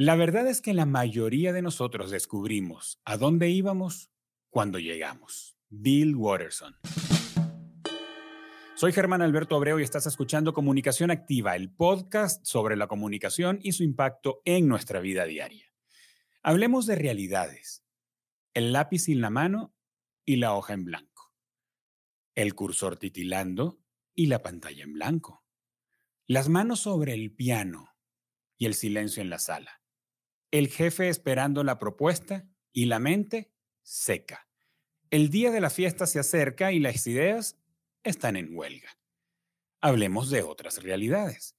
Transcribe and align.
La 0.00 0.14
verdad 0.14 0.46
es 0.46 0.60
que 0.60 0.74
la 0.74 0.86
mayoría 0.86 1.52
de 1.52 1.60
nosotros 1.60 2.12
descubrimos 2.12 3.00
a 3.04 3.16
dónde 3.16 3.50
íbamos 3.50 4.12
cuando 4.48 4.78
llegamos. 4.78 5.56
Bill 5.70 6.14
Watterson. 6.14 6.76
Soy 8.76 8.92
Germán 8.92 9.22
Alberto 9.22 9.56
Abreu 9.56 9.80
y 9.80 9.82
estás 9.82 10.06
escuchando 10.06 10.52
Comunicación 10.52 11.10
Activa, 11.10 11.56
el 11.56 11.74
podcast 11.74 12.46
sobre 12.46 12.76
la 12.76 12.86
comunicación 12.86 13.58
y 13.60 13.72
su 13.72 13.82
impacto 13.82 14.40
en 14.44 14.68
nuestra 14.68 15.00
vida 15.00 15.24
diaria. 15.24 15.66
Hablemos 16.44 16.86
de 16.86 16.94
realidades. 16.94 17.84
El 18.54 18.72
lápiz 18.72 19.08
en 19.08 19.20
la 19.20 19.30
mano 19.30 19.74
y 20.24 20.36
la 20.36 20.54
hoja 20.54 20.74
en 20.74 20.84
blanco. 20.84 21.34
El 22.36 22.54
cursor 22.54 22.98
titilando 22.98 23.80
y 24.14 24.26
la 24.26 24.44
pantalla 24.44 24.84
en 24.84 24.92
blanco. 24.92 25.44
Las 26.28 26.48
manos 26.48 26.78
sobre 26.78 27.14
el 27.14 27.34
piano 27.34 27.96
y 28.58 28.66
el 28.66 28.74
silencio 28.74 29.22
en 29.22 29.30
la 29.30 29.40
sala 29.40 29.77
el 30.50 30.68
jefe 30.68 31.08
esperando 31.08 31.64
la 31.64 31.78
propuesta 31.78 32.48
y 32.72 32.86
la 32.86 32.98
mente 32.98 33.52
seca. 33.82 34.48
El 35.10 35.30
día 35.30 35.50
de 35.50 35.60
la 35.60 35.70
fiesta 35.70 36.06
se 36.06 36.18
acerca 36.18 36.72
y 36.72 36.78
las 36.78 37.06
ideas 37.06 37.56
están 38.02 38.36
en 38.36 38.54
huelga. 38.54 38.88
Hablemos 39.80 40.30
de 40.30 40.42
otras 40.42 40.82
realidades. 40.82 41.56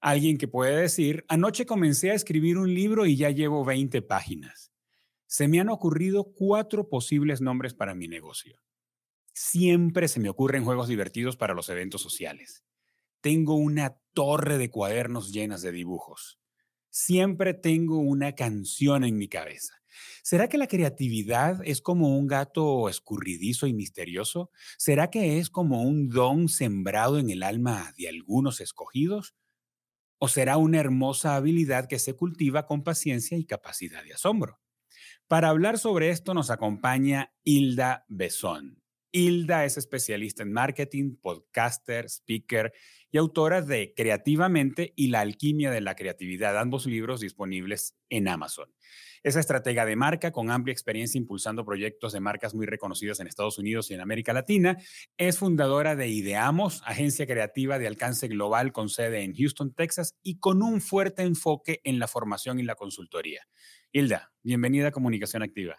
Alguien 0.00 0.36
que 0.36 0.48
puede 0.48 0.76
decir, 0.76 1.24
anoche 1.28 1.66
comencé 1.66 2.10
a 2.10 2.14
escribir 2.14 2.58
un 2.58 2.72
libro 2.72 3.06
y 3.06 3.16
ya 3.16 3.30
llevo 3.30 3.64
20 3.64 4.02
páginas. 4.02 4.70
Se 5.26 5.48
me 5.48 5.60
han 5.60 5.70
ocurrido 5.70 6.32
cuatro 6.34 6.88
posibles 6.88 7.40
nombres 7.40 7.74
para 7.74 7.94
mi 7.94 8.06
negocio. 8.06 8.60
Siempre 9.32 10.06
se 10.06 10.20
me 10.20 10.28
ocurren 10.28 10.64
juegos 10.64 10.88
divertidos 10.88 11.36
para 11.36 11.54
los 11.54 11.68
eventos 11.68 12.02
sociales. 12.02 12.64
Tengo 13.20 13.54
una 13.54 13.98
torre 14.12 14.58
de 14.58 14.70
cuadernos 14.70 15.32
llenas 15.32 15.62
de 15.62 15.72
dibujos. 15.72 16.38
Siempre 16.96 17.54
tengo 17.54 17.98
una 17.98 18.36
canción 18.36 19.02
en 19.02 19.18
mi 19.18 19.26
cabeza. 19.26 19.74
¿Será 20.22 20.48
que 20.48 20.58
la 20.58 20.68
creatividad 20.68 21.58
es 21.64 21.80
como 21.82 22.16
un 22.16 22.28
gato 22.28 22.88
escurridizo 22.88 23.66
y 23.66 23.74
misterioso? 23.74 24.52
¿Será 24.78 25.10
que 25.10 25.38
es 25.38 25.50
como 25.50 25.82
un 25.82 26.08
don 26.08 26.48
sembrado 26.48 27.18
en 27.18 27.30
el 27.30 27.42
alma 27.42 27.92
de 27.98 28.08
algunos 28.08 28.60
escogidos? 28.60 29.34
¿O 30.20 30.28
será 30.28 30.56
una 30.56 30.78
hermosa 30.78 31.36
habilidad 31.36 31.88
que 31.88 31.98
se 31.98 32.14
cultiva 32.14 32.66
con 32.66 32.84
paciencia 32.84 33.36
y 33.38 33.44
capacidad 33.44 34.04
de 34.04 34.14
asombro? 34.14 34.60
Para 35.28 35.48
hablar 35.50 35.80
sobre 35.80 36.10
esto 36.10 36.34
nos 36.34 36.50
acompaña 36.50 37.34
Hilda 37.44 38.06
Besón. 38.08 38.83
Hilda 39.16 39.64
es 39.64 39.76
especialista 39.76 40.42
en 40.42 40.52
marketing, 40.52 41.14
podcaster, 41.14 42.06
speaker 42.06 42.72
y 43.12 43.18
autora 43.18 43.62
de 43.62 43.94
Creativamente 43.96 44.92
y 44.96 45.06
La 45.06 45.20
alquimia 45.20 45.70
de 45.70 45.80
la 45.80 45.94
creatividad, 45.94 46.58
ambos 46.58 46.84
libros 46.84 47.20
disponibles 47.20 47.96
en 48.10 48.26
Amazon. 48.26 48.74
Es 49.22 49.36
estratega 49.36 49.86
de 49.86 49.94
marca 49.94 50.32
con 50.32 50.50
amplia 50.50 50.72
experiencia 50.72 51.16
impulsando 51.16 51.64
proyectos 51.64 52.12
de 52.12 52.18
marcas 52.18 52.56
muy 52.56 52.66
reconocidas 52.66 53.20
en 53.20 53.28
Estados 53.28 53.56
Unidos 53.56 53.88
y 53.88 53.94
en 53.94 54.00
América 54.00 54.32
Latina. 54.32 54.78
Es 55.16 55.38
fundadora 55.38 55.94
de 55.94 56.08
Ideamos, 56.08 56.82
agencia 56.84 57.24
creativa 57.24 57.78
de 57.78 57.86
alcance 57.86 58.26
global 58.26 58.72
con 58.72 58.88
sede 58.88 59.22
en 59.22 59.32
Houston, 59.32 59.74
Texas 59.74 60.18
y 60.24 60.40
con 60.40 60.60
un 60.60 60.80
fuerte 60.80 61.22
enfoque 61.22 61.80
en 61.84 62.00
la 62.00 62.08
formación 62.08 62.58
y 62.58 62.64
la 62.64 62.74
consultoría. 62.74 63.46
Hilda, 63.92 64.32
bienvenida 64.42 64.88
a 64.88 64.90
Comunicación 64.90 65.44
Activa. 65.44 65.78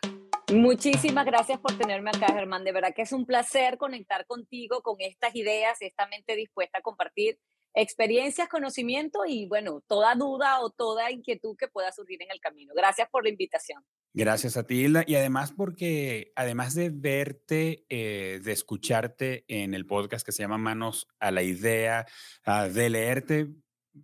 Muchísimas 0.55 1.25
gracias 1.25 1.59
por 1.59 1.77
tenerme 1.77 2.11
acá, 2.11 2.27
Germán. 2.27 2.63
De 2.63 2.71
verdad 2.71 2.93
que 2.95 3.01
es 3.01 3.11
un 3.11 3.25
placer 3.25 3.77
conectar 3.77 4.25
contigo 4.25 4.81
con 4.81 4.95
estas 4.99 5.35
ideas, 5.35 5.77
esta 5.81 6.07
mente 6.07 6.33
dispuesta 6.35 6.79
a 6.79 6.81
compartir 6.81 7.37
experiencias, 7.73 8.47
conocimiento 8.47 9.25
y, 9.27 9.47
bueno, 9.49 9.83
toda 9.85 10.15
duda 10.15 10.61
o 10.61 10.69
toda 10.69 11.11
inquietud 11.11 11.57
que 11.57 11.67
pueda 11.67 11.91
surgir 11.91 12.21
en 12.21 12.31
el 12.31 12.39
camino. 12.39 12.73
Gracias 12.73 13.09
por 13.09 13.25
la 13.25 13.31
invitación. 13.31 13.83
Gracias 14.13 14.55
a 14.55 14.65
ti, 14.65 14.85
Hilda. 14.85 15.03
Y 15.05 15.15
además 15.15 15.51
porque, 15.51 16.31
además 16.37 16.73
de 16.73 16.89
verte, 16.89 17.85
eh, 17.89 18.39
de 18.41 18.51
escucharte 18.53 19.43
en 19.49 19.73
el 19.73 19.85
podcast 19.85 20.25
que 20.25 20.31
se 20.31 20.43
llama 20.43 20.57
Manos 20.57 21.09
a 21.19 21.31
la 21.31 21.43
Idea, 21.43 22.05
ah, 22.45 22.69
de 22.69 22.89
leerte, 22.89 23.49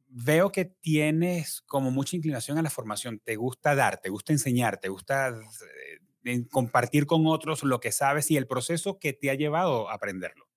veo 0.07 0.51
que 0.51 0.65
tienes 0.65 1.61
como 1.61 1.91
mucha 1.91 2.17
inclinación 2.17 2.57
a 2.57 2.61
la 2.61 2.69
formación. 2.69 3.21
Te 3.23 3.37
gusta 3.37 3.73
dar, 3.73 4.01
te 4.01 4.09
gusta 4.09 4.33
enseñar, 4.33 4.81
te 4.81 4.89
gusta 4.89 5.29
eh, 5.29 6.10
en 6.23 6.45
compartir 6.45 7.05
con 7.05 7.25
otros 7.27 7.63
lo 7.63 7.79
que 7.79 7.91
sabes 7.91 8.31
y 8.31 8.37
el 8.37 8.47
proceso 8.47 8.99
que 8.99 9.13
te 9.13 9.29
ha 9.29 9.35
llevado 9.35 9.89
a 9.89 9.95
aprenderlo? 9.95 10.47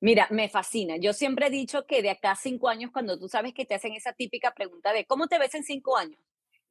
Mira, 0.00 0.28
me 0.30 0.48
fascina. 0.48 0.96
Yo 0.96 1.12
siempre 1.12 1.46
he 1.46 1.50
dicho 1.50 1.86
que 1.86 2.02
de 2.02 2.10
acá 2.10 2.32
a 2.32 2.36
cinco 2.36 2.68
años, 2.68 2.90
cuando 2.92 3.18
tú 3.18 3.28
sabes 3.28 3.54
que 3.54 3.64
te 3.64 3.74
hacen 3.74 3.94
esa 3.94 4.12
típica 4.12 4.52
pregunta 4.52 4.92
de 4.92 5.06
¿cómo 5.06 5.28
te 5.28 5.38
ves 5.38 5.54
en 5.54 5.64
cinco 5.64 5.96
años? 5.96 6.20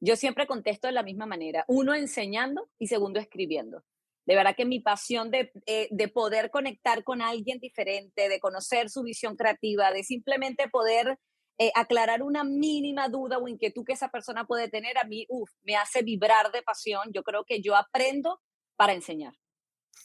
Yo 0.00 0.16
siempre 0.16 0.46
contesto 0.46 0.86
de 0.86 0.92
la 0.92 1.02
misma 1.02 1.26
manera. 1.26 1.64
Uno, 1.66 1.94
enseñando 1.94 2.68
y 2.78 2.86
segundo, 2.86 3.18
escribiendo. 3.18 3.82
De 4.26 4.36
verdad 4.36 4.54
que 4.56 4.64
mi 4.64 4.80
pasión 4.80 5.30
de, 5.30 5.50
eh, 5.66 5.88
de 5.90 6.08
poder 6.08 6.50
conectar 6.50 7.04
con 7.04 7.22
alguien 7.22 7.58
diferente, 7.58 8.28
de 8.28 8.40
conocer 8.40 8.88
su 8.88 9.02
visión 9.02 9.36
creativa, 9.36 9.90
de 9.92 10.04
simplemente 10.04 10.68
poder 10.68 11.18
eh, 11.58 11.70
aclarar 11.74 12.22
una 12.22 12.44
mínima 12.44 13.08
duda 13.08 13.38
o 13.38 13.48
inquietud 13.48 13.84
que 13.84 13.92
esa 13.92 14.10
persona 14.10 14.46
puede 14.46 14.68
tener, 14.68 14.98
a 14.98 15.04
mí, 15.04 15.26
uff, 15.28 15.50
me 15.62 15.76
hace 15.76 16.02
vibrar 16.02 16.50
de 16.52 16.62
pasión. 16.62 17.10
Yo 17.12 17.22
creo 17.22 17.44
que 17.44 17.62
yo 17.62 17.76
aprendo 17.76 18.40
para 18.76 18.92
enseñar. 18.92 19.34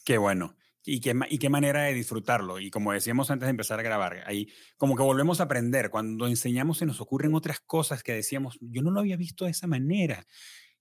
Qué 0.04 0.18
bueno. 0.18 0.56
Y 0.82 1.00
qué, 1.00 1.14
y 1.28 1.38
qué 1.38 1.50
manera 1.50 1.82
de 1.82 1.94
disfrutarlo. 1.94 2.58
Y 2.58 2.70
como 2.70 2.92
decíamos 2.92 3.30
antes 3.30 3.46
de 3.46 3.50
empezar 3.50 3.78
a 3.78 3.82
grabar, 3.82 4.22
ahí 4.26 4.48
como 4.78 4.96
que 4.96 5.02
volvemos 5.02 5.40
a 5.40 5.44
aprender. 5.44 5.90
Cuando 5.90 6.26
enseñamos 6.26 6.78
se 6.78 6.86
nos 6.86 7.00
ocurren 7.00 7.34
otras 7.34 7.60
cosas 7.60 8.02
que 8.02 8.14
decíamos, 8.14 8.58
yo 8.60 8.80
no 8.82 8.90
lo 8.90 9.00
había 9.00 9.16
visto 9.16 9.44
de 9.44 9.50
esa 9.50 9.66
manera. 9.66 10.24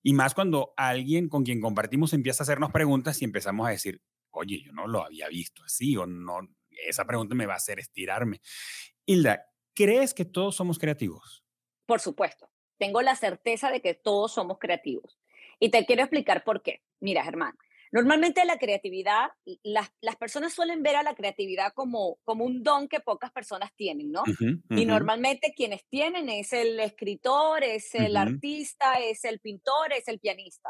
Y 0.02 0.14
más 0.14 0.34
cuando 0.34 0.74
alguien 0.78 1.28
con 1.28 1.44
quien 1.44 1.60
compartimos 1.60 2.14
empieza 2.14 2.44
a 2.44 2.46
hacernos 2.46 2.72
preguntas 2.72 3.22
y 3.22 3.26
empezamos 3.26 3.68
a 3.68 3.72
decir, 3.72 4.02
oye, 4.32 4.64
yo 4.64 4.72
no 4.72 4.88
lo 4.88 5.04
había 5.04 5.28
visto 5.28 5.64
así 5.64 5.98
o 5.98 6.06
no, 6.06 6.40
esa 6.70 7.06
pregunta 7.06 7.36
me 7.36 7.46
va 7.46 7.54
a 7.54 7.58
hacer 7.58 7.80
estirarme. 7.80 8.42
Hilda, 9.06 9.50
¿Crees 9.74 10.14
que 10.14 10.26
todos 10.26 10.56
somos 10.56 10.78
creativos? 10.80 11.44
Por 11.86 12.00
supuesto. 12.00 12.50
Tengo 12.78 13.02
la 13.02 13.16
certeza 13.16 13.72
de 13.72 13.82
que 13.82 13.94
todos 13.94 14.34
somos 14.34 14.58
creativos. 14.60 15.20
Y 15.60 15.70
te 15.70 15.86
quiero 15.86 16.04
explicar 16.04 16.44
por 16.44 16.62
qué. 16.62 16.82
Mira, 17.02 17.24
Germán, 17.24 17.58
normalmente 17.92 18.46
la 18.46 18.58
creatividad, 18.58 19.32
las, 19.64 19.92
las 20.02 20.16
personas 20.16 20.54
suelen 20.54 20.84
ver 20.84 20.96
a 20.96 21.04
la 21.04 21.16
creatividad 21.16 21.74
como, 21.74 22.18
como 22.24 22.46
un 22.46 22.64
don 22.64 22.88
que 22.88 23.00
pocas 23.00 23.32
personas 23.32 23.74
tienen, 23.76 24.12
¿no? 24.12 24.24
Y 24.70 24.86
normalmente 24.86 25.54
quienes 25.56 25.86
tienen 25.88 26.30
es 26.30 26.54
el 26.54 26.80
escritor, 26.80 27.64
es 27.64 27.94
el 27.96 28.16
artista, 28.16 28.94
es 29.00 29.26
el 29.26 29.40
pintor, 29.40 29.94
es 29.94 30.08
el 30.08 30.20
pianista. 30.20 30.70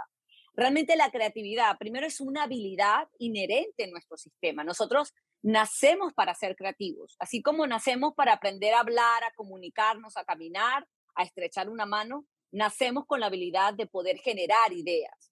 Realmente 0.56 0.96
la 0.96 1.12
creatividad, 1.12 1.78
primero, 1.78 2.06
es 2.06 2.20
una 2.20 2.44
habilidad 2.44 3.08
inherente 3.18 3.84
en 3.84 3.92
nuestro 3.92 4.18
sistema. 4.18 4.64
Nosotros 4.64 5.14
nacemos 5.42 6.14
para 6.14 6.36
ser 6.36 6.56
creativos, 6.56 7.16
así 7.20 7.42
como 7.42 7.66
nacemos 7.68 8.14
para 8.16 8.34
aprender 8.34 8.74
a 8.74 8.82
hablar, 8.82 9.24
a 9.24 9.34
comunicarnos, 9.36 10.18
a 10.18 10.26
caminar, 10.26 10.88
a 11.16 11.24
estrechar 11.24 11.70
una 11.70 11.86
mano, 11.86 12.26
nacemos 12.52 13.06
con 13.06 13.20
la 13.20 13.28
habilidad 13.28 13.74
de 13.74 13.88
poder 13.88 14.20
generar 14.20 14.74
ideas. 14.74 15.32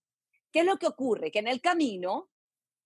¿Qué 0.51 0.59
es 0.59 0.65
lo 0.65 0.77
que 0.77 0.87
ocurre? 0.87 1.31
Que 1.31 1.39
en 1.39 1.47
el 1.47 1.61
camino 1.61 2.29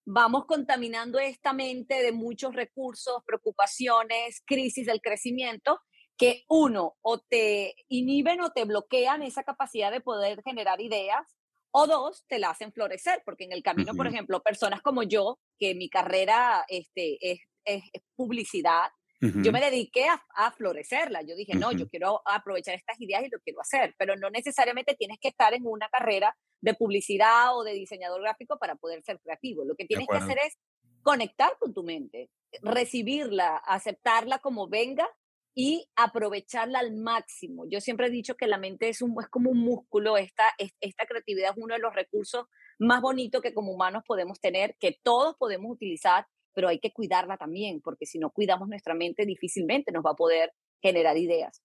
vamos 0.05 0.45
contaminando 0.45 1.19
esta 1.19 1.53
mente 1.53 2.01
de 2.01 2.11
muchos 2.11 2.55
recursos, 2.55 3.23
preocupaciones, 3.25 4.41
crisis 4.45 4.85
del 4.87 5.01
crecimiento, 5.01 5.79
que 6.17 6.43
uno, 6.47 6.97
o 7.01 7.19
te 7.19 7.75
inhiben 7.87 8.41
o 8.41 8.51
te 8.51 8.65
bloquean 8.65 9.23
esa 9.23 9.43
capacidad 9.43 9.91
de 9.91 10.01
poder 10.01 10.41
generar 10.43 10.81
ideas, 10.81 11.35
o 11.71 11.87
dos, 11.87 12.25
te 12.27 12.39
la 12.39 12.49
hacen 12.49 12.71
florecer, 12.71 13.21
porque 13.25 13.45
en 13.45 13.53
el 13.53 13.63
camino, 13.63 13.93
por 13.93 14.07
ejemplo, 14.07 14.41
personas 14.41 14.81
como 14.81 15.03
yo, 15.03 15.39
que 15.57 15.73
mi 15.75 15.89
carrera 15.89 16.65
este, 16.67 17.17
es, 17.21 17.39
es, 17.65 17.83
publicidad, 18.15 18.89
yo 19.21 19.51
me 19.51 19.61
dediqué 19.61 20.07
a, 20.07 20.19
a, 20.33 20.51
florecerla. 20.51 21.21
Yo 21.21 21.35
dije, 21.35 21.53
no, 21.53 21.71
yo 21.71 21.87
quiero 21.87 22.23
aprovechar 22.25 22.73
estas 22.73 22.99
ideas 22.99 23.23
y 23.23 23.29
lo 23.29 23.39
quiero 23.39 23.61
hacer, 23.61 23.93
pero 23.95 24.15
no 24.15 24.31
necesariamente 24.31 24.95
tienes 24.95 25.19
que 25.21 25.27
estar 25.27 25.53
en 25.53 25.67
una 25.67 25.89
carrera 25.89 26.35
de 26.59 26.73
publicidad 26.73 27.55
o 27.55 27.63
de 27.63 27.73
diseñador 27.73 28.21
gráfico 28.23 28.57
para 28.57 28.75
poder 28.75 29.03
ser 29.03 29.19
creativo. 29.19 29.63
Lo 29.63 29.75
que 29.75 29.85
tienes 29.85 30.07
que 30.07 30.17
hacer 30.17 30.39
es 30.39 30.57
conectar 31.03 31.55
con 31.59 31.71
tu 31.71 31.83
mente, 31.83 32.31
recibirla, 32.63 33.57
aceptarla 33.57 34.39
como 34.39 34.67
venga 34.67 35.07
y 35.53 35.85
aprovecharla 35.95 36.79
al 36.79 36.93
máximo. 36.93 37.65
Yo 37.69 37.81
siempre 37.81 38.07
he 38.07 38.09
dicho 38.09 38.35
que 38.35 38.47
la 38.47 38.57
mente 38.57 38.89
es, 38.89 39.01
un, 39.01 39.15
es 39.19 39.27
como 39.27 39.51
un 39.51 39.59
músculo, 39.59 40.17
esta, 40.17 40.45
esta 40.57 41.05
creatividad 41.05 41.51
es 41.51 41.57
uno 41.57 41.73
de 41.75 41.81
los 41.81 41.93
recursos 41.93 42.45
más 42.79 43.01
bonitos 43.01 43.41
que 43.41 43.53
como 43.53 43.73
humanos 43.73 44.03
podemos 44.07 44.39
tener, 44.39 44.75
que 44.79 44.97
todos 45.03 45.35
podemos 45.37 45.71
utilizar, 45.71 46.25
pero 46.53 46.67
hay 46.67 46.79
que 46.79 46.91
cuidarla 46.91 47.37
también, 47.37 47.81
porque 47.81 48.05
si 48.05 48.17
no 48.17 48.31
cuidamos 48.31 48.67
nuestra 48.67 48.93
mente, 48.93 49.25
difícilmente 49.25 49.91
nos 49.91 50.03
va 50.05 50.11
a 50.11 50.15
poder 50.15 50.51
generar 50.81 51.17
ideas. 51.17 51.61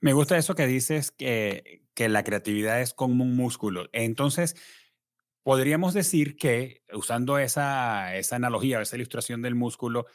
Me 0.00 0.12
gusta 0.12 0.36
eso 0.36 0.54
que 0.54 0.66
dices, 0.66 1.10
que, 1.10 1.82
que 1.94 2.08
la 2.08 2.22
creatividad 2.22 2.80
es 2.80 2.94
como 2.94 3.24
un 3.24 3.34
músculo. 3.36 3.88
Entonces, 3.92 4.54
podríamos 5.42 5.94
decir 5.94 6.36
que, 6.36 6.82
usando 6.92 7.38
esa, 7.38 8.14
esa 8.14 8.36
analogía, 8.36 8.80
esa 8.80 8.96
ilustración 8.96 9.42
del 9.42 9.54
músculo, 9.54 10.06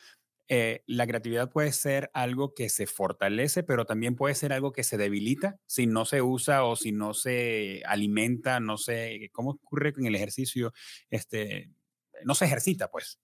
eh, 0.50 0.84
la 0.88 1.08
creatividad 1.08 1.50
puede 1.50 1.72
ser 1.72 2.12
algo 2.14 2.54
que 2.54 2.70
se 2.70 2.86
fortalece, 2.86 3.64
pero 3.64 3.86
también 3.86 4.16
puede 4.16 4.36
ser 4.36 4.52
algo 4.52 4.74
que 4.74 4.84
se 4.84 4.98
debilita 4.98 5.58
si 5.66 5.88
no 5.88 6.06
se 6.06 6.22
usa 6.22 6.66
o 6.66 6.76
si 6.76 6.92
no 6.92 7.14
se 7.14 7.82
alimenta, 7.86 8.60
no 8.60 8.78
sé, 8.78 9.30
¿cómo 9.32 9.52
ocurre 9.52 9.94
con 9.94 10.06
el 10.06 10.16
ejercicio? 10.16 10.74
Este, 11.10 11.72
no 12.26 12.36
se 12.36 12.46
ejercita, 12.46 12.92
pues. 12.92 13.20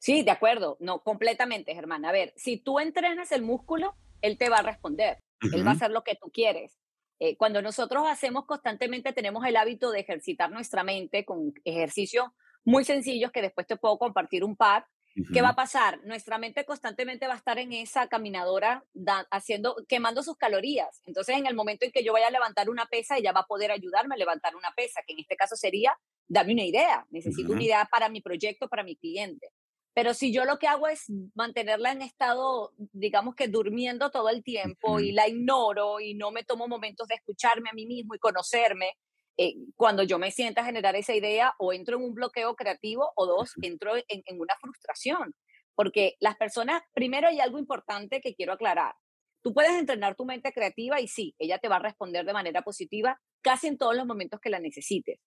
Sí, 0.00 0.22
de 0.22 0.30
acuerdo, 0.30 0.76
no, 0.80 1.02
completamente, 1.02 1.74
Germán. 1.74 2.04
A 2.04 2.12
ver, 2.12 2.32
si 2.36 2.56
tú 2.56 2.80
entrenas 2.80 3.30
el 3.32 3.42
músculo, 3.42 3.94
él 4.20 4.38
te 4.38 4.48
va 4.48 4.58
a 4.58 4.62
responder, 4.62 5.18
él 5.40 5.66
va 5.66 5.72
a 5.72 5.74
hacer 5.74 5.90
lo 5.90 6.02
que 6.02 6.16
tú 6.16 6.30
quieres. 6.32 6.78
Eh, 7.20 7.36
cuando 7.36 7.62
nosotros 7.62 8.04
hacemos 8.08 8.46
constantemente, 8.46 9.12
tenemos 9.12 9.44
el 9.46 9.56
hábito 9.56 9.92
de 9.92 10.00
ejercitar 10.00 10.50
nuestra 10.50 10.82
mente 10.82 11.24
con 11.24 11.52
ejercicios 11.64 12.26
muy 12.64 12.84
sencillos 12.84 13.30
que 13.30 13.42
después 13.42 13.66
te 13.66 13.76
puedo 13.76 13.98
compartir 13.98 14.42
un 14.42 14.56
par 14.56 14.86
¿Qué 15.32 15.42
va 15.42 15.50
a 15.50 15.54
pasar? 15.54 16.00
Nuestra 16.04 16.38
mente 16.38 16.64
constantemente 16.64 17.26
va 17.26 17.34
a 17.34 17.36
estar 17.36 17.58
en 17.58 17.72
esa 17.72 18.08
caminadora 18.08 18.84
haciendo, 19.30 19.76
quemando 19.88 20.22
sus 20.22 20.36
calorías. 20.36 21.02
Entonces, 21.06 21.36
en 21.36 21.46
el 21.46 21.54
momento 21.54 21.84
en 21.84 21.92
que 21.92 22.02
yo 22.02 22.12
vaya 22.12 22.28
a 22.28 22.30
levantar 22.30 22.70
una 22.70 22.86
pesa, 22.86 23.18
ella 23.18 23.32
va 23.32 23.40
a 23.40 23.46
poder 23.46 23.70
ayudarme 23.70 24.14
a 24.14 24.18
levantar 24.18 24.56
una 24.56 24.72
pesa, 24.74 25.02
que 25.06 25.12
en 25.12 25.20
este 25.20 25.36
caso 25.36 25.56
sería, 25.56 25.98
dame 26.28 26.54
una 26.54 26.64
idea. 26.64 27.06
Necesito 27.10 27.52
una 27.52 27.62
idea 27.62 27.88
para 27.90 28.08
mi 28.08 28.20
proyecto, 28.22 28.68
para 28.68 28.84
mi 28.84 28.96
cliente. 28.96 29.48
Pero 29.94 30.14
si 30.14 30.32
yo 30.32 30.46
lo 30.46 30.58
que 30.58 30.68
hago 30.68 30.88
es 30.88 31.04
mantenerla 31.34 31.92
en 31.92 32.00
estado, 32.00 32.72
digamos 32.92 33.34
que 33.34 33.48
durmiendo 33.48 34.10
todo 34.10 34.30
el 34.30 34.42
tiempo 34.42 35.00
y 35.00 35.12
la 35.12 35.28
ignoro 35.28 36.00
y 36.00 36.14
no 36.14 36.30
me 36.30 36.44
tomo 36.44 36.66
momentos 36.66 37.08
de 37.08 37.16
escucharme 37.16 37.68
a 37.68 37.74
mí 37.74 37.84
mismo 37.84 38.14
y 38.14 38.18
conocerme, 38.18 38.96
eh, 39.36 39.54
cuando 39.76 40.02
yo 40.02 40.18
me 40.18 40.30
sienta 40.30 40.60
a 40.60 40.64
generar 40.64 40.96
esa 40.96 41.14
idea, 41.14 41.54
o 41.58 41.72
entro 41.72 41.96
en 41.96 42.04
un 42.04 42.14
bloqueo 42.14 42.54
creativo, 42.54 43.12
o 43.16 43.26
dos, 43.26 43.52
entro 43.62 43.96
en, 43.96 44.04
en 44.08 44.40
una 44.40 44.54
frustración. 44.60 45.34
Porque 45.74 46.16
las 46.20 46.36
personas, 46.36 46.82
primero 46.92 47.28
hay 47.28 47.40
algo 47.40 47.58
importante 47.58 48.20
que 48.20 48.34
quiero 48.34 48.52
aclarar. 48.52 48.94
Tú 49.42 49.52
puedes 49.52 49.72
entrenar 49.72 50.14
tu 50.14 50.24
mente 50.24 50.52
creativa 50.52 51.00
y 51.00 51.08
sí, 51.08 51.34
ella 51.38 51.58
te 51.58 51.68
va 51.68 51.76
a 51.76 51.80
responder 51.80 52.24
de 52.24 52.32
manera 52.32 52.62
positiva 52.62 53.20
casi 53.40 53.66
en 53.66 53.76
todos 53.76 53.96
los 53.96 54.06
momentos 54.06 54.40
que 54.40 54.50
la 54.50 54.60
necesites. 54.60 55.18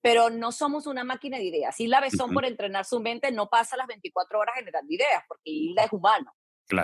Pero 0.00 0.30
no 0.30 0.52
somos 0.52 0.86
una 0.86 1.04
máquina 1.04 1.38
de 1.38 1.44
ideas. 1.44 1.78
Y 1.80 1.88
la 1.88 2.00
Besón, 2.00 2.32
por 2.32 2.44
entrenar 2.44 2.84
su 2.84 3.00
mente, 3.00 3.30
no 3.32 3.48
pasa 3.48 3.76
las 3.76 3.88
24 3.88 4.38
horas 4.38 4.54
generando 4.56 4.90
ideas, 4.92 5.24
porque 5.26 5.50
Hilda 5.50 5.84
es 5.84 5.92
humano. 5.92 6.32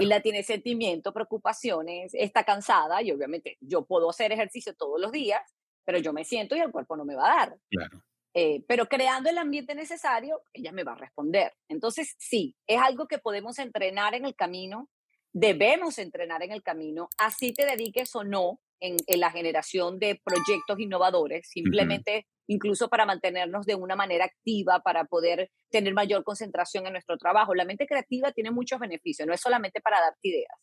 y 0.00 0.06
la 0.06 0.20
tiene 0.20 0.42
sentimientos, 0.42 1.12
preocupaciones, 1.12 2.12
está 2.14 2.42
cansada 2.42 3.02
y 3.02 3.12
obviamente 3.12 3.58
yo 3.60 3.84
puedo 3.84 4.08
hacer 4.08 4.32
ejercicio 4.32 4.74
todos 4.74 4.98
los 4.98 5.12
días, 5.12 5.42
pero 5.84 5.98
yo 5.98 6.12
me 6.12 6.24
siento 6.24 6.56
y 6.56 6.60
el 6.60 6.72
cuerpo 6.72 6.96
no 6.96 7.04
me 7.04 7.14
va 7.14 7.26
a 7.26 7.36
dar. 7.36 7.58
Claro. 7.70 8.02
Eh, 8.36 8.64
pero 8.66 8.86
creando 8.86 9.30
el 9.30 9.38
ambiente 9.38 9.76
necesario, 9.76 10.42
ella 10.52 10.72
me 10.72 10.82
va 10.82 10.92
a 10.92 10.96
responder. 10.96 11.52
Entonces, 11.68 12.16
sí, 12.18 12.56
es 12.66 12.80
algo 12.80 13.06
que 13.06 13.18
podemos 13.18 13.60
entrenar 13.60 14.14
en 14.14 14.24
el 14.24 14.34
camino, 14.34 14.90
debemos 15.32 15.98
entrenar 15.98 16.42
en 16.42 16.50
el 16.50 16.62
camino, 16.62 17.08
así 17.18 17.52
te 17.52 17.64
dediques 17.64 18.14
o 18.16 18.24
no 18.24 18.60
en, 18.80 18.96
la 19.20 19.30
generación 19.30 19.98
de 19.98 20.20
proyectos 20.22 20.78
innovadores, 20.80 21.48
simplemente 21.48 22.26
incluso 22.48 22.88
para 22.88 23.06
mantenernos 23.06 23.66
de 23.66 23.76
una 23.76 23.96
manera 23.96 24.24
activa, 24.24 24.80
para 24.80 25.04
poder 25.04 25.50
tener 25.70 25.94
mayor 25.94 26.24
concentración 26.24 26.86
en 26.86 26.92
nuestro 26.92 27.16
trabajo. 27.16 27.54
La 27.54 27.64
mente 27.64 27.86
creativa 27.86 28.32
tiene 28.32 28.50
muchos 28.50 28.80
beneficios, 28.80 29.26
no 29.26 29.32
es 29.32 29.40
solamente 29.40 29.80
para 29.80 30.00
darte 30.00 30.28
ideas. 30.28 30.58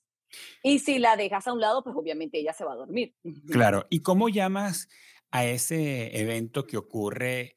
Y 0.63 0.79
si 0.79 1.00
la 1.00 1.15
dejas 1.15 1.47
a 1.47 1.53
un 1.53 1.59
lado, 1.59 1.83
pues 1.83 1.95
obviamente 1.95 2.39
ella 2.39 2.53
se 2.53 2.63
va 2.63 2.73
a 2.73 2.77
dormir. 2.77 3.13
Claro. 3.50 3.88
¿Y 3.89 4.01
cómo 4.01 4.29
llamas 4.29 4.88
a 5.31 5.45
ese 5.45 6.19
evento 6.19 6.68
que 6.68 6.78
ocurre, 6.78 7.56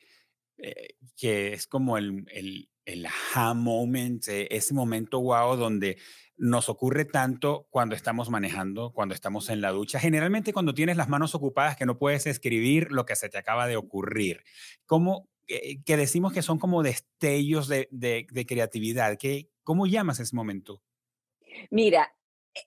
eh, 0.58 0.94
que 1.16 1.52
es 1.52 1.66
como 1.66 1.98
el, 1.98 2.24
el, 2.30 2.70
el 2.84 3.06
aha 3.06 3.54
moment, 3.54 4.26
eh, 4.28 4.48
ese 4.50 4.74
momento 4.74 5.20
wow 5.20 5.56
donde 5.56 5.98
nos 6.36 6.68
ocurre 6.68 7.04
tanto 7.04 7.66
cuando 7.70 7.94
estamos 7.94 8.28
manejando, 8.28 8.92
cuando 8.92 9.14
estamos 9.14 9.48
en 9.50 9.60
la 9.60 9.70
ducha, 9.70 10.00
generalmente 10.00 10.52
cuando 10.52 10.74
tienes 10.74 10.96
las 10.96 11.08
manos 11.08 11.34
ocupadas 11.34 11.76
que 11.76 11.86
no 11.86 11.98
puedes 11.98 12.26
escribir 12.26 12.90
lo 12.90 13.06
que 13.06 13.16
se 13.16 13.28
te 13.28 13.38
acaba 13.38 13.66
de 13.66 13.76
ocurrir. 13.76 14.42
¿Cómo, 14.86 15.28
eh, 15.46 15.82
que 15.84 15.96
decimos 15.96 16.32
que 16.32 16.42
son 16.42 16.58
como 16.58 16.82
destellos 16.82 17.68
de, 17.68 17.88
de, 17.90 18.46
creatividad? 18.46 19.16
¿Qué, 19.18 19.50
¿Cómo 19.62 19.86
llamas 19.86 20.18
ese 20.18 20.34
momento? 20.34 20.82
Mira, 21.70 22.12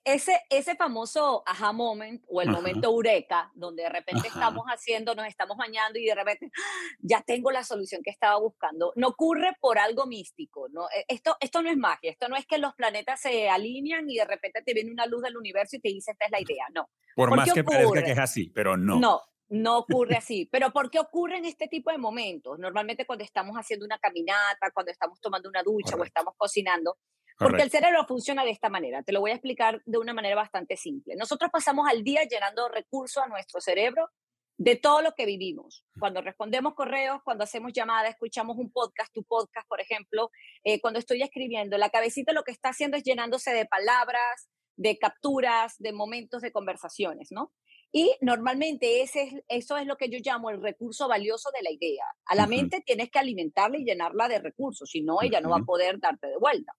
ese, 0.04 0.40
ese 0.50 0.76
famoso 0.76 1.42
aha 1.46 1.72
moment 1.72 2.22
o 2.28 2.42
el 2.42 2.50
momento 2.50 2.88
eureka, 2.88 3.50
donde 3.54 3.84
de 3.84 3.88
repente 3.88 4.28
estamos 4.28 4.64
haciendo, 4.66 5.14
nos 5.14 5.26
estamos 5.26 5.56
bañando 5.56 5.98
y 5.98 6.04
de 6.04 6.14
repente 6.14 6.50
ya 7.00 7.22
tengo 7.22 7.50
la 7.50 7.64
solución 7.64 8.02
que 8.02 8.10
estaba 8.10 8.38
buscando, 8.38 8.92
no 8.96 9.08
ocurre 9.08 9.56
por 9.60 9.78
algo 9.78 10.06
místico. 10.06 10.68
¿no? 10.70 10.86
E-, 10.90 11.04
esto, 11.08 11.36
esto 11.40 11.62
no 11.62 11.70
es 11.70 11.76
magia, 11.76 12.10
esto 12.10 12.28
no 12.28 12.36
es 12.36 12.46
que 12.46 12.58
los 12.58 12.74
planetas 12.74 13.20
se 13.20 13.48
alinean 13.48 14.08
y 14.08 14.16
de 14.16 14.24
repente 14.24 14.62
te 14.62 14.74
viene 14.74 14.92
una 14.92 15.06
luz 15.06 15.22
del 15.22 15.36
universo 15.36 15.76
y 15.76 15.80
te 15.80 15.88
dice 15.88 16.12
esta 16.12 16.26
es 16.26 16.30
la 16.30 16.40
idea, 16.40 16.66
no. 16.74 16.88
Por 17.14 17.34
más 17.34 17.52
que 17.52 17.64
parezca 17.64 18.02
que 18.02 18.12
es 18.12 18.18
así, 18.18 18.50
pero 18.50 18.76
no. 18.76 19.00
No, 19.00 19.22
no 19.48 19.78
ocurre 19.78 20.16
así. 20.16 20.48
Pero 20.50 20.70
¿por 20.70 20.90
qué 20.90 21.00
ocurren 21.00 21.44
este 21.44 21.68
tipo 21.68 21.90
de 21.90 21.98
momentos? 21.98 22.58
Normalmente 22.58 23.06
cuando 23.06 23.24
estamos 23.24 23.56
haciendo 23.56 23.86
una 23.86 23.98
caminata, 23.98 24.70
cuando 24.72 24.92
estamos 24.92 25.20
tomando 25.20 25.48
una 25.48 25.62
ducha 25.62 25.96
o 25.96 26.04
estamos 26.04 26.34
cocinando, 26.36 26.96
porque 27.38 27.62
el 27.62 27.70
cerebro 27.70 28.04
funciona 28.06 28.44
de 28.44 28.50
esta 28.50 28.68
manera. 28.68 29.02
Te 29.02 29.12
lo 29.12 29.20
voy 29.20 29.30
a 29.30 29.34
explicar 29.34 29.80
de 29.86 29.98
una 29.98 30.12
manera 30.12 30.34
bastante 30.34 30.76
simple. 30.76 31.14
Nosotros 31.16 31.50
pasamos 31.52 31.88
al 31.88 32.02
día 32.02 32.24
llenando 32.24 32.68
recursos 32.68 33.22
a 33.22 33.28
nuestro 33.28 33.60
cerebro 33.60 34.10
de 34.56 34.74
todo 34.74 35.02
lo 35.02 35.12
que 35.12 35.24
vivimos. 35.24 35.84
Cuando 36.00 36.20
respondemos 36.20 36.74
correos, 36.74 37.22
cuando 37.22 37.44
hacemos 37.44 37.72
llamadas, 37.72 38.10
escuchamos 38.10 38.58
un 38.58 38.72
podcast, 38.72 39.12
tu 39.14 39.22
podcast, 39.22 39.68
por 39.68 39.80
ejemplo, 39.80 40.30
eh, 40.64 40.80
cuando 40.80 40.98
estoy 40.98 41.22
escribiendo, 41.22 41.78
la 41.78 41.90
cabecita 41.90 42.32
lo 42.32 42.42
que 42.42 42.50
está 42.50 42.70
haciendo 42.70 42.96
es 42.96 43.04
llenándose 43.04 43.52
de 43.52 43.66
palabras, 43.66 44.48
de 44.76 44.98
capturas, 44.98 45.76
de 45.78 45.92
momentos 45.92 46.42
de 46.42 46.50
conversaciones, 46.50 47.28
¿no? 47.30 47.52
Y 47.92 48.16
normalmente 48.20 49.00
ese 49.00 49.22
es, 49.22 49.34
eso 49.48 49.76
es 49.78 49.86
lo 49.86 49.96
que 49.96 50.10
yo 50.10 50.18
llamo 50.22 50.50
el 50.50 50.60
recurso 50.60 51.08
valioso 51.08 51.50
de 51.52 51.62
la 51.62 51.70
idea. 51.70 52.04
A 52.26 52.34
la 52.34 52.46
mente 52.46 52.82
tienes 52.84 53.10
que 53.10 53.18
alimentarla 53.18 53.78
y 53.78 53.84
llenarla 53.84 54.28
de 54.28 54.40
recursos, 54.40 54.90
si 54.90 55.02
no, 55.02 55.22
ella 55.22 55.40
no 55.40 55.50
va 55.50 55.58
a 55.58 55.64
poder 55.64 55.98
darte 55.98 56.26
de 56.26 56.36
vuelta. 56.36 56.74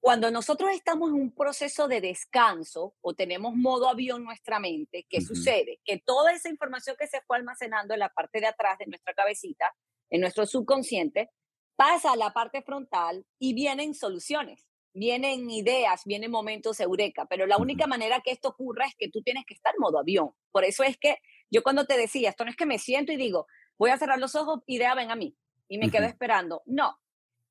Cuando 0.00 0.30
nosotros 0.30 0.70
estamos 0.72 1.10
en 1.10 1.16
un 1.16 1.34
proceso 1.34 1.86
de 1.86 2.00
descanso 2.00 2.94
o 3.02 3.14
tenemos 3.14 3.54
modo 3.54 3.88
avión 3.88 4.24
nuestra 4.24 4.58
mente, 4.58 5.06
¿qué 5.08 5.20
sucede? 5.20 5.80
Que 5.84 5.98
toda 5.98 6.32
esa 6.32 6.48
información 6.48 6.96
que 6.98 7.06
se 7.06 7.20
fue 7.26 7.36
almacenando 7.36 7.92
en 7.94 8.00
la 8.00 8.08
parte 8.08 8.40
de 8.40 8.46
atrás 8.46 8.78
de 8.78 8.86
nuestra 8.86 9.12
cabecita, 9.12 9.66
en 10.08 10.22
nuestro 10.22 10.46
subconsciente, 10.46 11.30
pasa 11.76 12.12
a 12.12 12.16
la 12.16 12.32
parte 12.32 12.62
frontal 12.62 13.26
y 13.38 13.52
vienen 13.54 13.94
soluciones, 13.94 14.66
vienen 14.94 15.50
ideas, 15.50 16.02
vienen 16.04 16.30
momentos 16.30 16.80
eureka, 16.80 17.26
pero 17.28 17.46
la 17.46 17.58
única 17.58 17.86
manera 17.86 18.20
que 18.20 18.32
esto 18.32 18.48
ocurra 18.48 18.86
es 18.86 18.94
que 18.98 19.10
tú 19.10 19.22
tienes 19.22 19.44
que 19.46 19.54
estar 19.54 19.74
en 19.74 19.80
modo 19.80 19.98
avión. 19.98 20.30
Por 20.50 20.64
eso 20.64 20.82
es 20.82 20.96
que 20.96 21.18
yo 21.50 21.62
cuando 21.62 21.86
te 21.86 21.96
decía, 21.96 22.30
esto 22.30 22.44
no 22.44 22.50
es 22.50 22.56
que 22.56 22.66
me 22.66 22.78
siento 22.78 23.12
y 23.12 23.16
digo, 23.16 23.46
voy 23.78 23.90
a 23.90 23.98
cerrar 23.98 24.18
los 24.18 24.34
ojos, 24.34 24.60
idea, 24.66 24.94
ven 24.94 25.10
a 25.10 25.16
mí, 25.16 25.36
y 25.68 25.78
me 25.78 25.90
quedo 25.90 26.06
esperando. 26.06 26.62
No, 26.66 26.98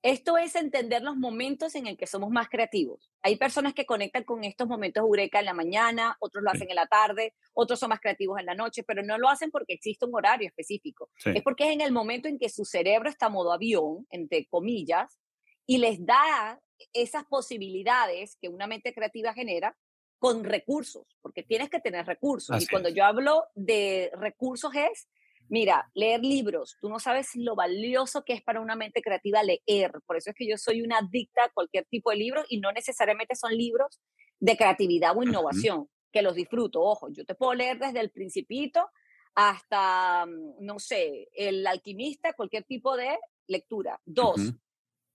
esto 0.01 0.38
es 0.38 0.56
entender 0.56 1.01
los 1.01 1.18
momentos 1.18 1.75
en 1.75 1.86
el 1.86 1.98
que 1.98 2.08
somos 2.08 2.29
más 2.29 2.48
creativos. 2.48 3.12
Hay 3.22 3.36
personas 3.36 3.74
que 3.74 3.86
conectan 3.86 4.24
con 4.24 4.44
estos 4.46 4.68
momentos 4.68 5.01
eureka 5.01 5.39
en 5.39 5.46
la 5.46 5.53
mañana, 5.53 6.15
otros 6.20 6.44
lo 6.44 6.51
hacen 6.51 6.70
en 6.70 6.75
la 6.75 6.88
tarde, 6.88 7.34
otros 7.53 7.79
son 7.79 7.89
más 7.89 8.00
creativos 8.00 8.39
en 8.39 8.46
la 8.46 8.56
noche, 8.56 8.84
pero 8.84 9.03
no 9.03 9.18
lo 9.18 9.27
hacen 9.27 9.51
porque 9.51 9.74
existe 9.74 10.06
un 10.06 10.15
horario 10.15 10.48
específico. 10.48 11.10
Es 11.25 11.44
porque 11.44 11.65
es 11.65 11.74
en 11.74 11.82
el 11.82 11.91
momento 11.91 12.29
en 12.29 12.39
que 12.39 12.48
su 12.48 12.63
cerebro 12.63 13.10
está 13.10 13.29
modo 13.29 13.51
avión, 13.51 14.08
entre 14.10 14.46
comillas, 14.48 15.20
y 15.65 15.79
les 15.79 16.06
da 16.06 16.62
esas 16.94 17.25
posibilidades 17.25 18.38
que 18.39 18.48
una 18.48 18.68
mente 18.68 18.94
creativa 18.94 19.34
genera 19.34 19.75
con 20.18 20.44
recursos, 20.44 21.18
porque 21.22 21.44
tienes 21.44 21.70
que 21.70 21.79
tener 21.79 22.06
recursos. 22.06 22.62
y 22.62 22.68
cuando 22.68 22.89
yo 22.89 23.03
hablo 23.03 23.46
de 23.56 24.12
recursos 24.13 24.74
es 24.75 25.10
Mira, 25.50 25.89
leer 25.96 26.22
libros, 26.22 26.77
tú 26.79 26.89
no 26.89 27.00
sabes 27.00 27.32
lo 27.36 27.56
valioso 27.56 28.24
que 28.24 28.34
es 28.34 28.44
para 28.44 28.62
una 28.62 28.75
mente 28.75 29.01
creativa 29.01 29.41
leer. 29.41 29.91
Por 30.06 30.15
eso 30.15 30.29
es 30.29 30.36
que 30.36 30.48
yo 30.48 30.58
soy 30.58 30.84
una 30.84 31.00
adicta 31.00 31.46
a 31.46 31.50
cualquier 31.50 31.86
tipo 31.86 32.12
de 32.12 32.18
libro 32.18 32.44
y 32.48 32.60
no 32.60 32.72
necesariamente 32.72 33.36
son 33.36 33.58
libros 33.58 34.00
de 34.39 34.56
creatividad 34.56 35.18
o 35.18 35.24
innovación, 35.24 35.89
que 36.12 36.22
los 36.22 36.36
disfruto. 36.36 36.82
Ojo, 36.82 37.10
yo 37.10 37.25
te 37.25 37.34
puedo 37.34 37.56
leer 37.56 37.79
desde 37.79 38.00
el 38.00 38.12
principito 38.12 38.89
hasta, 39.34 40.27
mm, 40.27 40.63
no 40.63 40.77
sé, 40.77 41.29
el 41.34 41.65
alquimista, 41.65 42.34
cualquier 42.34 42.63
tipo 42.65 42.96
de 42.96 43.18
lectura. 43.48 44.00
Dos, 44.06 44.53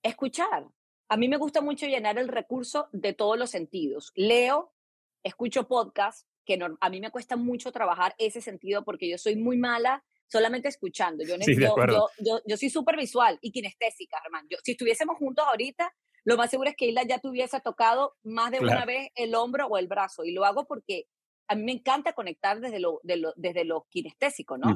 escuchar. 0.03 0.67
A 1.09 1.17
mí 1.17 1.29
me 1.29 1.37
gusta 1.37 1.61
mucho 1.61 1.87
llenar 1.87 2.19
el 2.19 2.27
recurso 2.27 2.89
de 2.93 3.13
todos 3.13 3.39
los 3.39 3.51
sentidos. 3.51 4.11
Leo, 4.17 4.73
escucho 5.23 5.69
podcast, 5.69 6.27
que 6.45 6.59
a 6.81 6.91
mí 6.91 7.01
me 7.01 7.11
cuesta 7.11 7.37
mucho 7.37 7.71
trabajar 7.71 8.15
ese 8.19 8.41
sentido 8.41 8.85
porque 8.85 9.09
yo 9.09 9.17
soy 9.17 9.37
muy 9.37 9.57
mala 9.57 10.05
solamente 10.29 10.69
escuchando. 10.69 11.25
Yo, 11.25 11.37
yo, 11.47 12.09
yo, 12.19 12.41
yo, 12.47 12.57
soy 12.57 12.71
súper 12.71 12.97
visual 12.97 13.39
y 13.41 13.51
kinestésica, 13.51 14.19
hermano. 14.25 14.49
si 14.63 14.73
estuviésemos 14.73 15.17
juntos 15.17 15.45
ahorita, 15.47 15.93
lo 16.25 16.37
más 16.37 16.51
seguro 16.51 16.71
es 16.71 16.77
que 16.77 16.87
Isla 16.87 17.03
ya 17.05 17.19
te 17.19 17.29
hubiese 17.29 17.61
tocado 17.61 18.15
más 18.23 18.51
de 18.51 18.61
una 18.61 18.85
vez 18.85 19.11
el 19.15 19.35
hombro 19.35 19.67
o 19.67 19.77
el 19.77 19.89
brazo. 19.89 20.25
Y 20.25 20.33
lo 20.33 20.45
hago 20.45 20.67
porque 20.67 21.07
a 21.49 21.55
mí 21.55 21.63
me 21.63 21.73
encanta 21.73 22.15
conectar 22.15 22.61
desde 22.61 22.81
lo, 22.81 23.01
desde 23.03 23.65
lo 23.65 23.87
kinestésico, 23.91 24.57
¿no? 24.57 24.75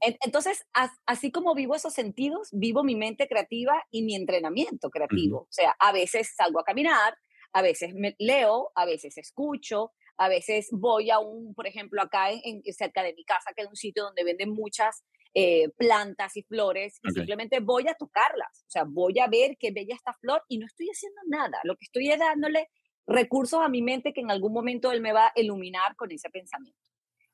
Entonces, 0.00 0.66
así 1.06 1.32
como 1.32 1.54
vivo 1.54 1.74
esos 1.74 1.94
sentidos, 1.94 2.48
vivo 2.52 2.84
mi 2.84 2.94
mente 2.94 3.26
creativa 3.26 3.82
y 3.90 4.02
mi 4.02 4.14
entrenamiento 4.14 4.90
creativo. 4.90 5.40
O 5.42 5.48
sea, 5.50 5.74
a 5.78 5.92
veces 5.92 6.34
salgo 6.36 6.60
a 6.60 6.64
caminar, 6.64 7.16
a 7.52 7.62
veces 7.62 7.94
me 7.94 8.14
leo, 8.18 8.70
a 8.74 8.84
veces 8.84 9.16
escucho, 9.16 9.92
a 10.18 10.28
veces 10.28 10.68
voy 10.72 11.10
a 11.10 11.20
un, 11.20 11.54
por 11.54 11.66
ejemplo, 11.66 12.02
acá 12.02 12.30
en, 12.30 12.62
cerca 12.72 13.02
de 13.02 13.14
mi 13.14 13.24
casa, 13.24 13.52
que 13.56 13.62
es 13.62 13.68
un 13.68 13.76
sitio 13.76 14.02
donde 14.02 14.24
venden 14.24 14.50
muchas 14.50 15.04
eh, 15.34 15.68
plantas 15.76 16.36
y 16.36 16.42
flores, 16.42 16.98
y 17.02 17.12
simplemente 17.12 17.60
voy 17.60 17.86
a 17.88 17.94
tocarlas, 17.94 18.64
o 18.66 18.70
sea, 18.70 18.84
voy 18.84 19.18
a 19.20 19.28
ver 19.28 19.56
qué 19.58 19.70
bella 19.70 19.94
esta 19.94 20.12
flor 20.14 20.42
y 20.48 20.58
no 20.58 20.66
estoy 20.66 20.88
haciendo 20.88 21.20
nada, 21.28 21.60
lo 21.64 21.76
que 21.76 21.84
estoy 21.84 22.10
es 22.10 22.18
dándole 22.18 22.68
recursos 23.06 23.60
a 23.62 23.68
mi 23.68 23.80
mente 23.80 24.12
que 24.12 24.20
en 24.20 24.30
algún 24.30 24.52
momento 24.52 24.92
él 24.92 25.00
me 25.00 25.12
va 25.12 25.28
a 25.28 25.32
iluminar 25.36 25.96
con 25.96 26.10
ese 26.10 26.28
pensamiento. 26.30 26.78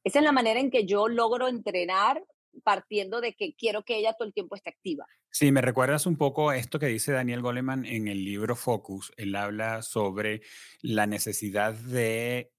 Esa 0.05 0.19
es 0.19 0.25
la 0.25 0.33
manera 0.33 0.61
en 0.61 0.71
que 0.71 0.85
yo 0.85 1.09
logro 1.09 1.49
entrenar 1.49 2.23
partiendo 2.63 3.21
de 3.21 3.35
que 3.35 3.55
quiero 3.55 3.85
que 3.85 3.99
ella 3.99 4.15
todo 4.17 4.29
el 4.29 4.35
tiempo 4.35 4.55
esté 4.55 4.71
activa. 4.71 5.07
Sí, 5.31 5.51
me 5.51 5.61
recuerdas 5.61 6.07
un 6.07 6.17
poco 6.17 6.53
esto 6.53 6.79
que 6.79 6.87
dice 6.87 7.11
Daniel 7.11 7.43
Goleman 7.43 7.85
en 7.87 8.07
el 8.07 8.25
libro 8.25 8.55
Focus. 8.55 9.13
Él 9.17 9.35
habla 9.35 9.83
sobre 9.83 10.43
la 10.81 11.07
necesidad 11.07 11.75
de 11.75 12.54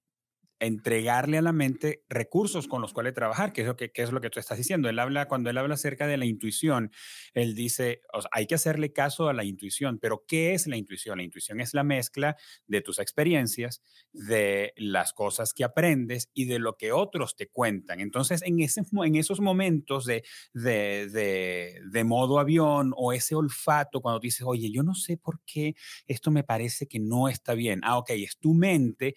entregarle 0.66 1.38
a 1.38 1.42
la 1.42 1.52
mente 1.54 2.04
recursos 2.10 2.68
con 2.68 2.82
los 2.82 2.94
cuales 2.94 3.14
trabajar, 3.14 3.54
que 3.54 3.62
es 3.62 3.68
lo 3.68 3.76
que, 3.76 3.92
es 3.94 4.12
lo 4.12 4.22
que 4.22 4.30
tú 4.30 4.40
estás 4.40 4.58
diciendo. 4.58 4.90
Él 4.90 5.00
habla, 5.00 5.28
cuando 5.28 5.50
él 5.50 5.58
habla 5.58 5.76
acerca 5.76 6.08
de 6.08 6.18
la 6.18 6.26
intuición, 6.26 6.92
él 7.34 7.56
dice, 7.56 8.02
hay 8.32 8.48
que 8.48 8.56
hacerle 8.56 8.94
caso 8.94 9.30
a 9.30 9.34
la 9.34 9.44
intuición, 9.44 10.00
pero 10.00 10.24
¿qué 10.28 10.54
es 10.54 10.68
la 10.68 10.78
intuición? 10.78 11.18
La 11.18 11.24
intuición 11.24 11.62
es 11.62 11.74
la 11.74 11.84
mezcla 11.84 12.36
de 12.68 12.82
tus 12.82 13.00
experiencias, 13.00 13.82
de 14.12 14.74
las 14.78 15.14
cosas 15.14 15.54
que 15.54 15.64
aprendes 15.64 16.30
y 16.34 16.46
de 16.46 16.60
lo 16.60 16.78
que 16.78 16.92
otros 16.92 17.36
te 17.36 17.48
cuentan. 17.48 18.00
Entonces, 18.00 18.42
en, 18.44 18.60
ese, 18.60 18.82
en 19.04 19.16
esos 19.16 19.40
momentos 19.40 20.06
de, 20.06 20.24
de, 20.54 21.08
de, 21.10 21.82
de 21.90 22.04
modo 22.04 22.40
avión 22.40 22.94
o 22.96 23.14
ese 23.14 23.36
olfato, 23.36 24.02
cuando 24.02 24.20
dices, 24.20 24.44
oye, 24.46 24.72
yo 24.72 24.84
no 24.84 24.96
sé 24.96 25.18
por 25.18 25.42
qué 25.46 25.76
esto 26.08 26.32
me 26.32 26.44
parece 26.44 26.88
que 26.88 27.00
no 27.00 27.30
está 27.30 27.54
bien. 27.54 27.82
Ah, 27.84 27.98
ok, 27.98 28.12
es 28.12 28.38
tu 28.38 28.54
mente 28.54 29.16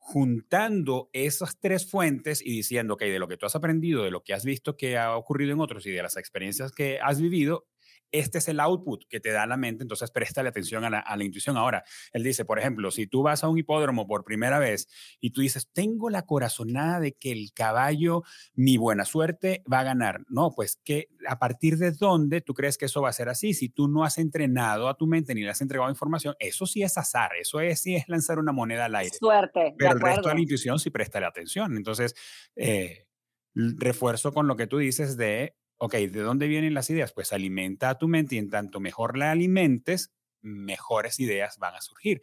juntando 0.00 1.10
esas 1.12 1.58
tres 1.60 1.88
fuentes 1.88 2.42
y 2.44 2.50
diciendo, 2.50 2.94
ok, 2.94 3.02
de 3.02 3.18
lo 3.18 3.28
que 3.28 3.36
tú 3.36 3.46
has 3.46 3.54
aprendido, 3.54 4.02
de 4.02 4.10
lo 4.10 4.22
que 4.24 4.34
has 4.34 4.44
visto 4.44 4.76
que 4.76 4.98
ha 4.98 5.16
ocurrido 5.16 5.52
en 5.52 5.60
otros 5.60 5.86
y 5.86 5.92
de 5.92 6.02
las 6.02 6.16
experiencias 6.16 6.72
que 6.72 6.98
has 7.00 7.20
vivido, 7.20 7.66
este 8.12 8.38
es 8.38 8.48
el 8.48 8.60
output 8.60 9.04
que 9.08 9.20
te 9.20 9.30
da 9.30 9.46
la 9.46 9.56
mente, 9.56 9.82
entonces 9.82 10.10
préstale 10.10 10.48
atención 10.48 10.84
a 10.84 10.90
la, 10.90 11.24
intuición. 11.24 11.56
Ahora, 11.56 11.84
él 12.12 12.22
dice, 12.22 12.44
por 12.44 12.58
ejemplo, 12.58 12.90
si 12.90 13.06
tú 13.06 13.22
vas 13.22 13.44
a 13.44 13.48
un 13.48 13.58
hipódromo 13.58 14.06
por 14.06 14.24
primera 14.24 14.58
vez 14.58 14.88
y 15.20 15.30
tú 15.30 15.40
dices, 15.40 15.70
tengo 15.72 16.10
la 16.10 16.22
corazonada 16.22 17.00
de 17.00 17.12
que 17.12 17.32
el 17.32 17.52
caballo, 17.52 18.22
mi 18.54 18.76
buena 18.76 19.04
suerte, 19.04 19.62
va 19.70 19.80
a 19.80 19.84
ganar. 19.84 20.22
No, 20.28 20.52
pues 20.54 20.80
que 20.84 21.08
a 21.26 21.38
partir 21.38 21.76
de 21.76 21.92
dónde 21.92 22.40
tú 22.40 22.54
crees 22.54 22.78
que 22.78 22.86
eso 22.86 23.02
va 23.02 23.10
a 23.10 23.12
ser 23.12 23.28
así. 23.28 23.54
Si 23.54 23.68
tú 23.68 23.88
no 23.88 24.04
has 24.04 24.18
entrenado 24.18 24.88
a 24.88 24.96
tu 24.96 25.06
mente 25.06 25.34
ni 25.34 25.42
le 25.42 25.50
has 25.50 25.60
entregado 25.60 25.90
información, 25.90 26.34
eso 26.38 26.66
sí 26.66 26.82
es 26.82 26.96
azar, 26.98 27.30
eso 27.40 27.60
es, 27.60 27.80
sí 27.80 27.96
es 27.96 28.08
lanzar 28.08 28.38
una 28.38 28.52
moneda 28.52 28.86
al 28.86 28.94
aire. 28.96 29.16
Suerte. 29.16 29.74
Pero 29.78 29.92
el 29.92 30.00
resto 30.00 30.28
de 30.28 30.34
la 30.34 30.40
intuición 30.40 30.78
sí 30.78 30.90
préstale 30.90 31.26
atención. 31.26 31.76
Entonces, 31.76 32.14
eh, 32.56 33.06
refuerzo 33.54 34.32
con 34.32 34.46
lo 34.46 34.56
que 34.56 34.66
tú 34.66 34.78
dices 34.78 35.16
de 35.16 35.54
ok, 35.80 35.94
¿de 35.94 36.20
dónde 36.20 36.46
vienen 36.46 36.74
las 36.74 36.90
ideas? 36.90 37.12
Pues 37.12 37.32
alimenta 37.32 37.88
a 37.88 37.98
tu 37.98 38.06
mente 38.06 38.34
y 38.34 38.38
en 38.38 38.50
tanto 38.50 38.80
mejor 38.80 39.16
la 39.16 39.30
alimentes, 39.30 40.12
mejores 40.42 41.18
ideas 41.20 41.58
van 41.58 41.74
a 41.74 41.80
surgir. 41.80 42.20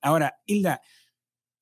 Ahora, 0.00 0.40
Hilda, 0.46 0.80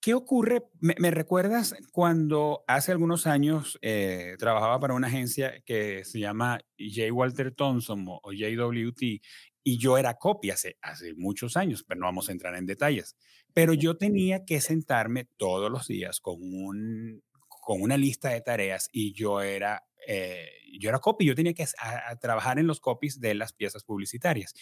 ¿qué 0.00 0.14
ocurre? 0.14 0.62
¿Me, 0.80 1.10
recuerdas 1.10 1.74
cuando 1.90 2.62
hace 2.68 2.92
algunos 2.92 3.26
años 3.26 3.76
eh, 3.82 4.36
trabajaba 4.38 4.78
para 4.78 4.94
una 4.94 5.08
agencia 5.08 5.60
que 5.66 6.04
se 6.04 6.20
llama 6.20 6.60
J. 6.78 7.12
Walter 7.12 7.52
Thompson 7.52 8.04
o, 8.06 8.20
JWT 8.32 9.02
y 9.64 9.78
yo 9.78 9.98
era 9.98 10.14
copia 10.14 10.54
hace, 10.54 10.76
hace 10.80 11.12
muchos 11.14 11.56
años, 11.56 11.84
pero 11.86 12.00
no 12.00 12.06
vamos 12.06 12.28
a 12.28 12.32
entrar 12.32 12.54
en 12.54 12.66
detalles. 12.66 13.16
Pero 13.52 13.74
yo 13.74 13.96
tenía 13.96 14.44
que 14.44 14.60
sentarme 14.60 15.28
todos 15.36 15.70
los 15.72 15.88
días 15.88 16.20
con, 16.20 16.36
un, 16.40 17.22
con 17.48 17.82
una 17.82 17.96
lista 17.96 18.28
de 18.30 18.40
tareas 18.42 18.88
y 18.92 19.12
yo 19.12 19.40
era 19.40 19.84
eh, 20.06 20.48
yo 20.78 20.88
era 20.88 20.98
copy, 20.98 21.26
yo 21.26 21.34
tenía 21.34 21.54
que 21.54 21.66
trabajar 22.20 22.58
en 22.58 22.66
los 22.66 22.80
copies 22.80 23.20
de 23.20 23.34
las 23.34 23.52
piezas 23.52 23.84
publicitarias. 23.84 24.54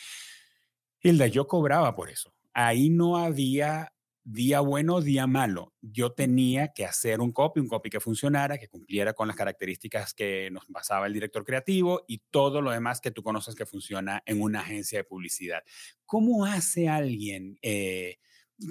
Hilda, 1.02 1.26
yo 1.26 1.47
cobraba 1.47 1.94
por 1.94 2.11
eso. 2.11 2.35
Ahí 2.52 2.90
no 2.90 3.16
había 3.16 3.92
día 4.23 4.61
bueno, 4.61 5.00
día 5.00 5.26
malo. 5.26 5.75
Yo 5.80 6.12
tenía 6.12 6.68
que 6.68 6.85
hacer 6.85 7.20
un 7.20 7.32
copy, 7.32 7.61
un 7.61 7.68
copy 7.68 7.90
que 7.90 8.00
funcionara, 8.00 8.59
que 8.59 8.68
cumpliera 8.68 9.12
con 9.12 9.28
las 9.28 9.37
características 9.37 10.14
que 10.14 10.50
nos 10.50 10.66
basaba 10.68 11.06
el 11.06 11.12
director 11.12 11.44
creativo 11.44 12.04
y 12.06 12.18
todo 12.30 12.61
lo 12.61 12.70
demás 12.70 13.00
que 13.00 13.11
tú 13.11 13.23
conoces 13.23 13.54
que 13.54 13.66
funciona 13.66 14.23
en 14.26 14.40
una 14.42 14.61
agencia 14.61 14.99
de 14.99 15.04
publicidad. 15.04 15.62
¿Cómo 16.04 16.44
hace 16.44 16.88
alguien? 16.88 17.59
Eh, 17.62 18.18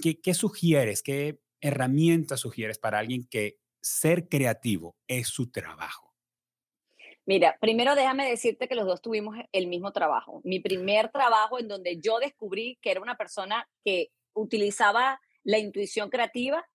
¿qué, 0.01 0.19
¿Qué 0.21 0.33
sugieres? 0.33 1.01
¿Qué 1.01 1.41
herramientas 1.61 2.39
sugieres 2.39 2.77
para 2.77 2.99
alguien 2.99 3.25
que 3.25 3.57
ser 3.81 4.29
creativo 4.29 4.97
es 5.07 5.27
su 5.27 5.51
trabajo? 5.51 6.08
Mira, 7.29 7.59
primero 7.62 7.93
déjame 7.93 8.27
decirte 8.27 8.67
que 8.67 8.74
los 8.74 8.88
dos 8.88 9.03
tuvimos 9.03 9.38
el 9.51 9.67
mismo 9.67 9.91
trabajo. 9.91 10.41
Mi 10.43 10.59
primer 10.59 11.12
trabajo 11.12 11.59
en 11.59 11.67
donde 11.67 12.00
yo 12.00 12.17
descubrí 12.17 12.79
que 12.81 12.89
era 12.89 13.01
una 13.01 13.17
persona 13.17 13.69
que 13.86 14.09
utilizaba 14.33 15.21
la 15.43 15.59
intuición 15.59 16.09
creativa 16.09 16.67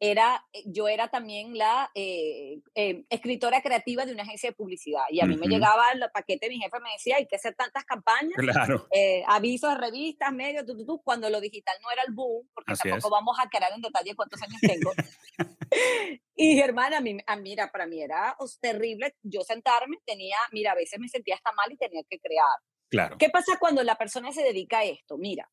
era, 0.00 0.44
eh, 0.52 0.62
yo 0.66 0.88
era 0.88 1.08
también 1.08 1.56
la 1.58 1.90
eh, 1.94 2.60
eh, 2.74 3.04
escritora 3.10 3.62
creativa 3.62 4.06
de 4.06 4.12
una 4.12 4.22
agencia 4.22 4.50
de 4.50 4.56
publicidad 4.56 5.02
y 5.10 5.20
a 5.20 5.26
mí 5.26 5.36
me 5.36 5.48
llegaba 5.48 5.90
el 5.92 6.02
paquete, 6.12 6.48
mi 6.48 6.58
jefe 6.58 6.78
me 6.80 6.92
decía, 6.92 7.16
hay 7.16 7.26
que 7.26 7.36
hacer 7.36 7.54
tantas 7.54 7.84
campañas, 7.84 8.36
claro. 8.36 8.86
avisos, 9.26 9.76
revistas, 9.76 10.32
medios, 10.32 10.64
tú, 10.66 11.00
cuando 11.04 11.28
lo 11.30 11.40
digital 11.40 11.76
no 11.82 11.90
era 11.90 12.02
el 12.06 12.14
boom, 12.14 12.48
porque 12.54 12.74
tampoco 12.74 13.10
vamos 13.10 13.36
a 13.40 13.48
quedar 13.48 13.72
en 13.74 13.82
detalle 13.82 14.14
cuántos 14.14 14.40
años 14.42 14.60
tengo. 14.60 14.92
y 16.36 16.60
hermana, 16.60 16.98
a 16.98 17.00
mí, 17.00 17.18
a, 17.26 17.36
mira, 17.36 17.70
para 17.70 17.86
mí 17.86 18.00
era 18.00 18.36
terrible 18.60 19.14
yo 19.22 19.42
sentarme, 19.42 19.96
tenía, 20.04 20.36
mira, 20.52 20.72
a 20.72 20.76
veces 20.76 20.98
me 21.00 21.08
sentía 21.08 21.34
hasta 21.34 21.52
mal 21.52 21.72
y 21.72 21.76
tenía 21.76 22.02
que 22.08 22.18
crear. 22.18 22.58
Claro. 22.88 23.18
¿Qué 23.18 23.28
pasa 23.28 23.58
cuando 23.58 23.82
la 23.82 23.96
persona 23.96 24.32
se 24.32 24.42
dedica 24.42 24.78
a 24.78 24.84
esto? 24.84 25.18
Mira, 25.18 25.50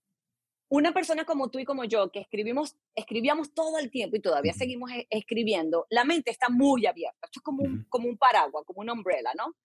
una 0.70 0.94
persona 0.94 1.26
como 1.26 1.50
tú 1.50 1.60
y 1.60 1.66
como 1.66 1.84
yo, 1.84 2.12
que 2.12 2.20
escribimos, 2.20 2.76
escribíamos 2.96 3.54
todo 3.54 3.78
el 3.78 3.92
tiempo 3.92 4.16
y 4.16 4.22
todavía 4.22 4.54
seguimos 4.54 4.92
e, 4.92 5.08
escribiendo, 5.10 5.86
la 5.90 6.04
mente 6.04 6.32
está 6.32 6.50
muy 6.50 6.86
abierta. 6.86 7.20
Esto 7.24 7.40
es 7.40 7.44
como 7.44 7.64
un, 7.64 7.86
como 7.90 8.08
un 8.08 8.18
paraguas, 8.18 8.66
como 8.66 8.82
una 8.82 8.94
umbrella, 8.94 9.32
¿no? 9.38 9.56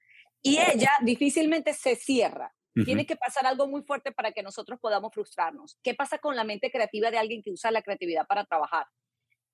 Y 0.43 0.59
ella 0.59 0.93
difícilmente 1.03 1.73
se 1.75 1.97
cierra. 1.97 2.55
Tiene 2.85 3.05
que 3.05 3.17
pasar 3.17 3.47
algo 3.47 3.67
muy 3.67 3.83
fuerte 3.83 4.13
para 4.13 4.33
que 4.33 4.43
nosotros 4.43 4.79
podamos 4.81 5.13
frustrarnos. 5.13 5.77
¿Qué 5.83 5.95
pasa 5.95 6.19
con 6.19 6.37
la 6.37 6.45
mente 6.45 6.71
creativa 6.71 7.11
de 7.11 7.19
alguien 7.19 7.43
que 7.43 7.51
usa 7.51 7.71
la 7.71 7.83
creatividad 7.83 8.27
para 8.27 8.45
trabajar? 8.45 8.87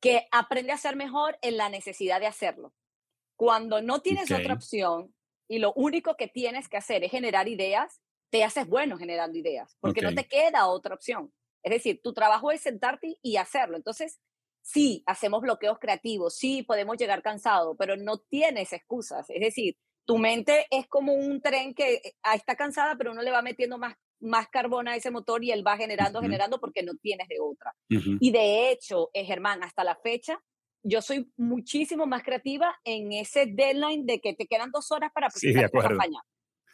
Que 0.00 0.28
aprende 0.30 0.70
a 0.70 0.76
ser 0.76 0.96
mejor 0.96 1.38
en 1.40 1.56
la 1.56 1.68
necesidad 1.68 2.20
de 2.20 2.26
hacerlo. 2.26 2.72
Cuando 3.34 3.80
no 3.82 4.00
tienes 4.00 4.30
otra 4.30 4.54
opción 4.54 5.14
y 5.48 5.58
lo 5.58 5.72
único 5.72 6.16
que 6.16 6.28
tienes 6.28 6.68
que 6.68 6.76
hacer 6.76 7.02
es 7.04 7.10
generar 7.10 7.48
ideas, 7.48 8.00
te 8.30 8.44
haces 8.44 8.66
bueno 8.66 8.96
generando 8.98 9.38
ideas, 9.38 9.76
porque 9.80 10.02
no 10.02 10.14
te 10.14 10.26
queda 10.26 10.66
otra 10.66 10.94
opción. 10.94 11.32
Es 11.62 11.72
decir, 11.72 12.00
tu 12.02 12.12
trabajo 12.12 12.50
es 12.52 12.60
sentarte 12.60 13.18
y 13.22 13.36
hacerlo. 13.36 13.76
Entonces, 13.76 14.20
sí, 14.62 15.02
hacemos 15.06 15.40
bloqueos 15.40 15.78
creativos, 15.78 16.36
sí, 16.36 16.62
podemos 16.62 16.96
llegar 16.96 17.22
cansado, 17.22 17.76
pero 17.76 17.96
no 17.96 18.18
tienes 18.18 18.72
excusas. 18.72 19.28
Es 19.30 19.40
decir, 19.40 19.76
tu 20.04 20.18
mente 20.18 20.66
es 20.70 20.86
como 20.88 21.12
un 21.14 21.40
tren 21.40 21.74
que 21.74 21.94
eh, 21.94 22.14
ah, 22.22 22.34
está 22.34 22.56
cansada, 22.56 22.96
pero 22.96 23.12
uno 23.12 23.22
le 23.22 23.30
va 23.30 23.42
metiendo 23.42 23.78
más, 23.78 23.96
más 24.20 24.48
carbón 24.48 24.88
a 24.88 24.96
ese 24.96 25.10
motor 25.10 25.42
y 25.44 25.50
él 25.50 25.66
va 25.66 25.76
generando, 25.76 26.20
generando 26.20 26.60
porque 26.60 26.82
no 26.82 26.92
tienes 27.00 27.28
de 27.28 27.40
otra. 27.40 27.72
Y 27.88 28.30
de 28.30 28.70
hecho, 28.70 29.10
eh, 29.12 29.24
Germán, 29.24 29.62
hasta 29.62 29.84
la 29.84 29.96
fecha, 29.96 30.40
yo 30.82 31.02
soy 31.02 31.30
muchísimo 31.36 32.06
más 32.06 32.22
creativa 32.22 32.76
en 32.84 33.12
ese 33.12 33.46
deadline 33.46 34.06
de 34.06 34.20
que 34.20 34.34
te 34.34 34.46
quedan 34.46 34.70
dos 34.70 34.92
horas 34.92 35.10
para 35.12 35.28
presentar 35.28 35.68
sí, 35.68 35.78
campaña. 35.78 36.20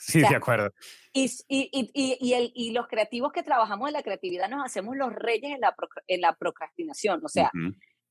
Sí, 0.04 0.20
de 0.20 0.34
acuerdo. 0.34 0.72
Y, 1.12 1.30
y, 1.48 1.90
y, 1.94 2.32
el, 2.34 2.52
y, 2.54 2.72
los 2.72 2.88
creativos 2.88 3.32
que 3.32 3.44
trabajamos 3.44 3.88
en 3.88 3.92
la 3.92 4.02
creatividad 4.02 4.48
nos 4.48 4.64
hacemos 4.64 4.96
los 4.96 5.12
reyes 5.12 5.52
en 5.52 5.60
la, 5.60 5.74
en 6.08 6.20
la 6.20 6.34
procrastinación. 6.34 7.24
O 7.24 7.28
sea, 7.28 7.52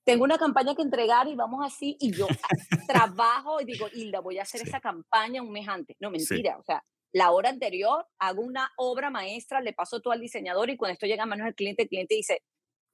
tengo 0.05 0.23
una 0.23 0.37
campaña 0.37 0.73
que 0.73 0.83
entregar 0.83 1.27
y 1.27 1.35
vamos 1.35 1.65
así, 1.65 1.97
y 1.99 2.13
yo 2.13 2.27
trabajo 2.87 3.59
y 3.59 3.65
digo, 3.65 3.87
Hilda, 3.91 4.21
voy 4.21 4.39
a 4.39 4.43
hacer 4.43 4.61
esa 4.61 4.79
campaña 4.79 5.41
un 5.41 5.51
mes 5.51 5.67
antes. 5.67 5.97
No, 5.99 6.09
mentira. 6.09 6.57
O 6.57 6.63
sea, 6.63 6.81
la 7.11 7.31
hora 7.31 7.49
anterior 7.49 8.07
hago 8.19 8.41
una 8.41 8.71
obra 8.77 9.09
maestra, 9.09 9.59
le 9.59 9.73
paso 9.73 9.99
todo 9.99 10.13
al 10.13 10.21
diseñador 10.21 10.69
y 10.69 10.77
cuando 10.77 10.93
esto 10.93 11.07
llega 11.07 11.23
a 11.23 11.27
manos 11.27 11.45
del 11.45 11.55
cliente, 11.55 11.83
el 11.83 11.89
cliente 11.89 12.15
dice, 12.15 12.41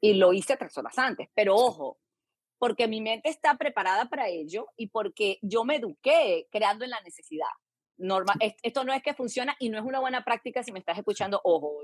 y 0.02 0.16
lo 0.16 0.34
hice 0.34 0.58
tres 0.58 0.76
horas 0.76 0.98
antes. 0.98 1.30
Pero 1.36 1.56
ojo, 1.56 2.00
porque 2.58 2.88
mi 2.88 3.02
mente 3.02 3.30
está 3.30 3.58
preparada 3.58 4.10
para 4.10 4.28
ello 4.28 4.70
y 4.76 4.88
porque 4.88 5.38
yo 5.44 5.66
me 5.66 5.76
eduqué 5.76 6.48
creando 6.52 6.84
en 6.84 6.90
la 6.90 7.02
necesidad 7.02 7.46
normal, 7.98 8.38
esto 8.62 8.84
no 8.84 8.94
es 8.94 9.02
que 9.02 9.14
funciona 9.14 9.56
y 9.60 9.70
no 9.70 9.78
es 9.78 9.84
una 9.84 10.00
buena 10.00 10.24
práctica 10.24 10.64
si 10.64 10.72
me 10.72 10.80
estás 10.80 10.98
escuchando, 10.98 11.42
ojo, 11.44 11.82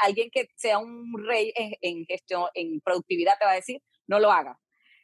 alguien 0.00 0.30
que 0.30 0.48
sea 0.56 0.78
un 0.78 1.12
rey 1.26 1.52
en, 1.56 2.04
gestión, 2.06 2.46
en 2.54 2.80
productividad 2.80 3.34
te 3.38 3.44
va 3.44 3.52
a 3.52 3.56
decir, 3.56 3.82
no 4.06 4.20
lo 4.20 4.30
haga, 4.30 4.58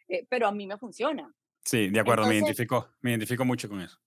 eh, 0.08 0.26
pero 0.28 0.46
a 0.46 0.52
mí 0.52 0.66
me 0.66 0.78
funciona. 0.78 1.34
Sí, 1.64 1.90
de 1.90 2.00
acuerdo, 2.00 2.26
me 2.26 2.34
identifico, 2.34 2.88
me 3.00 3.10
identifico 3.10 3.44
mucho 3.44 3.68
con 3.68 3.80
eso. 3.80 3.98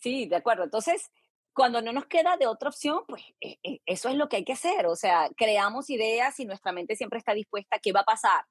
Sí, 0.00 0.26
de 0.26 0.36
acuerdo. 0.36 0.64
Entonces, 0.64 1.10
cuando 1.52 1.82
no 1.82 1.92
nos 1.92 2.06
queda 2.06 2.36
de 2.36 2.46
otra 2.46 2.68
opción, 2.68 3.00
pues 3.08 3.22
e, 3.40 3.58
e, 3.62 3.80
eso 3.84 4.08
es 4.08 4.14
lo 4.14 4.28
que 4.28 4.36
hay 4.36 4.44
que 4.44 4.52
hacer. 4.52 4.86
O 4.86 4.94
sea, 4.94 5.28
creamos 5.36 5.90
ideas 5.90 6.38
y 6.38 6.44
nuestra 6.44 6.72
mente 6.72 6.96
siempre 6.96 7.18
está 7.18 7.34
dispuesta. 7.34 7.78
¿Qué 7.80 7.92
va 7.92 8.00
a 8.00 8.04
pasar? 8.04 8.44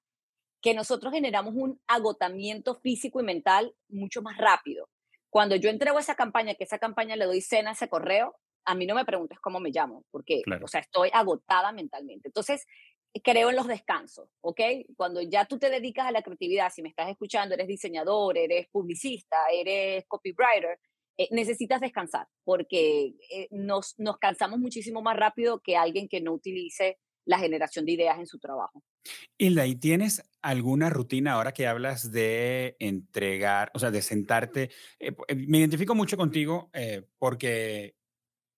Que 0.62 0.74
nosotros 0.74 1.14
generamos 1.14 1.54
un 1.56 1.82
agotamiento 1.88 2.76
físico 2.76 3.22
y 3.22 3.24
mental 3.24 3.74
mucho 3.88 4.22
más 4.22 4.38
rápido. 4.38 4.90
Cuando 5.30 5.56
yo 5.56 5.70
entrego 5.70 6.00
esa 6.00 6.16
campaña, 6.16 6.56
que 6.56 6.64
esa 6.64 6.80
campaña 6.80 7.16
le 7.16 7.26
doy 7.26 7.42
cena 7.42 7.72
a 7.72 7.74
ese 7.74 7.90
correo, 7.90 8.36
a 8.66 8.76
mí 8.76 8.86
no 8.86 8.96
me 8.96 9.06
preguntes 9.06 9.40
cómo 9.40 9.60
me 9.60 9.72
llamo, 9.72 10.04
porque, 10.12 10.42
o 10.62 10.68
sea, 10.68 10.82
estoy 10.82 11.10
agotada 11.14 11.72
mentalmente. 11.72 12.28
Entonces, 12.28 12.66
creo 13.24 13.50
en 13.50 13.56
los 13.56 13.68
descansos, 13.68 14.30
¿ok? 14.42 14.62
Cuando 14.96 15.22
ya 15.22 15.46
tú 15.46 15.58
te 15.58 15.70
dedicas 15.70 16.08
a 16.08 16.12
la 16.12 16.22
creatividad, 16.22 16.72
si 16.72 16.82
me 16.82 16.90
estás 16.90 17.10
escuchando, 17.10 17.56
eres 17.56 17.68
diseñador, 17.68 18.38
eres 18.38 18.68
publicista, 18.70 19.38
eres 19.52 20.06
copywriter, 20.08 20.80
eh, 21.18 21.28
necesitas 21.32 21.82
descansar, 21.82 22.28
porque 22.44 23.14
eh, 23.32 23.48
nos, 23.52 23.96
nos 23.98 24.18
cansamos 24.18 24.60
muchísimo 24.60 25.02
más 25.02 25.18
rápido 25.18 25.60
que 25.62 25.76
alguien 25.76 26.08
que 26.08 26.22
no 26.22 26.34
utilice 26.34 26.98
la 27.30 27.38
generación 27.38 27.86
de 27.86 27.92
ideas 27.92 28.18
en 28.18 28.26
su 28.26 28.40
trabajo. 28.40 28.84
Hilda, 29.38 29.68
¿y 29.68 29.76
tienes 29.76 30.24
alguna 30.42 30.90
rutina 30.90 31.34
ahora 31.34 31.54
que 31.54 31.68
hablas 31.68 32.12
de 32.12 32.76
entregar, 32.80 33.72
o 33.76 33.80
sea, 33.80 33.92
de 33.92 34.02
sentarte? 34.02 34.72
Eh, 35.00 35.16
me 35.48 35.60
identifico 35.60 35.94
mucho 35.94 36.18
contigo 36.18 36.72
porque 37.20 37.96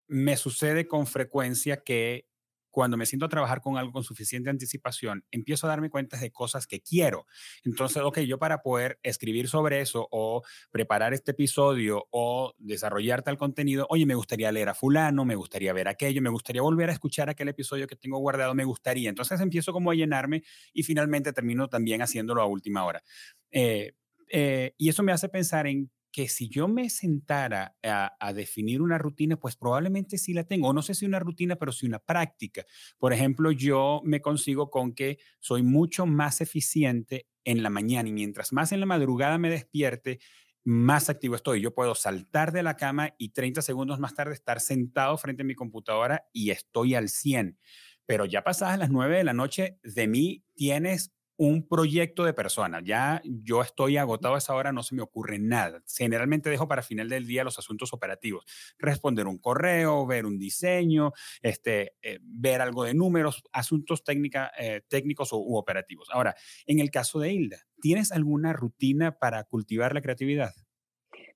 me 0.08 0.38
sucede 0.38 0.88
con 0.88 1.06
frecuencia 1.06 1.84
que 1.84 2.31
cuando 2.72 2.98
me 2.98 3.06
siento 3.06 3.26
a 3.26 3.30
trabajar 3.30 3.62
con 3.62 3.78
algo 3.78 3.92
con 3.92 4.04
suficiente 4.04 4.50
anticipación, 4.50 5.26
empiezo 5.30 5.68
a 5.68 5.70
darme 5.70 5.90
cuenta 5.90 6.18
de 6.18 6.32
cosas 6.32 6.68
que 6.68 6.82
quiero. 6.82 7.28
Entonces, 7.64 8.02
ok, 8.02 8.20
yo 8.22 8.40
para 8.40 8.62
poder 8.62 9.00
escribir 9.04 9.48
sobre 9.48 9.82
eso 9.82 10.08
o 10.12 10.42
preparar 10.72 11.14
este 11.14 11.32
episodio 11.32 12.08
o 12.12 12.54
desarrollar 12.58 13.22
tal 13.22 13.38
contenido, 13.38 13.86
oye, 13.90 14.06
me 14.06 14.16
gustaría 14.16 14.52
leer 14.52 14.70
a 14.70 14.74
fulano, 14.74 15.26
me 15.26 15.36
gustaría 15.36 15.74
ver 15.74 15.88
aquello, 15.88 16.22
me 16.22 16.30
gustaría 16.30 16.62
volver 16.62 16.90
a 16.90 16.94
escuchar 16.94 17.30
aquel 17.30 17.50
episodio 17.50 17.88
que 17.88 17.96
tengo 17.96 18.18
guardado, 18.20 18.56
me 18.56 18.66
gustaría. 18.66 19.10
Entonces 19.10 19.40
empiezo 19.42 19.74
como 19.74 19.92
a 19.92 19.96
llenarme 19.96 20.44
y 20.74 20.84
finalmente 20.84 21.34
termino 21.34 21.68
también 21.68 22.02
haciéndolo 22.02 22.42
a 22.42 22.46
última 22.46 22.86
hora. 22.86 23.04
Eh, 23.52 23.94
eh, 24.30 24.74
y 24.78 24.90
eso 24.90 25.04
me 25.04 25.12
hace 25.12 25.28
pensar 25.28 25.68
en 25.68 25.92
que 26.12 26.28
si 26.28 26.50
yo 26.50 26.68
me 26.68 26.90
sentara 26.90 27.76
a, 27.84 28.34
definir 28.34 28.82
una 28.82 28.98
rutina, 28.98 29.38
pues 29.38 29.56
probablemente 29.56 30.18
sí 30.18 30.34
la 30.34 30.44
tengo. 30.44 30.68
O 30.68 30.74
no 30.74 30.82
sé 30.82 30.94
si 30.94 31.06
una 31.06 31.20
rutina, 31.20 31.56
pero 31.56 31.72
sí 31.72 31.86
una 31.86 32.00
práctica. 32.00 32.66
Por 32.98 33.14
ejemplo, 33.14 33.52
yo 33.52 34.02
me 34.04 34.22
consigo 34.22 34.70
con 34.70 34.94
que 34.94 35.20
soy 35.40 35.64
mucho 35.64 36.06
más 36.06 36.42
eficiente 36.42 37.28
en 37.44 37.64
la 37.64 37.70
mañana 37.70 38.10
y 38.10 38.14
mientras 38.14 38.54
más 38.54 38.72
en 38.72 38.82
la 38.82 38.86
madrugada 38.86 39.38
me 39.38 39.50
despierte, 39.50 40.20
más 40.64 41.10
activo 41.10 41.36
estoy. 41.36 41.62
Yo 41.62 41.74
puedo 41.74 41.96
saltar 41.96 42.52
de 42.52 42.64
la 42.64 42.76
cama 42.76 43.16
y 43.18 43.30
30 43.30 43.62
segundos 43.62 44.00
más 44.00 44.14
tarde 44.14 44.34
estar 44.34 44.60
sentado 44.60 45.18
frente 45.18 45.44
a 45.44 45.46
mi 45.46 45.56
computadora 45.56 46.28
y 46.34 46.52
estoy 46.52 46.96
al 46.96 47.10
100. 47.10 47.58
Pero 48.06 48.26
ya 48.26 48.44
pasadas 48.44 48.78
las 48.78 48.90
9 48.90 49.18
de 49.18 49.24
la 49.24 49.34
noche, 49.34 49.80
de 49.84 50.08
mí 50.08 50.44
tienes 50.56 51.14
un 51.44 51.68
proyecto 51.68 52.24
de 52.24 52.34
persona. 52.34 52.82
Ya 52.86 53.20
yo 53.26 53.64
estoy 53.64 53.98
agotado 53.98 54.36
a 54.36 54.38
esa 54.38 54.54
hora, 54.54 54.72
no 54.72 54.84
se 54.84 54.94
me 54.94 55.02
ocurre 55.02 55.40
nada. 55.40 55.82
Generalmente 55.88 56.52
dejo 56.52 56.68
para 56.68 56.84
final 56.84 57.10
del 57.10 57.26
día 57.26 57.44
los 57.44 57.58
asuntos 57.58 57.94
operativos. 57.94 58.46
Responder 58.78 59.26
un 59.26 59.40
correo, 59.40 60.06
ver 60.06 60.28
un 60.28 60.38
diseño, 60.38 61.14
este, 61.42 61.96
eh, 62.04 62.20
ver 62.22 62.62
algo 62.62 62.84
de 62.84 62.94
números, 62.94 63.44
asuntos 63.54 64.04
técnica, 64.04 64.52
eh, 64.56 64.82
técnicos 64.88 65.34
u 65.34 65.56
operativos. 65.56 66.10
Ahora, 66.12 66.36
en 66.68 66.80
el 66.80 66.92
caso 66.92 67.20
de 67.20 67.34
Hilda, 67.34 67.58
¿tienes 67.82 68.12
alguna 68.12 68.54
rutina 68.54 69.18
para 69.18 69.44
cultivar 69.44 69.96
la 69.96 70.02
creatividad? 70.02 70.54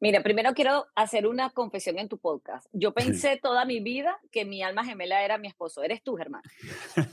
Mira, 0.05 0.21
primero 0.21 0.53
quiero 0.53 0.85
hacer 0.93 1.25
una 1.25 1.49
confesión 1.49 1.97
en 1.97 2.07
tu 2.07 2.19
podcast. 2.19 2.67
Yo 2.73 2.93
pensé 2.93 3.39
toda 3.41 3.65
mi 3.65 3.79
vida 3.79 4.19
que 4.31 4.45
mi 4.45 4.61
alma 4.61 4.85
gemela 4.85 5.25
era 5.25 5.39
mi 5.39 5.47
esposo. 5.47 5.81
Eres 5.81 6.03
tú, 6.03 6.15
Germán. 6.15 6.43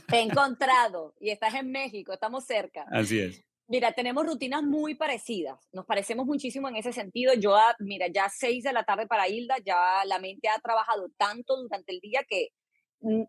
Te 0.07 0.17
he 0.17 0.21
encontrado 0.21 1.15
y 1.19 1.31
estás 1.31 1.55
en 1.55 1.71
México, 1.71 2.13
estamos 2.13 2.45
cerca. 2.45 2.85
Así 2.91 3.19
es. 3.19 3.43
Mira, 3.67 3.93
tenemos 3.93 4.23
rutinas 4.27 4.61
muy 4.61 4.93
parecidas. 4.93 5.59
Nos 5.71 5.87
parecemos 5.87 6.27
muchísimo 6.27 6.69
en 6.69 6.75
ese 6.75 6.93
sentido. 6.93 7.33
Yo, 7.33 7.57
mira, 7.79 8.05
ya 8.13 8.29
seis 8.29 8.63
de 8.63 8.73
la 8.73 8.83
tarde 8.83 9.07
para 9.07 9.27
Hilda, 9.27 9.55
ya 9.65 10.05
la 10.05 10.19
mente 10.19 10.47
ha 10.47 10.59
trabajado 10.59 11.09
tanto 11.17 11.59
durante 11.63 11.93
el 11.93 11.99
día 11.99 12.23
que 12.29 12.49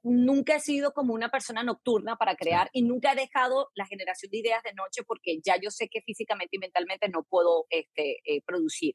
nunca 0.03 0.57
he 0.57 0.61
sido 0.61 0.93
como 0.93 1.15
una 1.15 1.31
persona 1.31 1.63
nocturna 1.63 2.17
para 2.17 2.37
crear 2.37 2.69
y 2.75 2.83
nunca 2.83 3.13
he 3.13 3.17
dejado 3.17 3.71
la 3.75 3.87
generación 3.87 4.31
de 4.31 4.41
ideas 4.41 4.63
de 4.63 4.75
noche 4.75 5.05
porque 5.07 5.41
ya 5.43 5.57
yo 5.59 5.71
sé 5.71 5.89
que 5.89 6.03
físicamente 6.03 6.57
y 6.57 6.59
mentalmente 6.59 7.09
no 7.09 7.25
puedo 7.25 7.65
este, 7.71 8.19
eh, 8.27 8.43
producir. 8.45 8.95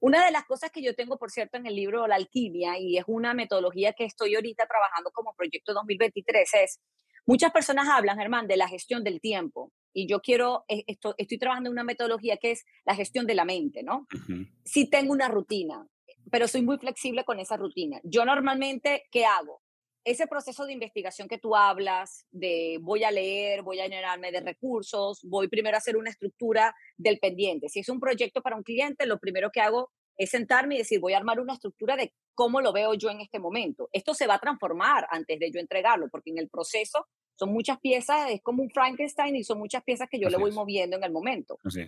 Una 0.00 0.24
de 0.24 0.30
las 0.30 0.44
cosas 0.44 0.70
que 0.70 0.82
yo 0.82 0.94
tengo, 0.94 1.18
por 1.18 1.30
cierto, 1.30 1.56
en 1.56 1.66
el 1.66 1.76
libro 1.76 2.06
La 2.06 2.16
Alquimia, 2.16 2.78
y 2.78 2.98
es 2.98 3.04
una 3.06 3.34
metodología 3.34 3.92
que 3.92 4.04
estoy 4.04 4.34
ahorita 4.34 4.66
trabajando 4.66 5.10
como 5.10 5.34
proyecto 5.34 5.72
2023, 5.74 6.48
es, 6.62 6.80
muchas 7.26 7.52
personas 7.52 7.88
hablan, 7.88 8.18
Germán, 8.18 8.46
de 8.46 8.56
la 8.56 8.68
gestión 8.68 9.04
del 9.04 9.20
tiempo, 9.20 9.72
y 9.92 10.06
yo 10.06 10.20
quiero, 10.20 10.64
eh, 10.68 10.84
esto, 10.86 11.14
estoy 11.18 11.38
trabajando 11.38 11.68
en 11.68 11.74
una 11.74 11.84
metodología 11.84 12.36
que 12.36 12.50
es 12.52 12.64
la 12.84 12.94
gestión 12.94 13.26
de 13.26 13.34
la 13.34 13.44
mente, 13.44 13.82
¿no? 13.82 14.06
Sí 14.64 14.90
tengo 14.90 15.12
una 15.12 15.28
rutina, 15.28 15.86
pero 16.30 16.48
soy 16.48 16.62
muy 16.62 16.78
flexible 16.78 17.24
con 17.24 17.38
esa 17.38 17.56
rutina. 17.56 18.00
Yo 18.02 18.24
normalmente, 18.24 19.04
¿qué 19.10 19.24
hago? 19.24 19.62
Ese 20.04 20.26
proceso 20.26 20.66
de 20.66 20.72
investigación 20.72 21.28
que 21.28 21.38
tú 21.38 21.56
hablas, 21.56 22.26
de 22.30 22.78
voy 22.82 23.04
a 23.04 23.10
leer, 23.10 23.62
voy 23.62 23.80
a 23.80 23.88
llenarme 23.88 24.30
de 24.32 24.40
recursos, 24.40 25.20
voy 25.24 25.48
primero 25.48 25.76
a 25.76 25.78
hacer 25.78 25.96
una 25.96 26.10
estructura 26.10 26.74
del 26.96 27.18
pendiente. 27.18 27.68
Si 27.68 27.80
es 27.80 27.88
un 27.88 28.00
proyecto 28.00 28.42
para 28.42 28.56
un 28.56 28.62
cliente, 28.62 29.06
lo 29.06 29.18
primero 29.18 29.50
que 29.50 29.60
hago 29.60 29.90
es 30.16 30.30
sentarme 30.30 30.76
y 30.76 30.78
decir, 30.78 31.00
voy 31.00 31.14
a 31.14 31.16
armar 31.16 31.40
una 31.40 31.54
estructura 31.54 31.96
de 31.96 32.12
cómo 32.34 32.60
lo 32.60 32.72
veo 32.72 32.94
yo 32.94 33.10
en 33.10 33.20
este 33.20 33.38
momento. 33.38 33.88
Esto 33.92 34.14
se 34.14 34.26
va 34.26 34.34
a 34.34 34.40
transformar 34.40 35.06
antes 35.10 35.38
de 35.38 35.50
yo 35.50 35.58
entregarlo, 35.58 36.08
porque 36.10 36.30
en 36.30 36.38
el 36.38 36.48
proceso 36.48 37.06
son 37.36 37.52
muchas 37.52 37.80
piezas, 37.80 38.30
es 38.30 38.42
como 38.42 38.62
un 38.62 38.70
Frankenstein 38.70 39.34
y 39.34 39.42
son 39.42 39.58
muchas 39.58 39.82
piezas 39.82 40.08
que 40.08 40.20
yo 40.20 40.28
le 40.28 40.36
voy 40.36 40.52
moviendo 40.52 40.96
en 40.96 41.04
el 41.04 41.10
momento. 41.10 41.58
Así 41.64 41.82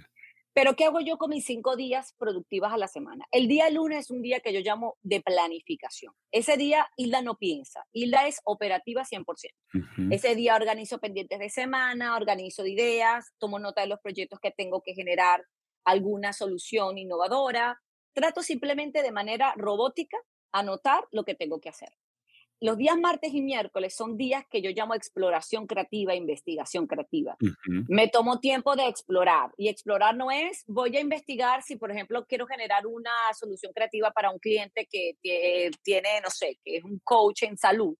pero 0.57 0.75
¿qué 0.75 0.87
hago 0.87 1.01
yo 1.01 1.19
con 1.19 1.29
mis 1.29 1.45
cinco 1.45 1.77
días 1.77 2.15
productivas 2.17 2.73
a 2.73 2.79
la 2.79 2.89
semana? 2.89 3.27
El 3.31 3.47
día 3.47 3.69
lunes 3.69 4.07
es 4.07 4.11
un 4.11 4.23
día 4.23 4.41
que 4.41 4.55
yo 4.55 4.61
llamo 4.61 4.97
de 5.03 5.21
planificación. 5.21 6.15
Ese 6.33 6.57
día 6.57 6.89
Hilda 6.97 7.21
no 7.21 7.37
piensa, 7.37 7.85
Hilda 7.93 8.27
es 8.27 8.41
operativa 8.43 9.05
100%. 9.05 9.27
Ese 10.11 10.35
día 10.35 10.57
organizo 10.57 10.99
pendientes 10.99 11.41
de 11.41 11.51
semana, 11.51 12.17
organizo 12.17 12.63
de 12.63 12.71
ideas, 12.71 13.35
tomo 13.37 13.59
nota 13.59 13.83
de 13.83 13.89
los 13.89 14.01
proyectos 14.01 14.41
que 14.41 14.51
tengo 14.51 14.81
que 14.81 14.95
generar 14.95 15.45
alguna 15.85 16.33
solución 16.33 16.97
innovadora. 16.97 17.79
Trato 18.15 18.43
simplemente 18.43 19.03
de 19.03 19.13
manera 19.13 19.53
robótica 19.59 20.17
anotar 20.53 21.05
lo 21.11 21.25
que 21.25 21.35
tengo 21.35 21.61
que 21.61 21.69
hacer 21.69 21.91
los 22.61 22.79
días 22.79 22.97
martes 22.97 23.35
y 23.35 23.43
miércoles 23.43 23.95
son 23.95 24.17
días 24.17 24.45
que 24.51 24.63
yo 24.63 24.71
llamo 24.71 24.95
exploración 24.95 25.67
creativa, 25.67 26.15
investigación 26.15 26.87
creativa. 26.87 27.37
Me 27.89 28.09
tomo 28.09 28.41
tiempo 28.41 28.77
de 28.77 28.87
explorar 28.89 29.51
y 29.57 29.69
explorar 29.69 30.17
no 30.17 30.31
es 30.31 30.65
voy 30.67 30.97
a 30.97 31.01
investigar 31.01 31.63
si, 31.63 31.77
por 31.77 31.91
ejemplo, 31.91 32.25
quiero 32.27 32.47
generar 32.47 32.87
una 32.87 33.13
solución 33.39 33.73
creativa 33.73 34.11
para 34.11 34.31
un 34.31 34.39
cliente 34.39 34.87
que 34.91 35.17
tiene, 35.83 36.21
no 36.23 36.31
sé, 36.31 36.59
que 36.65 36.79
es 36.79 36.85
un 36.85 37.01
coach 37.05 37.43
en 37.43 37.59
salud. 37.59 37.97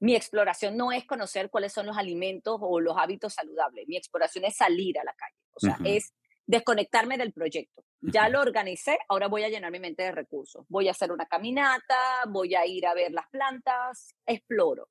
Mi 0.00 0.14
exploración 0.14 0.76
no 0.76 0.92
es 0.92 1.04
conocer 1.04 1.50
cuáles 1.50 1.72
son 1.72 1.86
los 1.86 1.96
alimentos 1.96 2.58
o 2.60 2.80
los 2.80 2.96
hábitos 2.96 3.34
saludables. 3.34 3.88
Mi 3.88 3.96
exploración 3.96 4.44
es 4.44 4.56
salir 4.56 4.98
a 4.98 5.04
la 5.04 5.14
calle. 5.14 5.36
O 5.54 5.60
sea, 5.60 5.76
es 5.84 6.14
desconectarme 6.48 7.18
del 7.18 7.32
proyecto. 7.32 7.84
Ya 8.00 8.28
lo 8.28 8.40
organicé, 8.40 8.98
ahora 9.08 9.28
voy 9.28 9.44
a 9.44 9.48
llenar 9.48 9.70
mi 9.70 9.80
mente 9.80 10.02
de 10.02 10.12
recursos. 10.12 10.64
Voy 10.68 10.88
a 10.88 10.92
hacer 10.92 11.12
una 11.12 11.26
caminata, 11.26 12.24
voy 12.28 12.54
a 12.54 12.66
ir 12.66 12.86
a 12.86 12.94
ver 12.94 13.12
las 13.12 13.28
plantas, 13.28 14.14
exploro. 14.26 14.88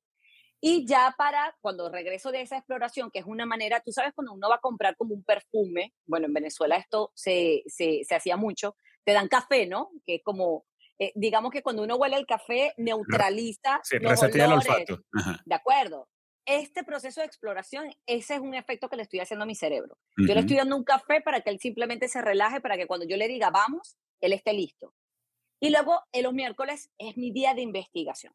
Y 0.60 0.86
ya 0.86 1.14
para 1.18 1.56
cuando 1.60 1.90
regreso 1.90 2.30
de 2.30 2.42
esa 2.42 2.56
exploración, 2.58 3.10
que 3.10 3.18
es 3.18 3.24
una 3.26 3.44
manera, 3.44 3.80
tú 3.80 3.92
sabes, 3.92 4.12
cuando 4.14 4.32
uno 4.32 4.48
va 4.48 4.56
a 4.56 4.60
comprar 4.60 4.96
como 4.96 5.14
un 5.14 5.24
perfume, 5.24 5.94
bueno, 6.06 6.26
en 6.26 6.32
Venezuela 6.32 6.76
esto 6.76 7.10
se, 7.14 7.62
se, 7.66 8.02
se 8.04 8.14
hacía 8.14 8.36
mucho, 8.36 8.76
te 9.04 9.12
dan 9.12 9.28
café, 9.28 9.66
¿no? 9.66 9.90
Que 10.06 10.16
es 10.16 10.22
como, 10.22 10.64
eh, 10.98 11.12
digamos 11.16 11.50
que 11.50 11.62
cuando 11.62 11.82
uno 11.82 11.96
huele 11.96 12.16
el 12.16 12.26
café, 12.26 12.72
neutraliza 12.76 13.80
sí, 13.82 13.98
los 13.98 14.22
olores. 14.22 14.44
El 14.44 14.52
olfato. 14.52 15.00
De 15.44 15.54
acuerdo 15.54 16.08
este 16.48 16.82
proceso 16.82 17.20
de 17.20 17.26
exploración, 17.26 17.90
ese 18.06 18.34
es 18.34 18.40
un 18.40 18.54
efecto 18.54 18.88
que 18.88 18.96
le 18.96 19.02
estoy 19.02 19.20
haciendo 19.20 19.44
a 19.44 19.46
mi 19.46 19.54
cerebro. 19.54 19.98
Yo 20.16 20.34
le 20.34 20.40
estoy 20.40 20.56
dando 20.56 20.76
un 20.76 20.84
café 20.84 21.20
para 21.20 21.42
que 21.42 21.50
él 21.50 21.60
simplemente 21.60 22.08
se 22.08 22.22
relaje, 22.22 22.62
para 22.62 22.76
que 22.76 22.86
cuando 22.86 23.06
yo 23.06 23.16
le 23.16 23.28
diga 23.28 23.50
vamos, 23.50 23.98
él 24.20 24.32
esté 24.32 24.54
listo. 24.54 24.94
Y 25.60 25.70
luego, 25.70 26.00
en 26.12 26.22
los 26.22 26.32
miércoles 26.32 26.90
es 26.96 27.16
mi 27.18 27.32
día 27.32 27.52
de 27.52 27.60
investigación. 27.60 28.32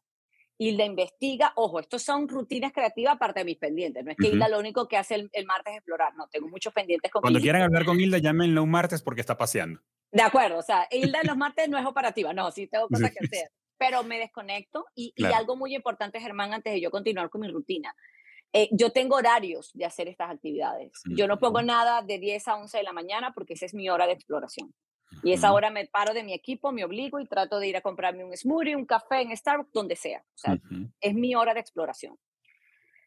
Y 0.56 0.72
la 0.76 0.84
investiga, 0.84 1.52
ojo, 1.56 1.80
estos 1.80 2.02
son 2.02 2.28
rutinas 2.28 2.72
creativas 2.72 3.14
aparte 3.14 3.40
de 3.40 3.46
mis 3.46 3.58
pendientes. 3.58 4.04
No 4.04 4.12
es 4.12 4.16
que 4.16 4.28
Hilda 4.28 4.48
lo 4.48 4.60
único 4.60 4.86
que 4.86 4.96
hace 4.96 5.28
el, 5.32 5.46
martes 5.46 5.72
es 5.72 5.78
explorar, 5.78 6.14
no, 6.14 6.28
tengo 6.28 6.48
muchos 6.48 6.72
pendientes 6.72 7.10
con 7.10 7.22
Cuando 7.22 7.40
quieran 7.40 7.62
hablar 7.62 7.84
con 7.84 7.98
Hilda, 7.98 8.18
llámenlo 8.18 8.62
un 8.62 8.70
martes 8.70 9.02
porque 9.02 9.20
está 9.20 9.36
paseando. 9.36 9.80
De 10.12 10.22
acuerdo, 10.22 10.58
o 10.58 10.62
sea, 10.62 10.86
Hilda 10.92 11.22
en 11.22 11.26
los 11.26 11.36
martes 11.36 11.68
no 11.68 11.76
es 11.76 11.84
operativa, 11.84 12.32
no, 12.32 12.52
sí 12.52 12.68
tengo 12.68 12.86
cosas 13.10 13.10
que 13.10 13.24
hacer 13.24 13.50
pero 13.78 14.02
me 14.04 14.18
desconecto 14.18 14.86
y, 14.94 15.12
algo 15.34 15.56
muy 15.56 15.74
importante, 15.74 16.20
Germán, 16.20 16.52
antes 16.52 16.72
de 16.72 16.80
yo 16.80 16.90
continuar 16.90 17.30
con 17.30 17.40
mi 17.40 17.48
rutina. 17.48 17.94
Eh, 18.52 18.68
yo 18.70 18.90
tengo 18.90 19.16
horarios 19.16 19.72
de 19.74 19.84
hacer 19.84 20.06
estas 20.06 20.30
actividades. 20.30 20.92
Yo 21.06 21.26
no 21.26 21.38
pongo 21.38 21.60
nada 21.60 22.02
de 22.02 22.18
10 22.18 22.48
a 22.48 22.56
11 22.56 22.78
de 22.78 22.84
la 22.84 22.92
mañana 22.92 23.32
porque 23.34 23.54
esa 23.54 23.66
es 23.66 23.74
mi 23.74 23.90
hora 23.90 24.06
de 24.06 24.12
exploración. 24.12 24.72
Y 25.22 25.32
esa 25.32 25.52
hora 25.52 25.70
me 25.70 25.86
paro 25.86 26.14
de 26.14 26.22
mi 26.22 26.32
equipo, 26.32 26.72
me 26.72 26.84
obligo 26.84 27.20
y 27.20 27.26
trato 27.26 27.58
de 27.58 27.68
ir 27.68 27.76
a 27.76 27.80
comprarme 27.80 28.24
un 28.24 28.36
smoothie, 28.36 28.76
un 28.76 28.86
café 28.86 29.22
en 29.22 29.36
Starbucks, 29.36 29.72
donde 29.72 29.96
sea. 29.96 30.20
O 30.20 30.38
sea, 30.38 30.58
es 31.00 31.14
mi 31.14 31.34
hora 31.34 31.54
de 31.54 31.60
exploración. 31.60 32.16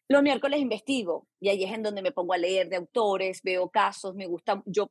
Los 0.09 0.23
miércoles 0.23 0.59
investigo 0.61 1.27
y 1.39 1.49
ahí 1.49 1.63
es 1.63 1.71
en 1.73 1.83
donde 1.83 2.01
me 2.01 2.13
pongo 2.13 2.33
a 2.33 2.37
leer 2.37 2.69
de 2.69 2.77
autores, 2.77 3.41
veo 3.43 3.69
casos, 3.69 4.15
me 4.15 4.25
gusta, 4.25 4.63
yo 4.65 4.89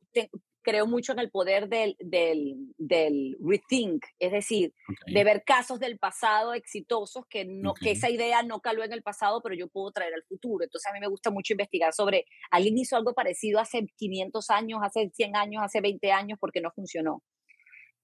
creo 0.67 0.85
mucho 0.85 1.13
en 1.13 1.19
el 1.19 1.31
poder 1.31 1.69
del, 1.69 1.95
del, 1.97 2.73
del 2.77 3.37
rethink, 3.39 4.03
es 4.19 4.33
decir, 4.33 4.73
de 5.05 5.23
ver 5.23 5.45
casos 5.45 5.79
del 5.79 5.97
pasado 5.97 6.53
exitosos 6.53 7.25
que, 7.29 7.45
no, 7.45 7.73
que 7.73 7.91
esa 7.91 8.09
idea 8.09 8.43
no 8.43 8.59
caló 8.59 8.83
en 8.83 8.91
el 8.91 9.01
pasado, 9.01 9.41
pero 9.41 9.55
yo 9.55 9.69
puedo 9.69 9.93
traer 9.93 10.13
al 10.13 10.23
futuro. 10.23 10.65
Entonces 10.65 10.91
a 10.91 10.93
mí 10.93 10.99
me 10.99 11.07
gusta 11.07 11.31
mucho 11.31 11.53
investigar 11.53 11.93
sobre, 11.93 12.25
alguien 12.51 12.77
hizo 12.77 12.97
algo 12.97 13.13
parecido 13.13 13.61
hace 13.61 13.87
500 13.95 14.49
años, 14.49 14.79
hace 14.83 15.09
100 15.09 15.37
años, 15.37 15.63
hace 15.63 15.79
20 15.79 16.11
años, 16.11 16.37
porque 16.37 16.59
no 16.59 16.69
funcionó. 16.71 17.23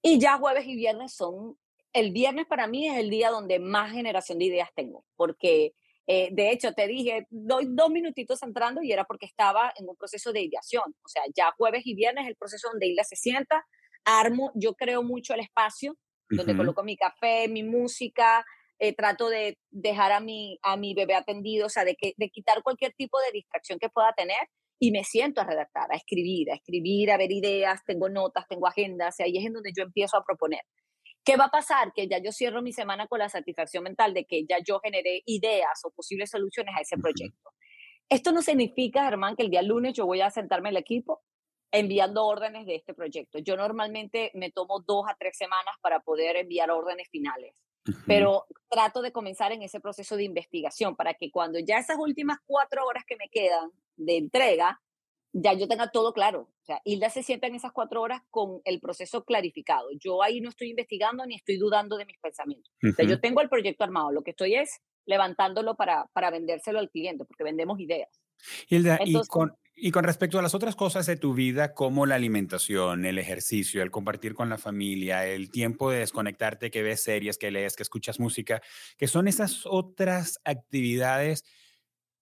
Y 0.00 0.18
ya 0.18 0.38
jueves 0.38 0.66
y 0.66 0.74
viernes 0.74 1.14
son, 1.14 1.58
el 1.92 2.12
viernes 2.12 2.46
para 2.46 2.66
mí 2.66 2.88
es 2.88 2.96
el 2.96 3.10
día 3.10 3.28
donde 3.28 3.58
más 3.58 3.92
generación 3.92 4.38
de 4.38 4.46
ideas 4.46 4.70
tengo, 4.74 5.04
porque 5.16 5.74
eh, 6.06 6.28
de 6.32 6.50
hecho, 6.50 6.72
te 6.72 6.86
dije, 6.86 7.26
doy 7.30 7.66
dos 7.68 7.90
minutitos 7.90 8.42
entrando 8.42 8.82
y 8.82 8.92
era 8.92 9.04
porque 9.04 9.26
estaba 9.26 9.72
en 9.76 9.88
un 9.88 9.96
proceso 9.96 10.32
de 10.32 10.42
ideación. 10.42 10.84
O 11.02 11.08
sea, 11.08 11.22
ya 11.34 11.52
jueves 11.56 11.82
y 11.86 11.94
viernes 11.94 12.26
el 12.28 12.36
proceso 12.36 12.68
donde 12.70 12.86
Hilda 12.86 13.04
se 13.04 13.16
sienta, 13.16 13.64
armo, 14.04 14.52
yo 14.54 14.74
creo 14.74 15.02
mucho 15.02 15.34
el 15.34 15.40
espacio 15.40 15.96
donde 16.30 16.56
coloco 16.56 16.82
mi 16.82 16.96
café, 16.96 17.48
mi 17.48 17.62
música, 17.62 18.44
eh, 18.78 18.94
trato 18.94 19.28
de 19.28 19.56
dejar 19.70 20.12
a 20.12 20.20
mi, 20.20 20.58
a 20.62 20.76
mi 20.76 20.94
bebé 20.94 21.14
atendido, 21.14 21.66
o 21.66 21.68
sea, 21.68 21.84
de, 21.84 21.94
que, 21.94 22.12
de 22.16 22.28
quitar 22.28 22.62
cualquier 22.62 22.92
tipo 22.94 23.18
de 23.20 23.32
distracción 23.32 23.78
que 23.78 23.88
pueda 23.88 24.12
tener 24.14 24.48
y 24.80 24.90
me 24.90 25.04
siento 25.04 25.40
a 25.40 25.44
redactar, 25.44 25.92
a 25.92 25.96
escribir, 25.96 26.50
a 26.50 26.56
escribir, 26.56 27.10
a 27.10 27.16
ver 27.16 27.30
ideas, 27.30 27.80
tengo 27.86 28.08
notas, 28.08 28.46
tengo 28.48 28.66
agendas, 28.66 29.20
y 29.20 29.22
ahí 29.22 29.38
es 29.38 29.46
en 29.46 29.52
donde 29.52 29.70
yo 29.76 29.84
empiezo 29.84 30.16
a 30.16 30.24
proponer. 30.24 30.62
¿Qué 31.24 31.36
va 31.36 31.46
a 31.46 31.50
pasar? 31.50 31.92
Que 31.94 32.06
ya 32.06 32.18
yo 32.18 32.32
cierro 32.32 32.60
mi 32.60 32.72
semana 32.72 33.06
con 33.06 33.18
la 33.18 33.28
satisfacción 33.28 33.84
mental 33.84 34.12
de 34.12 34.26
que 34.26 34.44
ya 34.46 34.58
yo 34.58 34.78
generé 34.80 35.22
ideas 35.26 35.80
o 35.84 35.90
posibles 35.90 36.30
soluciones 36.30 36.74
a 36.76 36.82
ese 36.82 36.98
proyecto. 36.98 37.50
Esto 38.10 38.32
no 38.32 38.42
significa, 38.42 39.04
Germán, 39.04 39.34
que 39.34 39.44
el 39.44 39.50
día 39.50 39.62
lunes 39.62 39.94
yo 39.94 40.04
voy 40.04 40.20
a 40.20 40.30
sentarme 40.30 40.68
el 40.68 40.76
equipo 40.76 41.22
enviando 41.72 42.24
órdenes 42.24 42.66
de 42.66 42.76
este 42.76 42.94
proyecto. 42.94 43.38
Yo 43.38 43.56
normalmente 43.56 44.30
me 44.34 44.52
tomo 44.52 44.80
dos 44.80 45.06
a 45.08 45.16
tres 45.18 45.36
semanas 45.36 45.74
para 45.80 46.00
poder 46.00 46.36
enviar 46.36 46.70
órdenes 46.70 47.08
finales, 47.08 47.64
pero 48.06 48.44
trato 48.68 49.02
de 49.02 49.10
comenzar 49.10 49.50
en 49.50 49.62
ese 49.62 49.80
proceso 49.80 50.16
de 50.16 50.24
investigación 50.24 50.94
para 50.94 51.14
que 51.14 51.32
cuando 51.32 51.58
ya 51.58 51.78
esas 51.78 51.98
últimas 51.98 52.38
cuatro 52.46 52.86
horas 52.86 53.04
que 53.04 53.16
me 53.16 53.28
quedan 53.28 53.70
de 53.96 54.18
entrega, 54.18 54.80
ya 55.34 55.52
yo 55.52 55.66
tenga 55.66 55.90
todo 55.90 56.12
claro. 56.12 56.48
O 56.62 56.64
sea, 56.64 56.80
Hilda 56.84 57.10
se 57.10 57.22
sienta 57.22 57.48
en 57.48 57.56
esas 57.56 57.72
cuatro 57.72 58.00
horas 58.00 58.22
con 58.30 58.60
el 58.64 58.80
proceso 58.80 59.24
clarificado. 59.24 59.88
Yo 59.98 60.22
ahí 60.22 60.40
no 60.40 60.48
estoy 60.48 60.70
investigando 60.70 61.26
ni 61.26 61.34
estoy 61.34 61.58
dudando 61.58 61.96
de 61.96 62.06
mis 62.06 62.18
pensamientos. 62.18 62.72
o 62.82 62.92
sea, 62.92 63.04
yo 63.04 63.20
tengo 63.20 63.40
el 63.40 63.48
proyecto 63.48 63.84
armado, 63.84 64.12
lo 64.12 64.22
que 64.22 64.30
estoy 64.30 64.54
es 64.54 64.80
levantándolo 65.06 65.74
para, 65.74 66.06
para 66.12 66.30
vendérselo 66.30 66.78
al 66.78 66.88
cliente, 66.88 67.24
porque 67.24 67.44
vendemos 67.44 67.80
ideas. 67.80 68.08
Hilda, 68.68 69.00
y, 69.04 69.14
con, 69.26 69.56
y 69.74 69.90
con 69.90 70.04
respecto 70.04 70.38
a 70.38 70.42
las 70.42 70.54
otras 70.54 70.76
cosas 70.76 71.04
de 71.06 71.16
tu 71.16 71.34
vida, 71.34 71.74
como 71.74 72.06
la 72.06 72.14
alimentación, 72.14 73.04
el 73.04 73.18
ejercicio, 73.18 73.82
el 73.82 73.90
compartir 73.90 74.34
con 74.34 74.48
la 74.48 74.56
familia, 74.56 75.26
el 75.26 75.50
tiempo 75.50 75.90
de 75.90 75.98
desconectarte, 75.98 76.70
que 76.70 76.82
ves 76.82 77.02
series, 77.02 77.38
que 77.38 77.50
lees, 77.50 77.74
que 77.74 77.82
escuchas 77.82 78.20
música, 78.20 78.62
que 78.96 79.08
son 79.08 79.26
esas 79.26 79.66
otras 79.66 80.40
actividades 80.44 81.44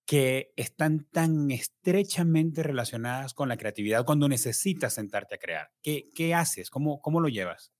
que 0.05 0.53
están 0.57 1.07
tan 1.09 1.51
estrechamente 1.51 2.63
relacionadas 2.63 3.33
con 3.33 3.49
la 3.49 3.57
creatividad 3.57 4.05
cuando 4.05 4.27
necesitas 4.27 4.93
sentarte 4.93 5.35
a 5.35 5.39
crear? 5.39 5.71
¿Qué, 5.81 6.09
qué 6.15 6.33
haces? 6.33 6.69
¿Cómo, 6.69 7.01
¿Cómo 7.01 7.19
lo 7.19 7.29
llevas? 7.29 7.73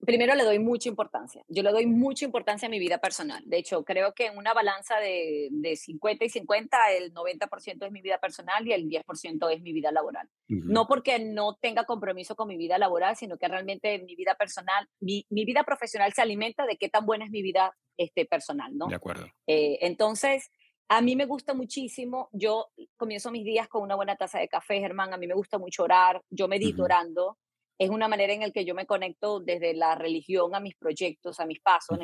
Primero 0.00 0.36
le 0.36 0.44
doy 0.44 0.60
mucha 0.60 0.88
importancia. 0.88 1.42
Yo 1.48 1.62
le 1.64 1.72
doy 1.72 1.86
mucha 1.86 2.24
importancia 2.24 2.68
a 2.68 2.70
mi 2.70 2.78
vida 2.78 2.98
personal. 2.98 3.42
De 3.46 3.58
hecho, 3.58 3.84
creo 3.84 4.14
que 4.14 4.26
en 4.26 4.38
una 4.38 4.54
balanza 4.54 5.00
de, 5.00 5.48
de 5.50 5.74
50 5.74 6.24
y 6.24 6.28
50, 6.28 6.92
el 6.92 7.12
90% 7.12 7.84
es 7.84 7.92
mi 7.92 8.00
vida 8.00 8.18
personal 8.18 8.66
y 8.66 8.72
el 8.72 8.88
10% 8.88 9.52
es 9.52 9.60
mi 9.60 9.72
vida 9.72 9.90
laboral. 9.90 10.28
No 10.46 10.86
porque 10.86 11.18
no 11.18 11.56
tenga 11.60 11.84
compromiso 11.84 12.36
con 12.36 12.46
mi 12.46 12.56
vida 12.56 12.78
laboral, 12.78 13.16
sino 13.16 13.38
que 13.38 13.48
realmente 13.48 13.98
mi 13.98 14.14
vida 14.14 14.36
personal, 14.36 14.88
mi, 15.00 15.26
mi, 15.30 15.44
vida 15.44 15.64
profesional 15.64 16.12
se 16.12 16.22
alimenta 16.22 16.64
de 16.64 16.76
qué 16.76 16.88
tan 16.88 17.04
buena 17.04 17.24
es 17.24 17.32
mi 17.32 17.42
vida 17.42 17.76
este, 17.96 18.24
personal, 18.24 18.76
¿no? 18.76 18.86
De 18.86 18.94
acuerdo. 18.94 19.26
Eh, 19.48 19.78
entonces, 19.80 20.50
a 20.88 21.02
mí 21.02 21.16
me 21.16 21.26
gusta 21.26 21.54
muchísimo, 21.54 22.28
yo 22.32 22.68
comienzo 22.96 23.30
mis 23.30 23.44
días 23.44 23.68
con 23.68 23.82
una 23.82 23.94
buena 23.94 24.16
taza 24.16 24.38
de 24.38 24.48
café, 24.48 24.80
Germán, 24.80 25.12
a 25.12 25.18
mí 25.18 25.26
me 25.26 25.34
gusta 25.34 25.58
mucho 25.58 25.82
orar, 25.82 26.22
yo 26.30 26.48
medito 26.48 26.82
orando, 26.82 27.36
es 27.78 27.90
una 27.90 28.08
manera 28.08 28.32
en 28.32 28.40
la 28.40 28.50
que 28.50 28.64
yo 28.64 28.74
me 28.74 28.86
conecto 28.86 29.38
desde 29.38 29.72
la 29.72 29.94
religión 29.94 30.54
a 30.54 30.60
mis 30.60 30.74
proyectos, 30.74 31.38
a 31.38 31.46
mis 31.46 31.60
pasos, 31.60 31.98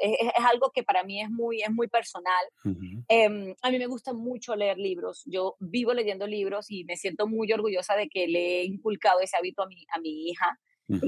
es, 0.00 0.44
algo 0.50 0.72
que 0.74 0.82
para 0.82 1.04
mí 1.04 1.20
es 1.20 1.30
muy, 1.30 1.62
es 1.62 1.70
muy 1.70 1.88
personal. 1.88 2.44
Em, 3.08 3.54
a 3.62 3.70
mí 3.70 3.78
me 3.78 3.86
gusta 3.86 4.12
mucho 4.12 4.56
leer 4.56 4.78
libros, 4.78 5.22
yo 5.26 5.56
vivo 5.60 5.92
leyendo 5.92 6.26
libros 6.26 6.70
y 6.70 6.84
me 6.84 6.96
siento 6.96 7.28
muy 7.28 7.52
orgullosa 7.52 7.94
de 7.94 8.08
que 8.08 8.26
le 8.26 8.60
he 8.60 8.64
inculcado 8.64 9.20
ese 9.20 9.36
hábito 9.36 9.62
a 9.62 9.66
mi, 9.66 9.86
a 9.94 10.00
mi 10.00 10.28
hija, 10.28 10.58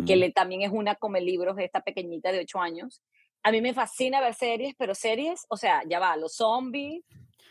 que 0.07 0.17
le, 0.17 0.31
también 0.31 0.63
es 0.63 0.71
una 0.71 0.95
come 0.95 1.21
libros 1.21 1.57
de 1.57 1.65
esta 1.65 1.81
pequeñita 1.81 2.31
de 2.31 2.41
8 2.41 2.61
años. 2.61 3.03
A 3.45 3.53
mí 3.53 3.61
me 3.61 3.75
fascina 3.75 4.21
ver 4.21 4.35
series, 4.35 4.75
pero 4.77 4.95
series, 4.95 5.45
o 5.51 5.57
sea, 5.57 5.83
ya 5.87 5.99
va, 6.01 6.17
los 6.17 6.35
zombies, 6.35 7.05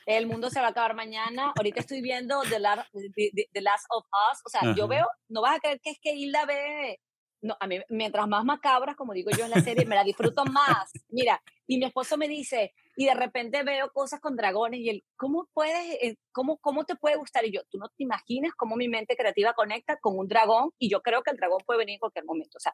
el 0.06 0.28
mundo 0.28 0.50
se 0.50 0.60
va 0.60 0.68
a 0.68 0.70
acabar 0.72 0.96
mañana. 0.96 1.54
Ahorita 1.56 1.82
estoy 1.82 2.02
viendo 2.02 2.42
The, 2.42 2.60
Last 2.60 3.86
of 3.90 4.06
Us. 4.06 4.42
O 4.46 4.50
sea, 4.50 4.74
yo 4.76 4.88
veo, 4.88 5.08
no 5.30 5.42
vas 5.42 5.58
a 5.58 5.60
creer 5.60 5.80
que 5.82 5.92
es 5.92 6.00
que 6.02 6.14
Hilda 6.14 6.46
ve. 6.46 7.00
No, 7.42 7.58
a 7.60 7.68
mí, 7.68 7.80
mientras 7.90 8.26
más 8.28 8.46
macabras, 8.46 8.96
como 8.96 9.14
digo 9.14 9.30
yo 9.38 9.44
en 9.44 9.52
la 9.52 9.62
serie, 9.62 9.86
me 9.86 9.96
la 9.96 10.04
disfruto 10.04 10.46
más. 10.46 10.92
Mira, 11.10 11.42
y 11.68 11.78
mi 11.78 11.86
esposo 11.86 12.18
me 12.18 12.30
dice, 12.30 12.74
y 12.96 13.06
de 13.06 13.14
repente 13.14 13.64
veo 13.64 13.92
cosas 13.92 14.22
con 14.22 14.38
dragones, 14.38 14.80
y 14.80 14.90
él, 14.90 15.04
¿cómo 15.18 15.50
puedes, 15.54 15.98
eh, 16.02 16.16
cómo, 16.32 16.58
cómo 16.60 16.86
te 16.86 16.96
puede 16.96 17.18
gustar? 17.18 17.46
Y 17.46 17.52
yo, 17.52 17.62
tú 17.70 17.80
no 17.80 17.90
te 17.90 18.04
imaginas 18.04 18.54
cómo 18.56 18.78
mi 18.78 18.88
mente 18.88 19.18
creativa 19.18 19.54
conecta 19.54 19.98
con 19.98 20.18
un 20.18 20.30
dragón, 20.30 20.72
y 20.80 20.90
yo 20.90 21.02
creo 21.02 21.22
que 21.22 21.32
el 21.32 21.38
dragón 21.38 21.62
puede 21.66 21.80
venir 21.80 21.96
en 21.96 22.00
cualquier 22.00 22.24
momento. 22.24 22.58
O 22.58 22.62
sea, 22.62 22.72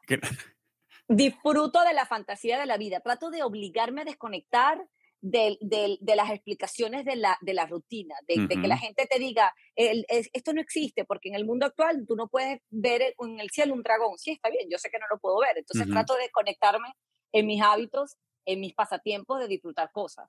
disfruto 1.10 1.82
de 1.82 1.92
la 1.92 2.06
fantasía 2.06 2.58
de 2.58 2.66
la 2.66 2.76
vida, 2.76 3.00
trato 3.00 3.30
de 3.30 3.42
obligarme 3.42 4.02
a 4.02 4.04
desconectar 4.04 4.86
de, 5.20 5.58
de, 5.60 6.16
las 6.16 6.30
explicaciones 6.30 7.04
de 7.04 7.16
la, 7.16 7.36
de 7.42 7.52
la 7.52 7.66
rutina, 7.66 8.14
de, 8.26 8.48
que 8.48 8.68
la 8.68 8.78
gente 8.78 9.06
te 9.06 9.18
diga, 9.18 9.52
el, 9.74 10.06
esto 10.08 10.52
no 10.52 10.60
existe, 10.60 11.04
porque 11.04 11.28
en 11.28 11.34
el 11.34 11.44
mundo 11.44 11.66
actual 11.66 12.06
tú 12.06 12.14
no 12.14 12.28
puedes 12.28 12.60
ver 12.70 13.14
en 13.18 13.40
el 13.40 13.50
cielo 13.50 13.74
un 13.74 13.82
dragón. 13.82 14.16
Sí, 14.18 14.30
está 14.30 14.48
bien, 14.50 14.68
yo 14.70 14.78
sé 14.78 14.88
que 14.88 14.98
no 14.98 15.06
lo 15.10 15.18
puedo 15.18 15.38
ver. 15.40 15.58
Entonces 15.58 15.88
trato 15.90 16.14
de 16.14 16.30
conectarme 16.30 16.88
en 17.32 17.46
mis 17.46 17.60
hábitos, 17.60 18.16
en 18.46 18.60
mis 18.60 18.72
pasatiempos, 18.72 19.40
de 19.40 19.48
disfrutar 19.48 19.90
cosas. 19.92 20.28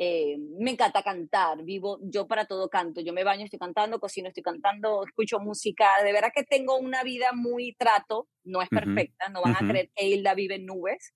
Eh, 0.00 0.36
me 0.60 0.70
encanta 0.70 1.02
cantar, 1.02 1.64
vivo 1.64 1.98
yo 2.02 2.28
para 2.28 2.44
todo 2.44 2.68
canto, 2.68 3.00
yo 3.00 3.12
me 3.12 3.24
baño, 3.24 3.44
estoy 3.44 3.58
cantando, 3.58 3.98
cocino, 3.98 4.28
estoy 4.28 4.44
cantando, 4.44 5.02
escucho 5.04 5.40
música, 5.40 5.88
de 6.04 6.12
verdad 6.12 6.30
que 6.32 6.44
tengo 6.44 6.76
una 6.76 7.02
vida 7.02 7.32
muy 7.34 7.74
trato, 7.76 8.28
no 8.44 8.62
es 8.62 8.68
perfecta, 8.68 9.28
no 9.28 9.42
van 9.42 9.56
a 9.56 9.68
creer 9.68 9.90
que 9.96 10.06
Hilda 10.06 10.34
vive 10.34 10.54
en 10.54 10.66
nubes, 10.66 11.14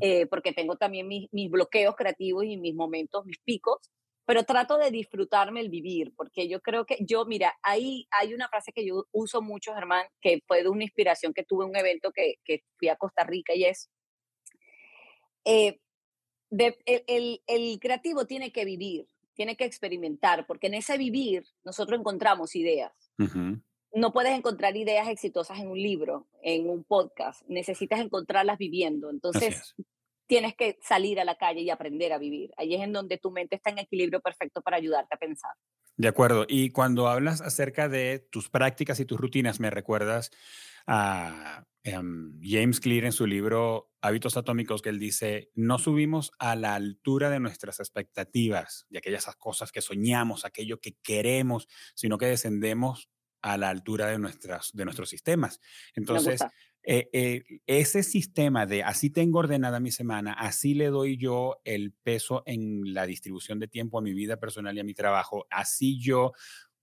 eh, 0.00 0.24
porque 0.28 0.54
tengo 0.54 0.76
también 0.76 1.08
mis, 1.08 1.28
mis, 1.30 1.50
bloqueos 1.50 1.94
creativos 1.94 2.46
y 2.46 2.56
mis 2.56 2.74
momentos, 2.74 3.26
mis 3.26 3.38
picos, 3.44 3.90
pero 4.24 4.44
trato 4.44 4.78
de 4.78 4.90
disfrutarme 4.90 5.60
el 5.60 5.68
vivir, 5.68 6.14
porque 6.16 6.48
yo 6.48 6.62
creo 6.62 6.86
que 6.86 6.96
yo, 7.00 7.26
mira, 7.26 7.54
ahí 7.62 8.06
hay 8.18 8.32
una 8.32 8.48
frase 8.48 8.72
que 8.72 8.86
yo 8.86 9.04
uso 9.12 9.42
mucho, 9.42 9.74
Germán, 9.74 10.06
que 10.22 10.40
fue 10.46 10.62
de 10.62 10.70
una 10.70 10.84
inspiración 10.84 11.34
que 11.34 11.44
tuve 11.44 11.64
en 11.64 11.70
un 11.72 11.76
evento 11.76 12.10
que, 12.12 12.36
que 12.46 12.62
fui 12.78 12.88
a 12.88 12.96
Costa 12.96 13.24
Rica 13.24 13.54
y 13.54 13.64
es, 13.64 13.90
eh, 15.44 15.78
el, 16.58 17.78
creativo 17.80 18.26
tiene 18.26 18.52
que 18.52 18.64
vivir, 18.64 19.08
tiene 19.34 19.56
que 19.56 19.64
experimentar, 19.64 20.46
porque 20.46 20.66
en 20.66 20.74
ese 20.74 20.98
vivir 20.98 21.44
nosotros 21.64 21.98
encontramos 21.98 22.54
ideas. 22.56 22.92
No 23.94 24.12
puedes 24.12 24.36
encontrar 24.36 24.76
ideas 24.76 25.08
exitosas 25.08 25.58
en 25.58 25.68
un 25.68 25.78
libro, 25.78 26.26
en 26.42 26.68
un 26.68 26.82
podcast, 26.84 27.42
necesitas 27.46 28.00
encontrarlas 28.00 28.58
viviendo. 28.58 29.10
Entonces, 29.10 29.74
tienes 30.26 30.54
que 30.54 30.78
salir 30.82 31.20
a 31.20 31.24
la 31.24 31.36
calle 31.36 31.60
y 31.60 31.70
aprender 31.70 32.12
a 32.12 32.18
vivir. 32.18 32.52
Ahí 32.56 32.74
es 32.74 32.80
en 32.80 32.92
donde 32.92 33.18
tu 33.18 33.30
mente 33.30 33.56
está 33.56 33.70
en 33.70 33.78
equilibrio 33.78 34.20
perfecto 34.20 34.62
para 34.62 34.78
ayudarte 34.78 35.14
a 35.14 35.18
pensar. 35.18 35.52
De 35.96 36.08
acuerdo. 36.08 36.46
Y 36.48 36.70
cuando 36.70 37.08
hablas 37.08 37.42
acerca 37.42 37.88
de 37.88 38.18
tus 38.30 38.48
prácticas 38.48 38.98
y 38.98 39.04
tus 39.04 39.20
rutinas, 39.20 39.60
me 39.60 39.70
recuerdas 39.70 40.30
a 40.86 41.64
em, 41.84 42.38
James 42.42 42.80
Clear 42.80 43.04
en 43.04 43.12
su 43.12 43.26
libro 43.26 43.90
Hábitos 44.00 44.36
Atómicos, 44.36 44.82
que 44.82 44.88
él 44.88 44.98
dice, 44.98 45.50
no 45.54 45.78
subimos 45.78 46.32
a 46.38 46.56
la 46.56 46.74
altura 46.74 47.30
de 47.30 47.40
nuestras 47.40 47.80
expectativas, 47.80 48.86
de 48.90 48.98
aquellas 48.98 49.26
cosas 49.36 49.72
que 49.72 49.80
soñamos, 49.80 50.44
aquello 50.44 50.80
que 50.80 50.96
queremos, 51.02 51.68
sino 51.94 52.18
que 52.18 52.26
descendemos 52.26 53.08
a 53.42 53.58
la 53.58 53.70
altura 53.70 54.06
de, 54.06 54.18
nuestras, 54.18 54.70
de 54.72 54.84
nuestros 54.84 55.08
sistemas. 55.08 55.60
Entonces, 55.94 56.40
eh, 56.84 57.08
eh, 57.12 57.42
ese 57.66 58.02
sistema 58.02 58.66
de 58.66 58.82
así 58.82 59.10
tengo 59.10 59.38
ordenada 59.38 59.78
mi 59.78 59.92
semana, 59.92 60.32
así 60.32 60.74
le 60.74 60.86
doy 60.86 61.16
yo 61.16 61.60
el 61.64 61.92
peso 61.92 62.42
en 62.44 62.92
la 62.92 63.06
distribución 63.06 63.60
de 63.60 63.68
tiempo 63.68 63.98
a 63.98 64.02
mi 64.02 64.12
vida 64.12 64.38
personal 64.38 64.76
y 64.76 64.80
a 64.80 64.84
mi 64.84 64.94
trabajo, 64.94 65.46
así 65.50 66.00
yo 66.00 66.32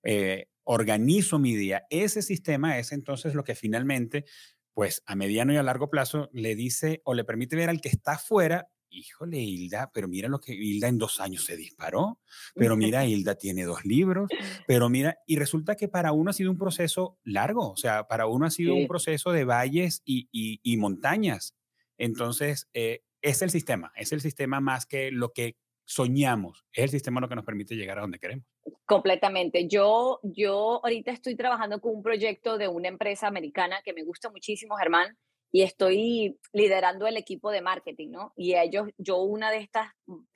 eh, 0.03 0.47
organizo 0.63 1.39
mi 1.39 1.55
día. 1.55 1.83
Ese 1.89 2.21
sistema 2.21 2.77
es 2.77 2.91
entonces 2.91 3.33
lo 3.33 3.43
que 3.43 3.55
finalmente 3.55 4.25
pues 4.73 5.03
a 5.05 5.15
mediano 5.15 5.53
y 5.53 5.57
a 5.57 5.63
largo 5.63 5.89
plazo 5.89 6.29
le 6.33 6.55
dice 6.55 7.01
o 7.03 7.13
le 7.13 7.23
permite 7.23 7.55
ver 7.55 7.69
al 7.69 7.81
que 7.81 7.89
está 7.89 8.13
afuera 8.13 8.69
híjole, 8.91 9.39
Hilda, 9.39 9.91
pero 9.93 10.07
mira 10.07 10.27
lo 10.27 10.39
que 10.39 10.53
Hilda 10.53 10.87
en 10.87 10.97
dos 10.97 11.19
años 11.19 11.45
se 11.45 11.55
disparó, 11.55 12.19
pero 12.55 12.75
mira, 12.75 13.05
Hilda 13.05 13.35
tiene 13.35 13.63
dos 13.63 13.85
libros, 13.85 14.29
pero 14.67 14.89
mira, 14.89 15.17
y 15.25 15.37
resulta 15.37 15.75
que 15.75 15.87
para 15.87 16.11
uno 16.11 16.31
ha 16.31 16.33
sido 16.33 16.51
un 16.51 16.57
proceso 16.57 17.17
largo, 17.23 17.71
o 17.71 17.77
sea, 17.77 18.07
para 18.07 18.27
uno 18.27 18.45
ha 18.45 18.51
sido 18.51 18.75
un 18.75 18.87
proceso 18.87 19.31
de 19.31 19.45
valles 19.45 20.01
y, 20.05 20.77
montañas. 20.77 21.55
Entonces, 21.97 22.69
eh, 22.73 23.03
es 23.21 23.41
el 23.41 23.49
sistema, 23.49 23.91
es 23.95 24.13
el 24.13 24.21
sistema 24.21 24.61
más 24.61 24.85
que 24.85 25.11
lo 25.11 25.33
que 25.33 25.57
soñamos, 25.85 26.65
es 26.71 26.85
el 26.85 26.89
sistema 26.89 27.19
lo 27.19 27.27
que 27.27 27.35
nos 27.35 27.45
permite 27.45 27.75
llegar 27.75 27.97
a 27.97 28.01
donde 28.01 28.19
queremos. 28.19 28.45
Completamente. 28.85 29.67
Yo, 29.67 30.19
yo 30.23 30.81
ahorita 30.83 31.11
estoy 31.11 31.35
trabajando 31.35 31.79
con 31.81 31.95
un 31.95 32.03
proyecto 32.03 32.57
de 32.57 32.67
una 32.67 32.87
empresa 32.87 33.27
americana 33.27 33.81
que 33.83 33.93
me 33.93 34.03
gusta 34.03 34.29
muchísimo, 34.29 34.75
Germán, 34.75 35.17
y 35.51 35.63
estoy 35.63 36.39
liderando 36.53 37.07
el 37.07 37.17
equipo 37.17 37.51
de 37.51 37.61
marketing, 37.61 38.09
¿no? 38.11 38.33
Y 38.35 38.55
ellos, 38.55 38.89
yo 38.97 39.17
una 39.17 39.51
de 39.51 39.57
estas 39.57 39.91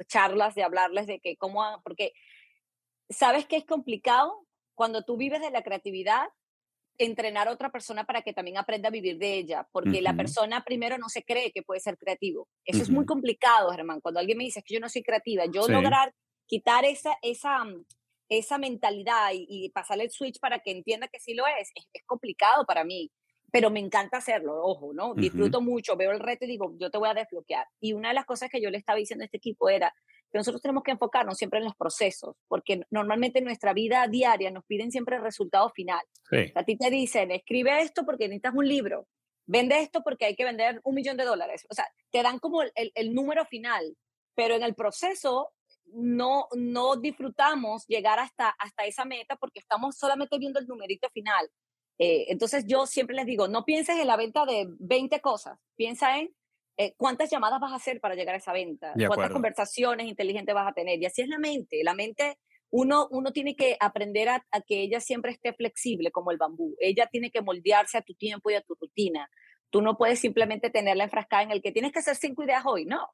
charlas 0.07 0.55
de 0.55 0.63
hablarles 0.63 1.07
de 1.07 1.19
que 1.19 1.37
cómo, 1.37 1.63
porque 1.83 2.13
sabes 3.09 3.45
que 3.45 3.57
es 3.57 3.65
complicado 3.65 4.45
cuando 4.75 5.03
tú 5.03 5.17
vives 5.17 5.41
de 5.41 5.51
la 5.51 5.63
creatividad, 5.63 6.29
entrenar 6.97 7.47
a 7.47 7.51
otra 7.51 7.71
persona 7.71 8.05
para 8.05 8.21
que 8.21 8.33
también 8.33 8.57
aprenda 8.57 8.89
a 8.89 8.91
vivir 8.91 9.17
de 9.17 9.35
ella, 9.35 9.67
porque 9.71 10.01
la 10.01 10.15
persona 10.15 10.63
primero 10.63 10.97
no 10.97 11.09
se 11.09 11.23
cree 11.23 11.51
que 11.51 11.63
puede 11.63 11.79
ser 11.79 11.97
creativo. 11.97 12.47
Eso 12.65 12.83
es 12.83 12.89
muy 12.89 13.05
complicado, 13.05 13.71
Germán. 13.71 13.99
Cuando 13.99 14.19
alguien 14.19 14.37
me 14.37 14.43
dice 14.43 14.61
que 14.63 14.75
yo 14.75 14.79
no 14.79 14.89
soy 14.89 15.03
creativa, 15.03 15.45
yo 15.45 15.67
lograr 15.67 16.13
quitar 16.45 16.85
esa, 16.85 17.17
esa, 17.21 17.65
esa 18.29 18.57
mentalidad 18.57 19.31
y, 19.33 19.69
pasarle 19.69 20.05
el 20.05 20.11
switch 20.11 20.39
para 20.39 20.59
que 20.59 20.71
entienda 20.71 21.07
que 21.07 21.19
sí 21.19 21.33
lo 21.33 21.45
es, 21.47 21.71
es 21.75 22.03
complicado 22.05 22.65
para 22.65 22.83
mí 22.83 23.11
pero 23.53 23.69
me 23.69 23.79
encanta 23.79 24.17
hacerlo, 24.17 24.63
ojo, 24.63 24.93
¿no? 24.95 25.13
Disfruto 25.13 25.61
mucho, 25.61 25.95
veo 25.95 26.09
el 26.09 26.19
reto 26.19 26.45
y 26.45 26.47
digo, 26.47 26.73
yo 26.79 26.89
te 26.89 26.97
voy 26.97 27.07
a 27.07 27.13
desbloquear. 27.13 27.67
Y 27.79 27.93
una 27.93 28.07
de 28.07 28.15
las 28.15 28.25
cosas 28.25 28.49
que 28.49 28.59
yo 28.59 28.71
le 28.71 28.79
estaba 28.79 28.97
diciendo 28.97 29.21
a 29.21 29.25
este 29.25 29.37
equipo 29.37 29.69
era 29.69 29.93
que 30.31 30.39
nosotros 30.39 30.59
tenemos 30.59 30.81
que 30.81 30.89
enfocarnos 30.89 31.37
siempre 31.37 31.59
en 31.59 31.65
los 31.65 31.75
procesos, 31.75 32.35
porque 32.47 32.81
normalmente 32.89 33.37
en 33.37 33.45
nuestra 33.45 33.73
vida 33.73 34.07
diaria 34.07 34.49
nos 34.49 34.65
piden 34.65 34.91
siempre 34.91 35.17
el 35.17 35.21
resultado 35.21 35.69
final. 35.69 36.01
A 36.55 36.63
ti 36.63 36.77
te 36.77 36.89
dicen, 36.89 37.29
escribe 37.29 37.79
esto 37.79 38.03
porque 38.03 38.27
necesitas 38.27 38.55
un 38.55 38.67
libro, 38.67 39.05
vende 39.45 39.79
esto 39.81 40.01
porque 40.03 40.25
hay 40.25 40.35
que 40.35 40.45
vender 40.45 40.81
un 40.83 40.95
millón 40.95 41.17
de 41.17 41.25
dólares. 41.25 41.67
O 41.69 41.75
sea, 41.75 41.87
te 42.09 42.23
dan 42.23 42.39
como 42.39 42.63
el, 42.63 42.91
el 42.95 43.13
número 43.13 43.45
final, 43.45 43.95
pero 44.33 44.55
en 44.55 44.63
el 44.63 44.73
proceso 44.73 45.51
no, 45.85 46.47
no 46.55 46.95
disfrutamos 46.95 47.85
llegar 47.87 48.19
hasta, 48.19 48.49
hasta 48.59 48.85
esa 48.85 49.05
meta 49.05 49.35
porque 49.35 49.59
estamos 49.59 49.97
solamente 49.97 50.37
viendo 50.37 50.59
el 50.59 50.67
numerito 50.67 51.09
final. 51.09 51.49
Eh, 51.99 52.25
entonces 52.29 52.65
yo 52.67 52.85
siempre 52.87 53.15
les 53.15 53.25
digo, 53.25 53.47
no 53.47 53.65
pienses 53.65 53.97
en 53.97 54.07
la 54.07 54.17
venta 54.17 54.45
de 54.45 54.67
20 54.79 55.21
cosas, 55.21 55.59
piensa 55.75 56.17
en 56.17 56.33
eh, 56.77 56.95
cuántas 56.97 57.29
llamadas 57.29 57.59
vas 57.59 57.71
a 57.71 57.75
hacer 57.75 57.99
para 57.99 58.15
llegar 58.15 58.33
a 58.33 58.39
esa 58.39 58.51
venta, 58.51 58.93
cuántas 59.07 59.29
conversaciones 59.29 60.07
inteligentes 60.07 60.55
vas 60.55 60.67
a 60.67 60.73
tener. 60.73 60.99
Y 60.99 61.05
así 61.05 61.21
es 61.21 61.27
la 61.27 61.37
mente. 61.37 61.83
La 61.83 61.93
mente, 61.93 62.39
uno, 62.71 63.07
uno 63.11 63.31
tiene 63.31 63.55
que 63.55 63.77
aprender 63.79 64.29
a, 64.29 64.43
que 64.65 64.81
ella 64.81 64.99
siempre 64.99 65.31
esté 65.31 65.53
flexible 65.53 66.11
como 66.11 66.31
el 66.31 66.37
bambú. 66.37 66.75
Ella 66.79 67.07
tiene 67.11 67.29
que 67.29 67.41
moldearse 67.41 67.97
a 67.99 68.01
tu 68.01 68.15
tiempo 68.15 68.49
y 68.49 68.55
a 68.55 68.61
tu 68.61 68.73
rutina. 68.73 69.29
Tú 69.69 69.81
no 69.81 69.97
puedes 69.97 70.19
simplemente 70.19 70.71
tenerla 70.71 71.03
enfrascada 71.03 71.43
en 71.43 71.51
el 71.51 71.61
que 71.61 71.71
tienes 71.71 71.91
que 71.91 71.99
hacer 71.99 72.15
cinco 72.15 72.43
ideas 72.43 72.63
hoy, 72.65 72.85
no. 72.85 73.07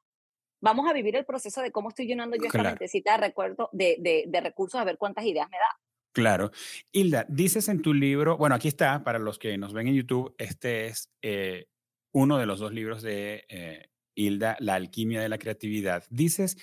Vamos 0.62 0.90
a 0.90 0.94
vivir 0.94 1.16
el 1.16 1.26
proceso 1.26 1.62
de 1.62 1.72
cómo 1.72 1.90
estoy 1.90 2.08
llenando 2.08 2.36
yo 2.38 2.46
esta 2.46 2.64
mentecita 2.64 3.14
de, 3.14 3.28
recuerdo, 3.28 3.70
de, 3.72 3.98
de, 4.00 4.26
de 4.28 4.42
recursos, 4.42 4.80
a 4.80 4.84
ver 4.84 4.98
cuántas 4.98 5.26
ideas 5.26 5.48
me 5.50 5.58
da. 5.58 5.80
Claro. 6.12 6.52
Hilda, 6.92 7.26
dices 7.30 7.70
en 7.70 7.82
tu 7.82 7.94
libro, 7.94 8.38
bueno, 8.38 8.56
aquí 8.56 8.68
está, 8.68 9.04
para 9.04 9.20
los 9.20 9.40
que 9.40 9.58
nos 9.58 9.74
ven 9.74 9.88
en 9.88 9.96
YouTube, 9.96 10.36
este 10.38 10.88
es 10.88 11.12
eh, 11.22 11.68
uno 12.12 12.38
de 12.38 12.46
los 12.46 12.60
dos 12.60 12.74
libros 12.74 13.02
de 13.02 13.46
eh, 13.48 13.90
Hilda, 14.16 14.58
La 14.60 14.76
alquimia 14.76 15.22
de 15.22 15.30
la 15.30 15.38
creatividad. 15.38 16.04
Dices 16.10 16.58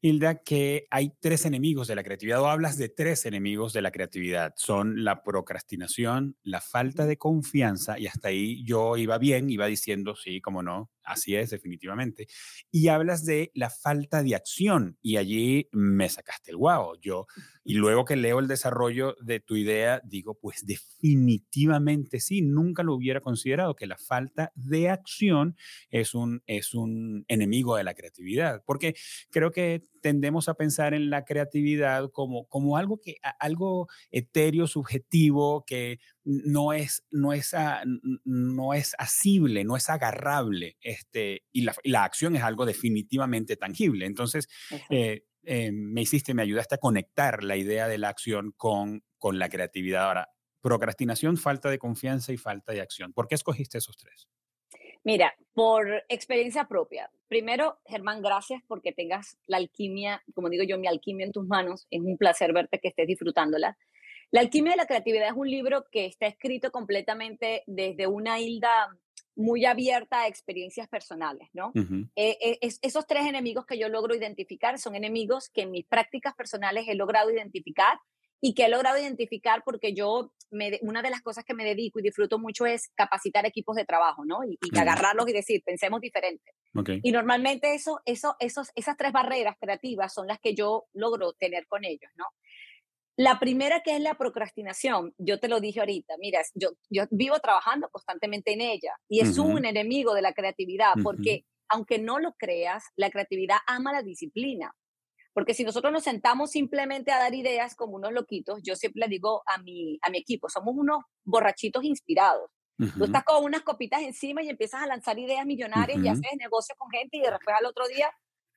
Hilda, 0.00 0.42
que 0.42 0.86
hay 0.90 1.12
tres 1.20 1.44
enemigos 1.44 1.88
de 1.88 1.96
la 1.96 2.04
creatividad 2.04 2.40
o 2.40 2.48
hablas 2.48 2.76
de 2.78 2.88
tres 2.88 3.26
enemigos 3.26 3.72
de 3.72 3.82
la 3.82 3.90
creatividad. 3.90 4.54
Son 4.56 5.04
la 5.04 5.22
procrastinación, 5.24 6.36
la 6.42 6.60
falta 6.60 7.06
de 7.06 7.16
confianza 7.16 7.98
y 7.98 8.06
hasta 8.06 8.28
ahí 8.28 8.64
yo 8.64 8.96
iba 8.96 9.18
bien, 9.18 9.50
iba 9.50 9.66
diciendo, 9.66 10.14
sí, 10.14 10.40
como 10.40 10.62
no, 10.62 10.90
así 11.08 11.34
es, 11.34 11.50
definitivamente. 11.50 12.26
Y 12.70 12.88
hablas 12.88 13.24
de 13.24 13.50
la 13.54 13.70
falta 13.70 14.22
de 14.22 14.34
acción 14.34 14.98
y 15.02 15.16
allí 15.16 15.68
me 15.72 16.08
sacaste 16.08 16.50
el 16.50 16.56
guau. 16.56 16.98
Yo, 17.00 17.26
y 17.64 17.74
luego 17.74 18.04
que 18.04 18.16
leo 18.16 18.38
el 18.38 18.48
desarrollo 18.48 19.16
de 19.20 19.40
tu 19.40 19.56
idea, 19.56 20.00
digo, 20.04 20.38
pues 20.40 20.64
definitivamente 20.64 22.20
sí, 22.20 22.42
nunca 22.42 22.82
lo 22.82 22.94
hubiera 22.94 23.20
considerado 23.20 23.74
que 23.74 23.86
la 23.86 23.96
falta 23.98 24.52
de 24.54 24.90
acción 24.90 25.56
es 25.90 26.14
un, 26.14 26.42
es 26.46 26.74
un 26.74 27.24
enemigo 27.28 27.76
de 27.76 27.84
la 27.84 27.94
creatividad, 27.94 28.62
porque 28.64 28.94
creo 29.30 29.50
que 29.50 29.86
tendemos 30.00 30.48
a 30.48 30.54
pensar 30.54 30.94
en 30.94 31.10
la 31.10 31.24
creatividad 31.24 32.10
como, 32.12 32.46
como 32.46 32.76
algo, 32.76 33.00
que, 33.00 33.16
algo 33.40 33.88
etéreo, 34.10 34.66
subjetivo, 34.66 35.64
que 35.66 35.98
no 36.28 36.74
es, 36.74 37.06
no, 37.10 37.32
es, 37.32 37.52
no 38.24 38.74
es 38.74 38.94
asible, 38.98 39.64
no 39.64 39.76
es 39.76 39.88
agarrable, 39.88 40.76
este, 40.82 41.44
y, 41.52 41.62
la, 41.62 41.74
la 41.84 42.04
acción 42.04 42.36
es 42.36 42.42
algo 42.42 42.66
definitivamente 42.66 43.56
tangible. 43.56 44.04
Entonces, 44.04 44.46
eh, 44.90 45.24
eh, 45.42 45.72
me 45.72 46.02
hiciste, 46.02 46.34
me 46.34 46.42
ayudaste 46.42 46.74
a 46.74 46.78
conectar 46.78 47.42
la 47.42 47.56
idea 47.56 47.88
de 47.88 47.96
la 47.96 48.10
acción 48.10 48.52
con, 48.58 49.02
con 49.16 49.38
la 49.38 49.48
creatividad. 49.48 50.04
Ahora, 50.04 50.28
procrastinación, 50.60 51.38
falta 51.38 51.70
de 51.70 51.78
confianza 51.78 52.30
y 52.30 52.36
falta 52.36 52.72
de 52.72 52.82
acción. 52.82 53.14
¿Por 53.14 53.26
qué 53.26 53.34
escogiste 53.34 53.78
esos 53.78 53.96
tres? 53.96 54.28
Mira, 55.04 55.34
por 55.54 56.04
experiencia 56.10 56.66
propia. 56.66 57.10
Primero, 57.28 57.78
Germán, 57.86 58.20
gracias 58.20 58.62
porque 58.68 58.92
tengas 58.92 59.38
la 59.46 59.56
alquimia, 59.56 60.22
como 60.34 60.50
digo 60.50 60.64
yo, 60.64 60.76
mi 60.76 60.88
alquimia 60.88 61.24
en 61.24 61.32
tus 61.32 61.46
manos. 61.46 61.86
Es 61.90 62.00
un 62.02 62.18
placer 62.18 62.52
verte 62.52 62.78
que 62.78 62.88
estés 62.88 63.06
disfrutándola. 63.06 63.78
La 64.30 64.40
alquimia 64.40 64.72
de 64.72 64.76
la 64.76 64.86
creatividad 64.86 65.28
es 65.28 65.36
un 65.36 65.50
libro 65.50 65.86
que 65.90 66.06
está 66.06 66.26
escrito 66.26 66.70
completamente 66.70 67.62
desde 67.66 68.06
una 68.06 68.40
hilda 68.40 68.88
muy 69.34 69.64
abierta 69.64 70.22
a 70.22 70.26
experiencias 70.26 70.88
personales, 70.88 71.48
¿no? 71.52 71.72
Eh, 72.16 72.36
eh, 72.40 72.58
esos 72.60 73.06
tres 73.06 73.24
enemigos 73.24 73.66
que 73.66 73.78
yo 73.78 73.88
logro 73.88 74.14
identificar 74.14 74.78
son 74.78 74.96
enemigos 74.96 75.48
que 75.48 75.62
en 75.62 75.70
mis 75.70 75.86
prácticas 75.86 76.34
personales 76.34 76.86
he 76.88 76.96
logrado 76.96 77.30
identificar 77.30 78.00
y 78.40 78.54
que 78.54 78.64
he 78.64 78.68
logrado 78.68 78.98
identificar 78.98 79.62
porque 79.64 79.94
yo, 79.94 80.32
me, 80.50 80.78
una 80.82 81.02
de 81.02 81.10
las 81.10 81.22
cosas 81.22 81.44
que 81.44 81.54
me 81.54 81.64
dedico 81.64 82.00
y 82.00 82.02
disfruto 82.02 82.38
mucho 82.38 82.66
es 82.66 82.88
capacitar 82.96 83.46
equipos 83.46 83.76
de 83.76 83.84
trabajo, 83.84 84.24
¿no? 84.24 84.40
Y, 84.44 84.58
agarrarlos 84.76 85.28
y 85.28 85.32
decir, 85.32 85.62
pensemos 85.64 86.00
diferente. 86.00 86.52
Y 87.02 87.12
normalmente 87.12 87.74
eso, 87.74 88.00
eso, 88.04 88.36
esos, 88.40 88.70
esas 88.74 88.96
tres 88.96 89.12
barreras 89.12 89.56
creativas 89.60 90.12
son 90.12 90.26
las 90.26 90.38
que 90.38 90.54
yo 90.54 90.86
logro 90.92 91.32
tener 91.32 91.66
con 91.66 91.84
ellos, 91.84 92.10
¿no? 92.16 92.26
La 93.18 93.40
primera 93.40 93.80
que 93.80 93.96
es 93.96 94.00
la 94.00 94.14
procrastinación, 94.14 95.12
yo 95.18 95.40
te 95.40 95.48
lo 95.48 95.58
dije 95.58 95.80
ahorita, 95.80 96.14
mira, 96.20 96.40
yo, 96.54 96.68
yo 96.88 97.02
vivo 97.10 97.40
trabajando 97.40 97.88
constantemente 97.90 98.52
en 98.52 98.60
ella 98.60 98.94
y 99.08 99.18
es 99.18 99.38
un 99.38 99.64
enemigo 99.64 100.14
de 100.14 100.22
la 100.22 100.32
creatividad 100.32 100.92
porque 101.02 101.44
aunque 101.68 101.98
no 101.98 102.20
lo 102.20 102.34
creas, 102.34 102.84
la 102.94 103.10
creatividad 103.10 103.56
ama 103.66 103.90
la 103.90 104.02
disciplina. 104.02 104.72
Porque 105.32 105.52
si 105.52 105.64
nosotros 105.64 105.92
nos 105.92 106.04
sentamos 106.04 106.52
simplemente 106.52 107.10
a 107.10 107.18
dar 107.18 107.34
ideas 107.34 107.74
como 107.74 107.96
unos 107.96 108.12
loquitos, 108.12 108.60
yo 108.62 108.76
siempre 108.76 109.00
le 109.00 109.08
digo 109.08 109.42
a 109.46 109.58
mi, 109.58 109.98
a 110.02 110.10
mi 110.10 110.18
equipo, 110.18 110.48
somos 110.48 110.76
unos 110.76 111.02
borrachitos 111.24 111.82
inspirados. 111.82 112.48
Tú 112.96 113.04
estás 113.04 113.24
con 113.24 113.42
unas 113.42 113.62
copitas 113.62 114.00
encima 114.02 114.44
y 114.44 114.48
empiezas 114.48 114.80
a 114.80 114.86
lanzar 114.86 115.18
ideas 115.18 115.44
millonarias 115.44 115.98
y 116.00 116.06
haces 116.06 116.30
negocio 116.38 116.76
con 116.78 116.88
gente 116.90 117.16
y 117.16 117.20
después 117.20 117.56
al 117.58 117.66
otro 117.66 117.88
día, 117.88 118.08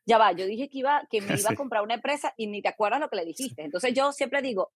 ya 0.06 0.18
va, 0.18 0.32
yo 0.32 0.46
dije 0.46 0.70
que, 0.70 0.80
iba, 0.80 1.08
que 1.10 1.22
me 1.22 1.28
iba 1.40 1.50
a 1.52 1.56
comprar 1.56 1.84
una 1.84 1.96
empresa 1.96 2.34
y 2.38 2.48
ni 2.48 2.62
te 2.62 2.70
acuerdas 2.70 3.00
lo 3.00 3.10
que 3.10 3.18
le 3.18 3.26
dijiste. 3.26 3.64
Entonces 3.64 3.94
yo 3.94 4.12
siempre 4.12 4.42
digo, 4.42 4.72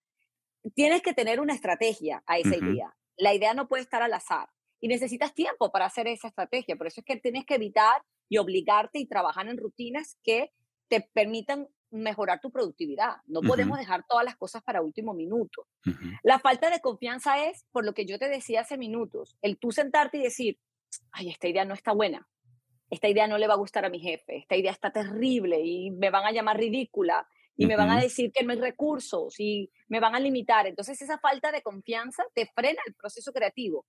tienes 0.73 1.01
que 1.01 1.13
tener 1.13 1.39
una 1.39 1.53
estrategia 1.53 2.23
a 2.25 2.37
esa 2.37 2.55
idea. 2.55 2.95
La 3.17 3.33
idea 3.33 3.53
no 3.53 3.67
puede 3.67 3.83
estar 3.83 4.01
al 4.01 4.13
azar 4.13 4.49
y 4.79 4.87
necesitas 4.87 5.33
tiempo 5.33 5.71
para 5.71 5.85
hacer 5.85 6.07
esa 6.07 6.27
estrategia. 6.27 6.75
Por 6.75 6.87
eso 6.87 7.01
es 7.01 7.05
que 7.05 7.17
tienes 7.17 7.45
que 7.45 7.55
evitar 7.55 8.03
y 8.29 8.37
obligarte 8.37 8.99
y 8.99 9.05
trabajar 9.05 9.47
en 9.47 9.57
rutinas 9.57 10.17
que 10.23 10.51
te 10.87 11.01
permitan 11.01 11.67
mejorar 11.91 12.41
tu 12.41 12.51
productividad. 12.51 13.17
No 13.25 13.41
podemos 13.41 13.77
dejar 13.77 14.05
todas 14.07 14.25
las 14.25 14.35
cosas 14.35 14.61
para 14.63 14.81
último 14.81 15.13
minuto. 15.13 15.67
La 16.23 16.39
falta 16.39 16.69
de 16.69 16.81
confianza 16.81 17.45
es, 17.45 17.65
por 17.71 17.85
lo 17.85 17.93
que 17.93 18.05
yo 18.05 18.19
te 18.19 18.27
decía 18.27 18.61
hace 18.61 18.77
minutos, 18.77 19.37
el 19.41 19.57
tú 19.57 19.71
sentarte 19.71 20.17
y 20.17 20.23
decir, 20.23 20.59
ay, 21.11 21.29
esta 21.29 21.47
idea 21.47 21.63
no 21.63 21.73
está 21.73 21.93
buena, 21.93 22.27
esta 22.89 23.07
idea 23.07 23.27
no 23.27 23.37
le 23.37 23.47
va 23.47 23.53
a 23.53 23.57
gustar 23.57 23.85
a 23.85 23.89
mi 23.89 23.99
jefe, 23.99 24.37
esta 24.37 24.55
idea 24.55 24.71
está 24.71 24.91
terrible 24.91 25.59
y 25.61 25.91
me 25.91 26.09
van 26.09 26.25
a 26.25 26.31
llamar 26.31 26.57
ridícula 26.57 27.27
y 27.57 27.65
me 27.65 27.77
van 27.77 27.89
a 27.89 28.01
decir 28.01 28.31
que 28.31 28.43
no 28.43 28.51
hay 28.51 28.59
recursos 28.59 29.39
y 29.39 29.71
me 29.87 29.99
van 29.99 30.15
a 30.15 30.19
limitar. 30.19 30.67
Entonces 30.67 31.01
esa 31.01 31.19
falta 31.19 31.51
de 31.51 31.61
confianza 31.61 32.23
te 32.33 32.47
frena 32.53 32.81
el 32.85 32.93
proceso 32.95 33.31
creativo. 33.31 33.85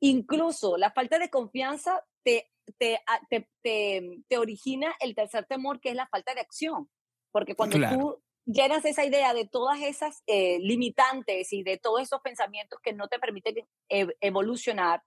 Incluso 0.00 0.78
la 0.78 0.90
falta 0.90 1.18
de 1.18 1.28
confianza 1.28 2.02
te, 2.22 2.50
te, 2.78 3.00
te, 3.28 3.48
te, 3.62 4.38
origina 4.38 4.94
el 5.00 5.14
tercer 5.14 5.44
temor, 5.44 5.80
que 5.80 5.90
es 5.90 5.94
la 5.94 6.08
falta 6.08 6.34
de 6.34 6.40
acción. 6.40 6.88
Porque 7.30 7.54
cuando 7.54 7.78
tú 7.90 8.22
llenas 8.46 8.84
esa 8.86 9.04
idea 9.04 9.34
de 9.34 9.46
todas 9.46 9.80
esas 9.82 10.22
eh, 10.26 10.58
limitantes 10.60 11.52
y 11.52 11.62
de 11.62 11.76
todos 11.76 12.00
esos 12.00 12.22
pensamientos 12.22 12.80
que 12.82 12.94
no 12.94 13.08
te 13.08 13.18
permiten 13.18 13.66
evolucionar, 13.88 15.02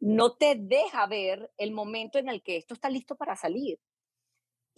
no 0.00 0.34
te 0.34 0.56
deja 0.56 1.06
ver 1.06 1.50
el 1.56 1.72
momento 1.72 2.18
en 2.18 2.28
el 2.28 2.42
que 2.42 2.56
esto 2.56 2.74
está 2.74 2.90
listo 2.90 3.16
para 3.16 3.36
salir. 3.36 3.78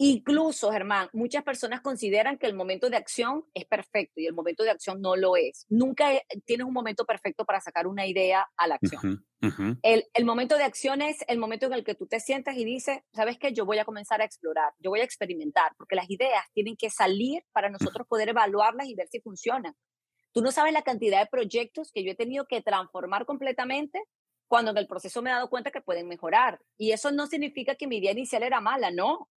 Incluso, 0.01 0.71
Germán, 0.71 1.09
muchas 1.11 1.43
personas 1.43 1.81
consideran 1.81 2.37
que 2.37 2.47
el 2.47 2.53
momento 2.53 2.89
de 2.89 2.95
acción 2.95 3.43
es 3.53 3.65
perfecto 3.65 4.21
y 4.21 4.27
el 4.27 4.33
momento 4.33 4.63
de 4.63 4.69
acción 4.69 5.01
no 5.01 5.17
lo 5.17 5.35
es. 5.35 5.65
Nunca 5.67 6.13
eh, 6.13 6.25
tienes 6.45 6.65
un 6.65 6.71
momento 6.71 7.03
perfecto 7.05 7.43
para 7.43 7.59
sacar 7.59 7.85
una 7.85 8.07
idea 8.07 8.47
a 8.55 8.67
la 8.67 8.75
acción. 8.75 9.25
El, 9.83 10.05
el, 10.13 10.25
momento 10.25 10.55
de 10.55 10.63
acción 10.63 11.01
es 11.01 11.17
el 11.27 11.37
momento 11.37 11.65
en 11.65 11.73
el 11.73 11.83
que 11.83 11.95
tú 11.95 12.07
te 12.07 12.21
sientas 12.21 12.55
y 12.55 12.63
dices, 12.63 13.01
¿sabes 13.11 13.37
qué? 13.37 13.51
Yo 13.51 13.65
voy 13.65 13.77
a 13.77 13.83
comenzar 13.83 14.21
a 14.21 14.25
explorar, 14.25 14.71
yo 14.79 14.89
voy 14.89 15.01
a 15.01 15.03
experimentar, 15.03 15.73
porque 15.77 15.97
las 15.97 16.09
ideas 16.09 16.45
tienen 16.53 16.77
que 16.77 16.89
salir 16.89 17.43
para 17.51 17.69
nosotros 17.69 18.07
poder 18.07 18.29
evaluarlas 18.29 18.87
y 18.87 18.95
ver 18.95 19.09
si 19.09 19.19
funcionan. 19.19 19.75
Tú 20.31 20.41
no 20.41 20.51
sabes 20.51 20.71
la 20.71 20.83
cantidad 20.83 21.19
de 21.19 21.29
proyectos 21.29 21.91
que 21.91 22.05
yo 22.05 22.11
he 22.11 22.15
tenido 22.15 22.45
que 22.45 22.61
transformar 22.61 23.25
completamente 23.25 24.01
cuando 24.49 24.71
en 24.71 24.77
el 24.77 24.87
proceso 24.87 25.21
me 25.21 25.29
he 25.29 25.33
dado 25.33 25.49
cuenta 25.49 25.71
que 25.71 25.79
pueden 25.79 26.09
mejorar. 26.09 26.59
Y 26.77 26.91
eso 26.91 27.11
no 27.11 27.27
significa 27.27 27.75
que 27.75 27.87
mi 27.87 27.97
idea 27.99 28.11
inicial 28.11 28.43
era 28.43 28.59
mala, 28.59 28.91
no 28.91 29.29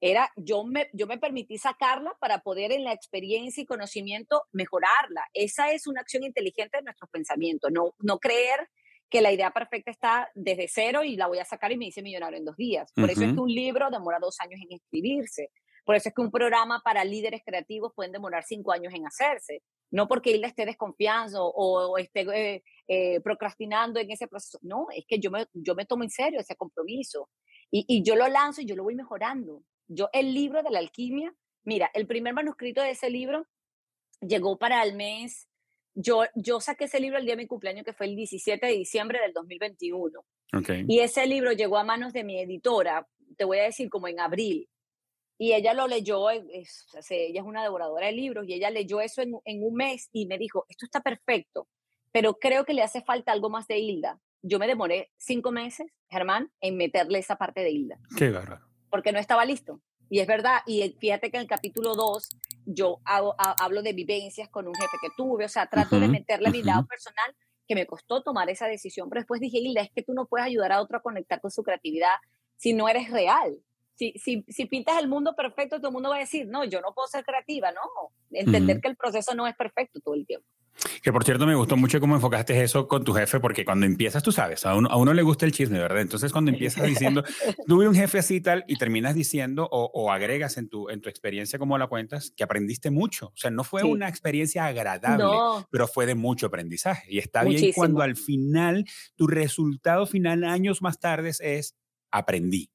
era 0.00 0.30
yo 0.36 0.64
me, 0.64 0.90
yo 0.92 1.06
me 1.06 1.18
permití 1.18 1.58
sacarla 1.58 2.14
para 2.20 2.40
poder 2.40 2.72
en 2.72 2.84
la 2.84 2.92
experiencia 2.92 3.62
y 3.62 3.66
conocimiento 3.66 4.42
mejorarla. 4.52 5.24
Esa 5.32 5.72
es 5.72 5.86
una 5.86 6.00
acción 6.00 6.24
inteligente 6.24 6.78
de 6.78 6.84
nuestros 6.84 7.10
pensamientos, 7.10 7.70
no, 7.72 7.94
no 7.98 8.18
creer 8.18 8.68
que 9.08 9.20
la 9.20 9.32
idea 9.32 9.52
perfecta 9.52 9.90
está 9.90 10.30
desde 10.34 10.66
cero 10.68 11.04
y 11.04 11.16
la 11.16 11.28
voy 11.28 11.38
a 11.38 11.44
sacar 11.44 11.70
y 11.70 11.76
me 11.76 11.86
hice 11.86 12.02
millonario 12.02 12.38
en 12.38 12.44
dos 12.44 12.56
días. 12.56 12.92
Por 12.92 13.08
eso 13.08 13.22
es 13.22 13.32
que 13.32 13.40
un 13.40 13.48
libro 13.48 13.88
demora 13.88 14.18
dos 14.20 14.36
años 14.40 14.60
en 14.60 14.76
escribirse. 14.76 15.50
Por 15.86 15.94
eso 15.94 16.08
es 16.08 16.14
que 16.14 16.20
un 16.20 16.32
programa 16.32 16.82
para 16.84 17.04
líderes 17.04 17.42
creativos 17.46 17.92
pueden 17.94 18.12
demorar 18.12 18.44
cinco 18.44 18.72
años 18.72 18.92
en 18.92 19.06
hacerse. 19.06 19.62
No 19.90 20.08
porque 20.08 20.34
él 20.34 20.42
esté 20.42 20.66
desconfiando 20.66 21.46
o, 21.46 21.96
esté 21.96 22.26
eh, 22.34 22.64
eh, 22.88 23.20
procrastinando 23.20 24.00
en 24.00 24.10
ese 24.10 24.26
proceso. 24.26 24.58
No, 24.62 24.88
es 24.94 25.04
que 25.06 25.20
yo 25.20 25.30
me, 25.30 25.46
yo 25.54 25.76
me 25.76 25.86
tomo 25.86 26.02
en 26.02 26.10
serio 26.10 26.40
ese 26.40 26.56
compromiso. 26.56 27.30
Y, 27.70 27.84
y 27.86 28.02
yo 28.02 28.16
lo 28.16 28.26
lanzo 28.26 28.62
y 28.62 28.66
yo 28.66 28.74
lo 28.74 28.82
voy 28.82 28.96
mejorando. 28.96 29.62
Yo 29.86 30.08
el 30.12 30.34
libro 30.34 30.64
de 30.64 30.70
la 30.70 30.80
alquimia, 30.80 31.32
mira, 31.64 31.88
el 31.94 32.08
primer 32.08 32.34
manuscrito 32.34 32.82
de 32.82 32.90
ese 32.90 33.08
libro 33.08 33.46
llegó 34.20 34.58
para 34.58 34.82
el 34.82 34.96
mes, 34.96 35.48
yo, 35.94 36.24
yo 36.34 36.60
saqué 36.60 36.84
ese 36.84 37.00
libro 37.00 37.18
el 37.18 37.24
día 37.24 37.34
de 37.34 37.42
mi 37.42 37.46
cumpleaños, 37.46 37.84
que 37.84 37.94
fue 37.94 38.06
el 38.06 38.16
17 38.16 38.66
de 38.66 38.72
diciembre 38.72 39.18
del 39.20 39.32
2021. 39.32 40.20
Okay. 40.58 40.84
Y 40.86 41.00
ese 41.00 41.26
libro 41.26 41.52
llegó 41.52 41.78
a 41.78 41.84
manos 41.84 42.12
de 42.12 42.22
mi 42.22 42.38
editora, 42.38 43.08
te 43.38 43.44
voy 43.44 43.58
a 43.58 43.64
decir, 43.64 43.88
como 43.88 44.06
en 44.08 44.20
abril. 44.20 44.68
Y 45.38 45.52
ella 45.52 45.74
lo 45.74 45.86
leyó, 45.86 46.30
es, 46.30 46.86
ella 47.10 47.40
es 47.40 47.46
una 47.46 47.62
devoradora 47.62 48.06
de 48.06 48.12
libros, 48.12 48.46
y 48.48 48.54
ella 48.54 48.70
leyó 48.70 49.00
eso 49.00 49.22
en, 49.22 49.34
en 49.44 49.62
un 49.62 49.74
mes 49.74 50.08
y 50.12 50.26
me 50.26 50.38
dijo, 50.38 50.64
esto 50.68 50.86
está 50.86 51.00
perfecto, 51.02 51.68
pero 52.10 52.34
creo 52.38 52.64
que 52.64 52.74
le 52.74 52.82
hace 52.82 53.02
falta 53.02 53.32
algo 53.32 53.50
más 53.50 53.66
de 53.66 53.78
Hilda. 53.78 54.20
Yo 54.42 54.58
me 54.58 54.66
demoré 54.66 55.10
cinco 55.16 55.52
meses, 55.52 55.86
Germán, 56.08 56.50
en 56.60 56.76
meterle 56.76 57.18
esa 57.18 57.36
parte 57.36 57.60
de 57.60 57.70
Hilda. 57.70 57.98
Qué 58.16 58.30
bárbaro 58.30 58.66
porque 58.90 59.12
no 59.12 59.18
estaba 59.18 59.44
listo. 59.44 59.82
Y 60.08 60.20
es 60.20 60.26
verdad, 60.26 60.60
y 60.66 60.96
fíjate 61.00 61.30
que 61.30 61.36
en 61.36 61.42
el 61.42 61.48
capítulo 61.48 61.94
2 61.94 62.30
yo 62.64 63.00
hago, 63.04 63.34
hablo 63.38 63.82
de 63.82 63.92
vivencias 63.92 64.48
con 64.48 64.66
un 64.66 64.74
jefe 64.74 64.96
que 65.02 65.08
tuve, 65.16 65.44
o 65.44 65.48
sea, 65.48 65.66
trato 65.66 66.00
de 66.00 66.08
meterle 66.08 66.50
mi 66.50 66.62
lado 66.62 66.86
personal, 66.86 67.34
que 67.66 67.74
me 67.74 67.86
costó 67.86 68.22
tomar 68.22 68.48
esa 68.48 68.68
decisión, 68.68 69.10
pero 69.10 69.20
después 69.20 69.40
dije, 69.40 69.58
Hilda, 69.58 69.82
es 69.82 69.90
que 69.90 70.02
tú 70.02 70.14
no 70.14 70.26
puedes 70.26 70.46
ayudar 70.46 70.72
a 70.72 70.80
otro 70.80 70.96
a 70.98 71.02
conectar 71.02 71.40
con 71.40 71.50
su 71.50 71.62
creatividad 71.62 72.14
si 72.56 72.72
no 72.72 72.88
eres 72.88 73.10
real. 73.10 73.58
Si, 73.96 74.12
si, 74.16 74.44
si 74.48 74.66
pintas 74.66 74.98
el 75.00 75.08
mundo 75.08 75.34
perfecto, 75.34 75.78
todo 75.78 75.88
el 75.88 75.94
mundo 75.94 76.10
va 76.10 76.16
a 76.16 76.20
decir, 76.20 76.46
no, 76.46 76.64
yo 76.64 76.80
no 76.82 76.92
puedo 76.94 77.08
ser 77.08 77.24
creativa, 77.24 77.72
no. 77.72 77.80
Entender 78.30 78.80
que 78.80 78.88
el 78.88 78.96
proceso 78.96 79.34
no 79.34 79.46
es 79.46 79.56
perfecto 79.56 80.00
todo 80.00 80.14
el 80.14 80.26
tiempo. 80.26 80.46
Que 81.02 81.12
por 81.12 81.24
cierto 81.24 81.46
me 81.46 81.54
gustó 81.54 81.76
mucho 81.76 82.00
cómo 82.00 82.14
enfocaste 82.14 82.62
eso 82.62 82.86
con 82.86 83.02
tu 83.04 83.14
jefe, 83.14 83.40
porque 83.40 83.64
cuando 83.64 83.86
empiezas, 83.86 84.22
tú 84.22 84.32
sabes, 84.32 84.66
a 84.66 84.74
uno, 84.74 84.90
a 84.90 84.96
uno 84.96 85.14
le 85.14 85.22
gusta 85.22 85.46
el 85.46 85.52
chisme, 85.52 85.78
¿verdad? 85.78 86.02
Entonces 86.02 86.32
cuando 86.32 86.50
empiezas 86.50 86.84
diciendo, 86.86 87.24
tuve 87.66 87.88
un 87.88 87.94
jefe 87.94 88.18
así 88.18 88.36
y 88.36 88.40
tal, 88.42 88.64
y 88.68 88.76
terminas 88.76 89.14
diciendo 89.14 89.66
o, 89.70 89.90
o, 89.94 90.12
agregas 90.12 90.58
en 90.58 90.68
tu, 90.68 90.90
en 90.90 91.00
tu 91.00 91.08
experiencia, 91.08 91.58
como 91.58 91.78
la 91.78 91.86
cuentas, 91.86 92.32
que 92.36 92.44
aprendiste 92.44 92.90
mucho. 92.90 93.28
O 93.28 93.36
sea, 93.36 93.50
no 93.50 93.64
fue 93.64 93.82
una 93.84 94.08
experiencia 94.08 94.66
agradable, 94.66 95.64
pero 95.70 95.88
fue 95.88 96.04
de 96.04 96.14
mucho 96.14 96.46
aprendizaje. 96.46 97.10
Y 97.10 97.18
está 97.18 97.44
bien 97.44 97.72
cuando 97.74 98.02
al 98.02 98.16
final, 98.16 98.84
tu 99.14 99.26
resultado 99.26 100.06
final, 100.06 100.44
años 100.44 100.82
más 100.82 101.00
tarde, 101.00 101.32
es 101.40 101.74
aprendí. 102.10 102.70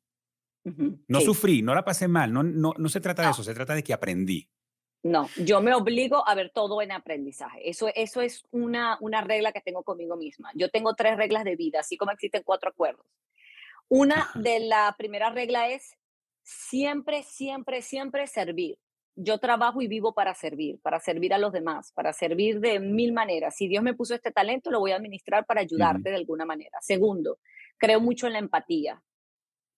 No 0.64 1.22
sufrí, 1.22 1.62
no 1.62 1.74
la 1.74 1.84
pasé 1.84 2.08
mal, 2.08 2.32
no, 2.32 2.44
no, 2.44 2.74
no 2.78 2.90
se 2.90 3.02
trata 3.02 3.24
de 3.24 3.32
eso, 3.32 3.44
se 3.44 3.54
trata 3.54 3.74
de 3.74 3.84
que 3.84 3.94
aprendí. 3.94 4.48
No, 5.04 5.28
yo 5.38 5.62
me 5.62 5.74
obligo 5.74 6.28
a 6.28 6.36
ver 6.36 6.52
todo 6.54 6.82
en 6.82 6.92
aprendizaje. 6.92 7.68
Eso, 7.68 7.90
eso 7.96 8.22
es 8.22 8.44
una, 8.52 8.98
una 9.02 9.22
regla 9.22 9.52
que 9.52 9.62
tengo 9.62 9.84
conmigo 9.84 10.16
misma. 10.16 10.52
Yo 10.54 10.70
tengo 10.70 10.94
tres 10.94 11.18
reglas 11.18 11.44
de 11.44 11.56
vida, 11.56 11.80
así 11.80 11.98
como 11.98 12.12
existen 12.12 12.44
cuatro 12.46 12.70
acuerdos. 12.70 13.06
Una 13.88 14.30
de 14.36 14.60
la 14.60 14.96
primera 14.98 15.32
regla 15.32 15.70
es 15.70 15.98
siempre, 16.44 17.24
siempre, 17.24 17.82
siempre 17.82 18.28
servir. 18.28 18.78
Yo 19.16 19.40
trabajo 19.40 19.82
y 19.82 19.88
vivo 19.88 20.14
para 20.14 20.34
servir, 20.36 20.80
para 20.82 21.00
servir 21.00 21.34
a 21.34 21.38
los 21.38 21.52
demás, 21.52 21.92
para 21.94 22.14
servir 22.14 22.60
de 22.60 22.80
mil 22.80 23.12
maneras. 23.12 23.56
Si 23.56 23.68
Dios 23.68 23.84
me 23.84 23.94
puso 23.94 24.16
este 24.16 24.32
talento, 24.32 24.72
lo 24.72 24.80
voy 24.80 24.92
a 24.92 24.96
administrar 24.96 25.46
para 25.46 25.62
ayudarte 25.62 26.10
de 26.10 26.16
alguna 26.16 26.46
manera. 26.46 26.78
Segundo, 26.80 27.40
creo 27.78 28.00
mucho 28.00 28.28
en 28.28 28.34
la 28.34 28.40
empatía. 28.40 29.02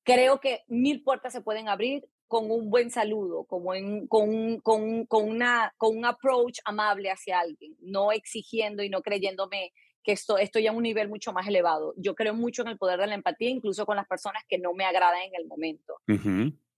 Creo 0.04 0.40
que 0.40 0.64
mil 0.68 1.04
puertas 1.04 1.34
se 1.34 1.42
pueden 1.42 1.70
abrir 1.70 2.06
con 2.28 2.50
un 2.50 2.70
buen 2.70 2.90
saludo, 2.90 3.46
como 3.46 3.74
en, 3.76 4.08
con, 4.08 4.60
con, 4.62 5.06
con, 5.06 5.30
una, 5.30 5.74
con 5.78 5.98
un 5.98 6.06
approach 6.06 6.60
amable 6.66 7.12
hacia 7.12 7.40
alguien, 7.40 7.76
no 7.80 8.12
exigiendo 8.12 8.84
y 8.84 8.90
no 8.90 9.02
creyéndome 9.02 9.72
que 10.04 10.14
esto, 10.14 10.38
estoy 10.38 10.68
a 10.68 10.72
un 10.72 10.84
nivel 10.84 11.10
mucho 11.10 11.32
más 11.32 11.48
elevado. 11.48 11.94
Yo 11.96 12.16
creo 12.16 12.34
mucho 12.34 12.62
en 12.64 12.70
el 12.70 12.78
poder 12.78 13.00
de 13.00 13.08
la 13.08 13.16
empatía, 13.16 13.50
incluso 13.50 13.86
con 13.86 13.96
las 13.96 14.08
personas 14.08 14.44
que 14.48 14.58
no 14.58 14.74
me 14.74 14.84
agradan 14.84 15.22
en 15.22 15.36
el 15.36 15.48
momento. 15.48 15.96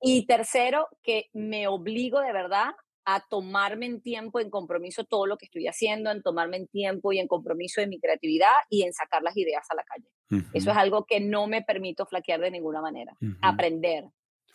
Y 0.01 0.25
tercero, 0.27 0.87
que 1.01 1.29
me 1.33 1.67
obligo 1.67 2.19
de 2.19 2.33
verdad 2.33 2.75
a 3.05 3.25
tomarme 3.27 3.85
en 3.85 4.01
tiempo, 4.01 4.39
en 4.39 4.49
compromiso 4.49 5.03
todo 5.05 5.25
lo 5.25 5.37
que 5.37 5.45
estoy 5.45 5.67
haciendo, 5.67 6.11
en 6.11 6.21
tomarme 6.21 6.57
en 6.57 6.67
tiempo 6.67 7.13
y 7.13 7.19
en 7.19 7.27
compromiso 7.27 7.81
de 7.81 7.87
mi 7.87 7.99
creatividad 7.99 8.53
y 8.69 8.83
en 8.83 8.93
sacar 8.93 9.23
las 9.23 9.37
ideas 9.37 9.65
a 9.69 9.75
la 9.75 9.83
calle. 9.83 10.07
Eso 10.53 10.71
es 10.71 10.77
algo 10.77 11.05
que 11.05 11.19
no 11.19 11.47
me 11.47 11.61
permito 11.61 12.05
flaquear 12.05 12.39
de 12.39 12.51
ninguna 12.51 12.81
manera. 12.81 13.15
Aprender, 13.41 14.05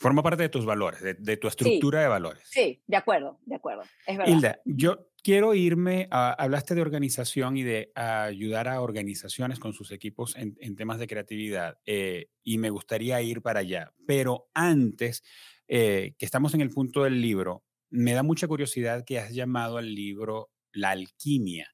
Forma 0.00 0.22
parte 0.22 0.44
de 0.44 0.48
tus 0.48 0.64
valores, 0.64 1.02
de, 1.02 1.37
tu 1.37 1.46
estructura 1.46 2.00
de 2.00 2.09
valores. 2.09 2.42
Sí, 2.46 2.83
de 2.87 2.96
acuerdo, 2.96 3.38
de 3.44 3.56
acuerdo. 3.56 3.83
Es 4.06 4.16
verdad. 4.16 4.33
Hilda, 4.33 4.61
yo 4.64 5.11
quiero 5.22 5.52
irme, 5.52 6.09
a, 6.11 6.33
hablaste 6.33 6.74
de 6.74 6.80
organización 6.80 7.59
y 7.59 7.64
de 7.64 7.92
ayudar 7.94 8.66
a 8.68 8.80
organizaciones 8.80 9.59
con 9.59 9.74
sus 9.74 9.92
equipos 9.92 10.37
en, 10.37 10.74
temas 10.74 10.98
de 11.00 11.06
creatividad 11.06 11.76
eh, 11.85 12.28
y 12.42 12.56
me 12.56 12.70
gustaría 12.70 13.20
ir 13.20 13.42
para 13.42 13.61
allá. 13.61 13.92
Pero 14.06 14.48
antes, 14.54 15.22
eh, 15.68 16.14
que 16.16 16.24
estamos 16.24 16.54
en 16.54 16.62
el 16.62 16.70
punto 16.70 17.04
del 17.04 17.20
libro, 17.20 17.62
me 17.90 18.14
da 18.14 18.22
mucha 18.22 18.48
curiosidad 18.48 19.04
que 19.04 19.18
has 19.18 19.35
llamado 19.35 19.76
al 19.76 19.94
libro 19.94 20.50
La 20.72 20.92
alquimia. 20.92 21.70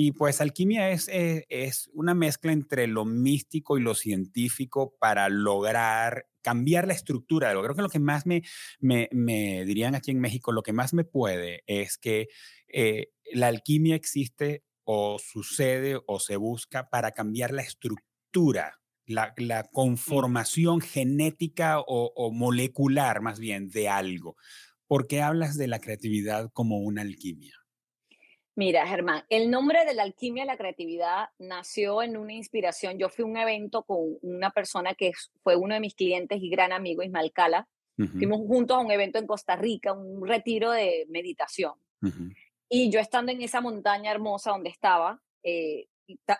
Y 0.00 0.12
pues 0.12 0.40
alquimia 0.40 0.90
es, 0.90 1.08
eh, 1.08 1.44
es, 1.48 1.90
una 1.92 2.14
mezcla 2.14 2.52
entre 2.52 2.86
lo 2.86 3.04
místico 3.04 3.76
y 3.76 3.80
lo 3.80 3.96
científico 3.96 4.94
para 5.00 5.28
lograr 5.28 6.28
cambiar 6.40 6.86
la 6.86 6.92
estructura 6.92 7.48
de 7.48 7.50
algo. 7.50 7.64
Creo 7.64 7.74
que 7.74 7.82
lo 7.82 7.88
que 7.88 7.98
más 7.98 8.24
me, 8.24 8.44
me, 8.78 9.08
me 9.10 9.64
dirían 9.64 9.96
aquí 9.96 10.12
en 10.12 10.20
México, 10.20 10.52
lo 10.52 10.62
que 10.62 10.72
más 10.72 10.94
me 10.94 11.02
puede 11.02 11.64
es 11.66 11.98
que 11.98 12.28
eh, 12.68 13.08
la 13.32 13.48
alquimia 13.48 13.96
existe 13.96 14.62
o 14.84 15.18
sucede 15.18 15.98
o 16.06 16.20
se 16.20 16.36
busca 16.36 16.88
para 16.90 17.10
cambiar 17.10 17.52
la 17.52 17.62
estructura, 17.62 18.78
la, 19.04 19.34
la 19.36 19.64
conformación 19.64 20.80
genética 20.80 21.80
o, 21.80 22.12
o 22.14 22.30
molecular 22.30 23.20
más 23.20 23.40
bien 23.40 23.68
de 23.68 23.88
algo. 23.88 24.36
¿Por 24.86 25.08
qué 25.08 25.22
hablas 25.22 25.56
de 25.56 25.66
la 25.66 25.80
creatividad 25.80 26.52
como 26.52 26.78
una 26.78 27.02
alquimia? 27.02 27.57
Mira, 28.58 28.84
Germán, 28.88 29.22
el 29.28 29.52
nombre 29.52 29.84
de 29.84 29.94
la 29.94 30.02
alquimia 30.02 30.42
de 30.42 30.48
la 30.48 30.56
creatividad 30.56 31.28
nació 31.38 32.02
en 32.02 32.16
una 32.16 32.32
inspiración. 32.32 32.98
Yo 32.98 33.08
fui 33.08 33.22
a 33.22 33.26
un 33.26 33.36
evento 33.36 33.84
con 33.84 34.18
una 34.20 34.50
persona 34.50 34.94
que 34.94 35.12
fue 35.44 35.54
uno 35.54 35.74
de 35.74 35.80
mis 35.80 35.94
clientes 35.94 36.42
y 36.42 36.50
gran 36.50 36.72
amigo, 36.72 37.04
Ismael 37.04 37.30
Cala. 37.30 37.68
Fuimos 37.94 38.38
juntos 38.48 38.76
a 38.76 38.80
un 38.80 38.90
evento 38.90 39.20
en 39.20 39.28
Costa 39.28 39.54
Rica, 39.54 39.92
un 39.92 40.26
retiro 40.26 40.72
de 40.72 41.06
meditación. 41.08 41.74
Y 42.68 42.90
yo 42.90 42.98
estando 42.98 43.30
en 43.30 43.42
esa 43.42 43.60
montaña 43.60 44.10
hermosa 44.10 44.50
donde 44.50 44.70
estaba, 44.70 45.22
eh, 45.44 45.86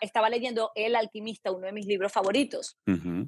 estaba 0.01 0.29
leyendo 0.29 0.71
El 0.75 0.97
alquimista, 0.97 1.53
uno 1.53 1.67
de 1.67 1.71
mis 1.71 1.85
libros 1.85 2.11
favoritos. 2.11 2.77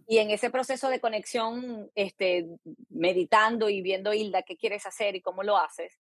Y 0.06 0.18
en 0.18 0.32
ese 0.32 0.50
proceso 0.50 0.90
de 0.90 1.00
conexión, 1.00 1.90
este, 1.96 2.46
meditando 2.90 3.70
y 3.70 3.82
viendo, 3.82 4.14
Hilda, 4.14 4.42
qué 4.42 4.58
quieres 4.58 4.86
hacer 4.86 5.16
y 5.16 5.22
cómo 5.22 5.44
lo 5.44 5.56
haces, 5.56 5.98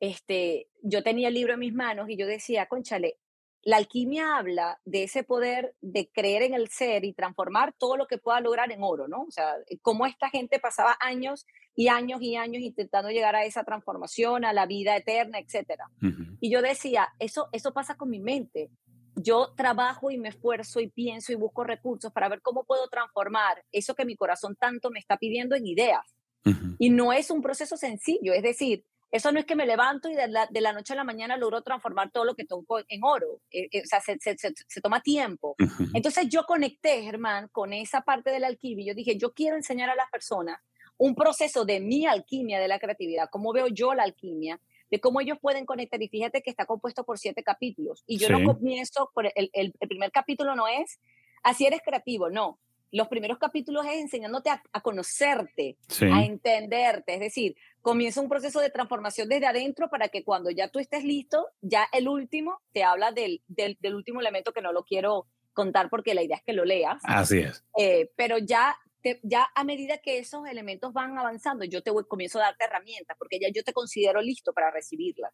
este, 0.00 0.68
yo 0.82 1.02
tenía 1.02 1.28
el 1.28 1.34
libro 1.34 1.54
en 1.54 1.60
mis 1.60 1.74
manos 1.74 2.08
y 2.08 2.16
yo 2.16 2.26
decía, 2.26 2.66
conchale, 2.66 3.18
la 3.62 3.76
alquimia 3.76 4.38
habla 4.38 4.80
de 4.84 5.02
ese 5.02 5.22
poder 5.22 5.74
de 5.82 6.10
creer 6.10 6.42
en 6.42 6.54
el 6.54 6.68
ser 6.68 7.04
y 7.04 7.12
transformar 7.12 7.74
todo 7.78 7.96
lo 7.96 8.06
que 8.06 8.16
pueda 8.16 8.40
lograr 8.40 8.72
en 8.72 8.82
oro, 8.82 9.06
¿no? 9.06 9.22
O 9.22 9.30
sea, 9.30 9.54
eh, 9.68 9.78
cómo 9.82 10.06
esta 10.06 10.30
gente 10.30 10.58
pasaba 10.58 10.96
años 11.00 11.46
y 11.76 11.88
años 11.88 12.22
y 12.22 12.36
años 12.36 12.62
intentando 12.62 13.10
llegar 13.10 13.36
a 13.36 13.44
esa 13.44 13.62
transformación, 13.64 14.44
a 14.44 14.54
la 14.54 14.66
vida 14.66 14.96
eterna, 14.96 15.38
etc. 15.38 15.82
Y 16.40 16.50
yo 16.50 16.62
decía, 16.62 17.08
eso, 17.18 17.48
eso 17.52 17.72
pasa 17.72 17.96
con 17.96 18.08
mi 18.10 18.20
mente. 18.20 18.70
yo 19.14 19.52
trabajo 19.54 20.10
y 20.10 20.16
me 20.16 20.30
esfuerzo 20.30 20.80
y 20.80 20.88
pienso 20.88 21.32
y 21.32 21.34
busco 21.34 21.62
recursos 21.62 22.10
para 22.12 22.28
ver 22.30 22.40
cómo 22.40 22.64
puedo 22.64 22.88
transformar 22.88 23.62
eso 23.70 23.94
que 23.94 24.06
mi 24.06 24.16
corazón 24.16 24.56
tanto 24.56 24.90
me 24.90 24.98
está 24.98 25.18
pidiendo 25.18 25.54
en 25.54 25.66
ideas. 25.66 26.06
Y 26.78 26.88
no 26.88 27.12
es 27.12 27.30
un 27.30 27.42
proceso 27.42 27.76
sencillo, 27.76 28.32
es 28.32 28.42
decir, 28.42 28.86
eso 29.10 29.32
no 29.32 29.40
es 29.40 29.46
que 29.46 29.56
me 29.56 29.66
levanto 29.66 30.08
y 30.08 30.14
de 30.14 30.28
la, 30.28 30.46
de 30.46 30.60
la 30.60 30.72
noche 30.72 30.92
a 30.92 30.96
la 30.96 31.04
mañana 31.04 31.36
logro 31.36 31.62
transformar 31.62 32.10
todo 32.12 32.24
lo 32.24 32.34
que 32.34 32.44
toco 32.44 32.78
en 32.88 33.02
oro. 33.02 33.40
Eh, 33.50 33.68
eh, 33.72 33.82
o 33.82 33.86
sea, 33.86 34.00
se, 34.00 34.18
se, 34.20 34.36
se, 34.36 34.80
toma 34.80 35.02
tiempo. 35.02 35.56
Entonces 35.94 36.28
yo 36.28 36.44
conecté, 36.44 37.02
Germán, 37.02 37.48
con 37.48 37.72
esa 37.72 38.02
parte 38.02 38.30
de 38.30 38.38
la 38.38 38.46
alquimia. 38.46 38.86
Yo 38.86 38.94
dije, 38.94 39.16
yo 39.18 39.32
quiero 39.32 39.56
enseñar 39.56 39.90
a 39.90 39.96
las 39.96 40.08
personas 40.10 40.60
un 40.96 41.14
proceso 41.14 41.64
de 41.64 41.80
mi 41.80 42.06
alquimia 42.06 42.60
de 42.60 42.68
la 42.68 42.78
creatividad, 42.78 43.28
cómo 43.30 43.52
veo 43.52 43.68
yo 43.68 43.94
la 43.94 44.02
alquimia, 44.02 44.60
de 44.90 45.00
cómo 45.00 45.20
ellos 45.20 45.38
pueden 45.40 45.66
conectar. 45.66 46.00
Y 46.00 46.08
fíjate 46.08 46.42
que 46.42 46.50
está 46.50 46.66
compuesto 46.66 47.04
por 47.04 47.18
siete 47.18 47.42
capítulos. 47.42 48.04
Y 48.06 48.18
yo 48.18 48.28
no 48.28 48.44
comienzo, 48.44 49.10
por 49.12 49.26
el, 49.26 49.50
el, 49.52 49.74
el 49.80 49.88
primer 49.88 50.12
capítulo 50.12 50.54
no 50.54 50.68
es, 50.68 51.00
así 51.42 51.66
eres 51.66 51.80
creativo, 51.84 52.30
no 52.30 52.58
los 52.92 53.08
primeros 53.08 53.38
capítulos 53.38 53.86
es 53.86 54.00
enseñándote 54.00 54.50
a, 54.50 54.80
conocerte, 54.80 55.76
a 56.12 56.24
entenderte. 56.24 57.14
Es 57.14 57.20
decir, 57.20 57.56
comienza 57.80 58.20
un 58.20 58.28
proceso 58.28 58.60
de 58.60 58.70
transformación 58.70 59.28
desde 59.28 59.46
adentro 59.46 59.88
para 59.88 60.08
que 60.08 60.24
cuando 60.24 60.50
ya 60.50 60.68
tú 60.68 60.78
estés 60.78 61.04
listo, 61.04 61.48
ya 61.60 61.86
el 61.92 62.08
último 62.08 62.60
te 62.72 62.82
habla 62.82 63.12
del, 63.12 63.42
del, 63.46 63.94
último 63.94 64.20
elemento 64.20 64.52
que 64.52 64.62
no 64.62 64.72
lo 64.72 64.84
quiero 64.84 65.26
contar 65.52 65.88
porque 65.88 66.14
la 66.14 66.22
idea 66.22 66.36
es 66.36 66.42
que 66.42 66.52
lo 66.52 66.64
leas. 66.64 67.00
Así 67.04 67.38
es. 67.38 67.64
Eh, 67.78 68.10
pero 68.16 68.38
ya, 68.38 68.76
ya 69.22 69.48
a 69.54 69.64
medida 69.64 69.98
que 69.98 70.18
esos 70.18 70.46
elementos 70.48 70.92
van 70.92 71.16
avanzando, 71.16 71.64
yo 71.64 71.82
te 71.82 71.90
voy, 71.90 72.04
comienzo 72.04 72.38
a 72.38 72.42
darte 72.42 72.64
herramientas 72.64 73.16
porque 73.18 73.38
ya 73.40 73.48
yo 73.54 73.62
te 73.62 73.72
considero 73.72 74.20
listo 74.20 74.52
para 74.52 74.70
recibirlas. 74.70 75.32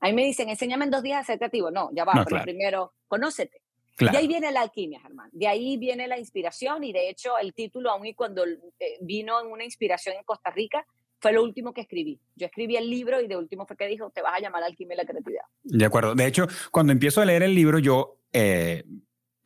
A 0.00 0.08
mí 0.08 0.12
me 0.12 0.24
dicen, 0.24 0.48
enséñame 0.50 0.84
en 0.84 0.90
dos 0.90 1.02
días 1.02 1.20
a 1.20 1.24
ser 1.24 1.38
creativo. 1.38 1.70
No, 1.70 1.90
ya 1.94 2.04
va, 2.04 2.24
pero 2.28 2.42
primero, 2.42 2.92
conócete 3.08 3.62
de 3.98 4.16
ahí 4.16 4.28
viene 4.28 4.52
la 4.52 4.62
alquimia, 4.62 5.00
Germán. 5.00 5.30
De 5.32 5.46
ahí 5.46 5.76
viene 5.76 6.06
la 6.06 6.18
inspiración 6.18 6.84
y 6.84 6.92
de 6.92 7.08
hecho 7.08 7.38
el 7.38 7.54
título, 7.54 7.90
aún 7.90 8.06
y 8.06 8.14
cuando 8.14 8.44
eh, 8.44 8.98
vino 9.00 9.40
en 9.40 9.50
una 9.50 9.64
inspiración 9.64 10.16
en 10.16 10.24
Costa 10.24 10.50
Rica, 10.50 10.86
fue 11.18 11.32
lo 11.32 11.42
último 11.42 11.72
que 11.72 11.80
escribí. 11.80 12.20
Yo 12.34 12.46
escribí 12.46 12.76
el 12.76 12.90
libro 12.90 13.20
y 13.20 13.26
de 13.26 13.36
último 13.36 13.66
fue 13.66 13.76
que 13.76 13.86
dijo, 13.86 14.10
te 14.10 14.22
vas 14.22 14.34
a 14.36 14.40
llamar 14.40 14.62
alquimia 14.62 14.94
y 14.94 14.98
la 14.98 15.06
creatividad. 15.06 15.44
De 15.62 15.84
acuerdo. 15.84 16.14
De 16.14 16.26
hecho, 16.26 16.46
cuando 16.70 16.92
empiezo 16.92 17.20
a 17.20 17.24
leer 17.24 17.42
el 17.42 17.54
libro, 17.54 17.78
yo 17.78 18.18
eh, 18.32 18.84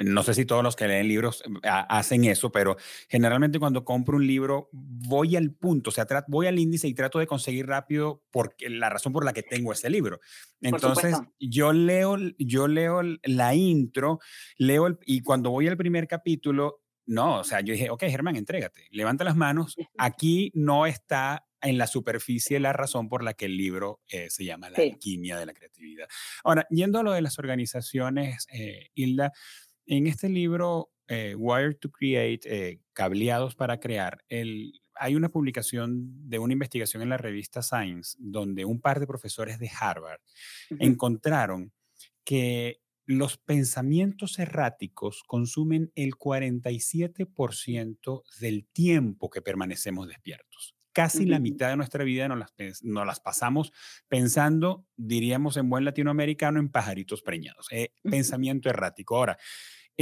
no 0.01 0.22
sé 0.22 0.34
si 0.34 0.44
todos 0.44 0.62
los 0.62 0.76
que 0.76 0.88
leen 0.88 1.09
libros 1.09 1.42
eh, 1.46 1.51
hacen 1.62 2.24
eso, 2.24 2.51
pero 2.51 2.76
generalmente 3.09 3.59
cuando 3.59 3.84
compro 3.84 4.16
un 4.16 4.26
libro 4.26 4.68
voy 4.72 5.36
al 5.36 5.53
punto, 5.53 5.90
o 5.90 5.92
sea, 5.92 6.07
voy 6.28 6.46
al 6.46 6.59
índice 6.59 6.88
y 6.88 6.94
trato 6.94 7.18
de 7.18 7.26
conseguir 7.26 7.66
rápido 7.66 8.22
porque 8.30 8.68
la 8.70 8.88
razón 8.90 9.12
por 9.12 9.24
la 9.24 9.32
que 9.32 9.42
tengo 9.42 9.72
ese 9.72 9.90
libro. 9.90 10.20
Entonces, 10.61 11.16
yo 11.38 11.72
leo, 11.72 12.16
yo 12.38 12.68
leo 12.68 13.03
la 13.24 13.55
intro, 13.55 14.18
leo 14.57 14.98
y 15.05 15.22
cuando 15.22 15.51
voy 15.51 15.68
al 15.68 15.76
primer 15.76 16.07
capítulo, 16.07 16.80
no, 17.07 17.40
o 17.40 17.44
sea, 17.44 17.61
yo 17.61 17.72
dije, 17.72 17.90
ok, 17.90 18.05
Germán, 18.05 18.36
entrégate, 18.36 18.86
levanta 18.90 19.24
las 19.24 19.36
manos. 19.36 19.76
Aquí 19.98 20.53
no 20.55 20.86
está 20.86 21.44
en 21.62 21.78
la 21.78 21.86
superficie 21.86 22.61
la 22.61 22.72
razón 22.72 23.09
por 23.09 23.22
la 23.22 23.34
que 23.34 23.46
el 23.46 23.57
libro 23.57 24.01
eh, 24.09 24.30
se 24.30 24.44
llama 24.44 24.70
La 24.70 24.78
alquimia 24.78 25.36
de 25.38 25.46
la 25.46 25.53
creatividad. 25.53 26.09
Ahora, 26.44 26.66
yendo 26.70 26.98
a 26.98 27.03
lo 27.03 27.12
de 27.12 27.20
las 27.22 27.38
organizaciones, 27.38 28.46
eh, 28.53 28.90
Hilda, 28.94 29.32
en 29.91 30.07
este 30.07 30.28
libro, 30.28 30.93
eh, 31.09 31.34
Wired 31.36 31.78
to 31.78 31.91
Create, 31.91 32.43
eh, 32.45 32.80
Cableados 32.93 33.57
para 33.57 33.80
Crear, 33.80 34.24
el, 34.28 34.80
hay 34.95 35.16
una 35.16 35.30
publicación 35.30 36.28
de 36.28 36.38
una 36.38 36.53
investigación 36.53 37.03
en 37.03 37.09
la 37.09 37.16
revista 37.16 37.61
Science 37.61 38.16
donde 38.20 38.64
un 38.64 38.80
par 38.80 39.01
de 39.01 39.09
profesores 39.09 39.59
de 39.59 39.68
Harvard 39.68 40.20
encontraron 40.78 41.72
que 42.22 42.80
los 43.05 43.36
pensamientos 43.36 44.38
erráticos 44.38 45.24
consumen 45.26 45.91
el 45.97 46.12
47% 46.12 48.22
del 48.38 48.66
tiempo 48.66 49.28
que 49.28 49.43
permanecemos 49.43 50.07
despiertos. 50.07 50.76
Casi 50.93 51.26
la 51.26 51.41
mitad 51.41 51.70
de 51.70 51.76
nuestra 51.76 52.05
vida 52.05 52.28
nos 52.28 52.38
las, 52.38 52.53
nos 52.82 53.07
las, 53.07 53.20
pasamos 53.20 53.72
pensando, 54.07 54.86
diríamos 54.97 55.57
en 55.57 55.70
buen 55.70 55.84
latinoamericano, 55.84 56.61
en 56.61 56.68
pajaritos 56.68 57.22
preñados. 57.22 57.66
Eh, 57.70 57.95
pensamiento 58.03 58.68
errático. 58.68 59.16
Ahora, 59.16 59.38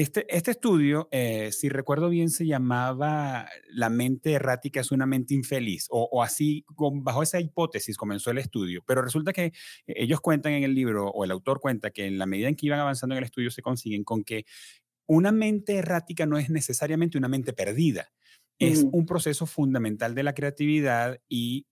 este, 0.01 0.27
este 0.29 0.53
estudio, 0.53 1.09
eh, 1.11 1.51
si 1.51 1.69
recuerdo 1.69 2.09
bien, 2.09 2.31
se 2.31 2.47
llamaba 2.47 3.49
La 3.69 3.91
mente 3.91 4.33
errática 4.33 4.81
es 4.81 4.93
una 4.93 5.07
mente 5.07 5.35
infeliz, 5.35 5.89
o, 5.91 6.23
así, 6.23 6.65
bajo 7.03 7.25
esa 7.25 7.41
hipótesis 7.41 7.97
comenzó 7.97 8.31
el 8.31 8.39
estudio, 8.39 8.85
pero 8.87 9.03
resulta 9.03 9.33
que 9.33 9.53
ellos 9.89 10.21
cuentan 10.21 10.53
en 10.53 10.63
el 10.63 10.73
libro, 10.73 11.09
o 11.09 11.25
el 11.25 11.33
autor 11.33 11.59
cuenta 11.59 11.91
que 11.91 12.07
en 12.07 12.17
la 12.17 12.27
medida 12.27 12.47
en 12.47 12.55
que 12.55 12.67
iban 12.67 12.79
avanzando 12.79 13.17
en 13.17 13.19
el 13.19 13.25
estudio 13.25 13.51
se 13.51 13.61
consiguen 13.61 14.05
con 14.05 14.23
que 14.23 14.45
una 15.09 15.33
mente 15.33 15.75
errática 15.75 16.27
no 16.27 16.39
es 16.39 16.49
necesariamente 16.49 17.19
una 17.19 17.29
mente 17.29 17.53
perdida, 17.53 18.13
es 18.61 18.85
un 18.93 19.05
proceso 19.05 19.47
fundamental 19.47 20.15
de 20.15 20.23
la 20.23 20.33
creatividad 20.33 21.21
y 21.29 21.67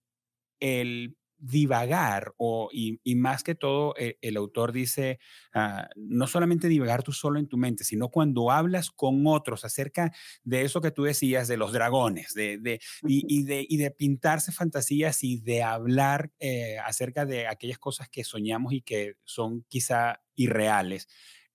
el 0.58 1.16
divagar 1.38 2.34
o, 2.38 2.68
y, 2.72 2.98
más 3.16 3.42
que 3.42 3.54
todo 3.54 3.94
eh, 3.98 4.18
el 4.20 4.36
autor 4.36 4.72
dice, 4.72 5.18
ah, 5.54 5.88
no 5.96 6.26
solamente 6.26 6.68
divagar 6.68 7.02
tú 7.02 7.12
solo 7.12 7.38
en 7.38 7.48
tu 7.48 7.56
mente, 7.56 7.84
sino 7.84 8.08
cuando 8.08 8.50
hablas 8.50 8.90
con 8.90 9.26
otros 9.26 9.64
acerca 9.64 10.12
de 10.44 10.62
eso 10.62 10.80
que 10.80 10.90
tú 10.90 11.04
decías, 11.04 11.48
de 11.48 11.56
los 11.56 11.72
dragones, 11.72 12.34
de, 12.34 12.58
de, 12.58 12.80
y, 13.02 13.42
de, 13.44 13.66
y 13.68 13.76
de 13.76 13.90
pintarse 13.90 14.52
fantasías 14.52 15.22
y 15.24 15.38
de 15.38 15.62
hablar 15.62 16.32
eh, 16.40 16.78
acerca 16.78 17.26
de 17.26 17.46
aquellas 17.46 17.78
cosas 17.78 18.08
que 18.08 18.24
soñamos 18.24 18.72
y 18.72 18.82
que 18.82 19.14
son 19.24 19.64
quizá 19.68 20.22
irreales. 20.34 21.08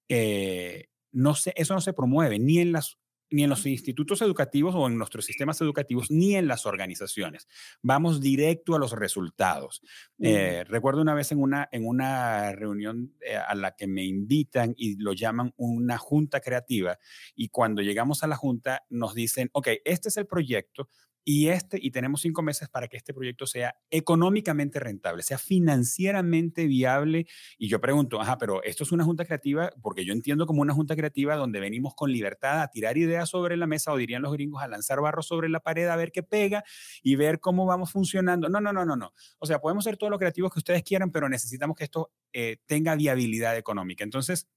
Eh, 0.09 0.87
no 1.11 1.35
sé, 1.35 1.53
eso 1.55 1.73
no 1.73 1.81
se 1.81 1.93
promueve 1.93 2.39
ni 2.39 2.59
en 2.59 2.71
las 2.71 2.97
ni 3.31 3.43
en 3.43 3.49
los 3.49 3.65
institutos 3.65 4.21
educativos 4.21 4.75
o 4.75 4.87
en 4.87 4.97
nuestros 4.97 5.25
sistemas 5.25 5.59
educativos, 5.61 6.11
ni 6.11 6.35
en 6.35 6.47
las 6.47 6.65
organizaciones. 6.65 7.47
Vamos 7.81 8.21
directo 8.21 8.75
a 8.75 8.79
los 8.79 8.91
resultados. 8.91 9.81
Eh, 10.19 10.63
recuerdo 10.67 11.01
una 11.01 11.15
vez 11.15 11.31
en 11.31 11.41
una, 11.41 11.67
en 11.71 11.87
una 11.87 12.51
reunión 12.51 13.13
eh, 13.21 13.35
a 13.35 13.55
la 13.55 13.75
que 13.75 13.87
me 13.87 14.03
invitan 14.03 14.73
y 14.77 14.97
lo 14.97 15.13
llaman 15.13 15.53
una 15.57 15.97
junta 15.97 16.41
creativa, 16.41 16.99
y 17.35 17.49
cuando 17.49 17.81
llegamos 17.81 18.23
a 18.23 18.27
la 18.27 18.35
junta 18.35 18.83
nos 18.89 19.15
dicen, 19.15 19.49
ok, 19.53 19.69
este 19.85 20.09
es 20.09 20.17
el 20.17 20.27
proyecto, 20.27 20.89
y, 21.23 21.49
este, 21.49 21.77
y 21.81 21.91
tenemos 21.91 22.21
cinco 22.21 22.41
meses 22.41 22.69
para 22.69 22.87
que 22.87 22.97
este 22.97 23.13
proyecto 23.13 23.45
sea 23.45 23.75
económicamente 23.89 24.79
rentable, 24.79 25.21
sea 25.21 25.37
financieramente 25.37 26.65
viable. 26.65 27.27
Y 27.57 27.67
yo 27.67 27.79
pregunto, 27.79 28.19
ajá, 28.19 28.37
pero 28.37 28.63
esto 28.63 28.83
es 28.83 28.91
una 28.91 29.03
junta 29.03 29.25
creativa, 29.25 29.71
porque 29.81 30.03
yo 30.03 30.13
entiendo 30.13 30.47
como 30.47 30.61
una 30.61 30.73
junta 30.73 30.95
creativa 30.95 31.35
donde 31.35 31.59
venimos 31.59 31.93
con 31.95 32.11
libertad 32.11 32.61
a 32.61 32.67
tirar 32.69 32.97
ideas 32.97 33.29
sobre 33.29 33.55
la 33.57 33.67
mesa, 33.67 33.91
o 33.91 33.97
dirían 33.97 34.21
los 34.21 34.33
gringos, 34.33 34.63
a 34.63 34.67
lanzar 34.67 34.99
barro 35.01 35.21
sobre 35.21 35.49
la 35.49 35.59
pared, 35.59 35.87
a 35.87 35.95
ver 35.95 36.11
qué 36.11 36.23
pega 36.23 36.63
y 37.03 37.15
ver 37.15 37.39
cómo 37.39 37.65
vamos 37.65 37.91
funcionando. 37.91 38.49
No, 38.49 38.59
no, 38.59 38.73
no, 38.73 38.85
no, 38.85 38.95
no. 38.95 39.13
O 39.39 39.45
sea, 39.45 39.59
podemos 39.59 39.83
ser 39.83 39.97
todo 39.97 40.09
lo 40.09 40.17
creativos 40.17 40.51
que 40.51 40.59
ustedes 40.59 40.83
quieran, 40.83 41.11
pero 41.11 41.29
necesitamos 41.29 41.75
que 41.75 41.83
esto 41.83 42.11
eh, 42.33 42.57
tenga 42.65 42.95
viabilidad 42.95 43.57
económica. 43.57 44.03
Entonces, 44.03 44.47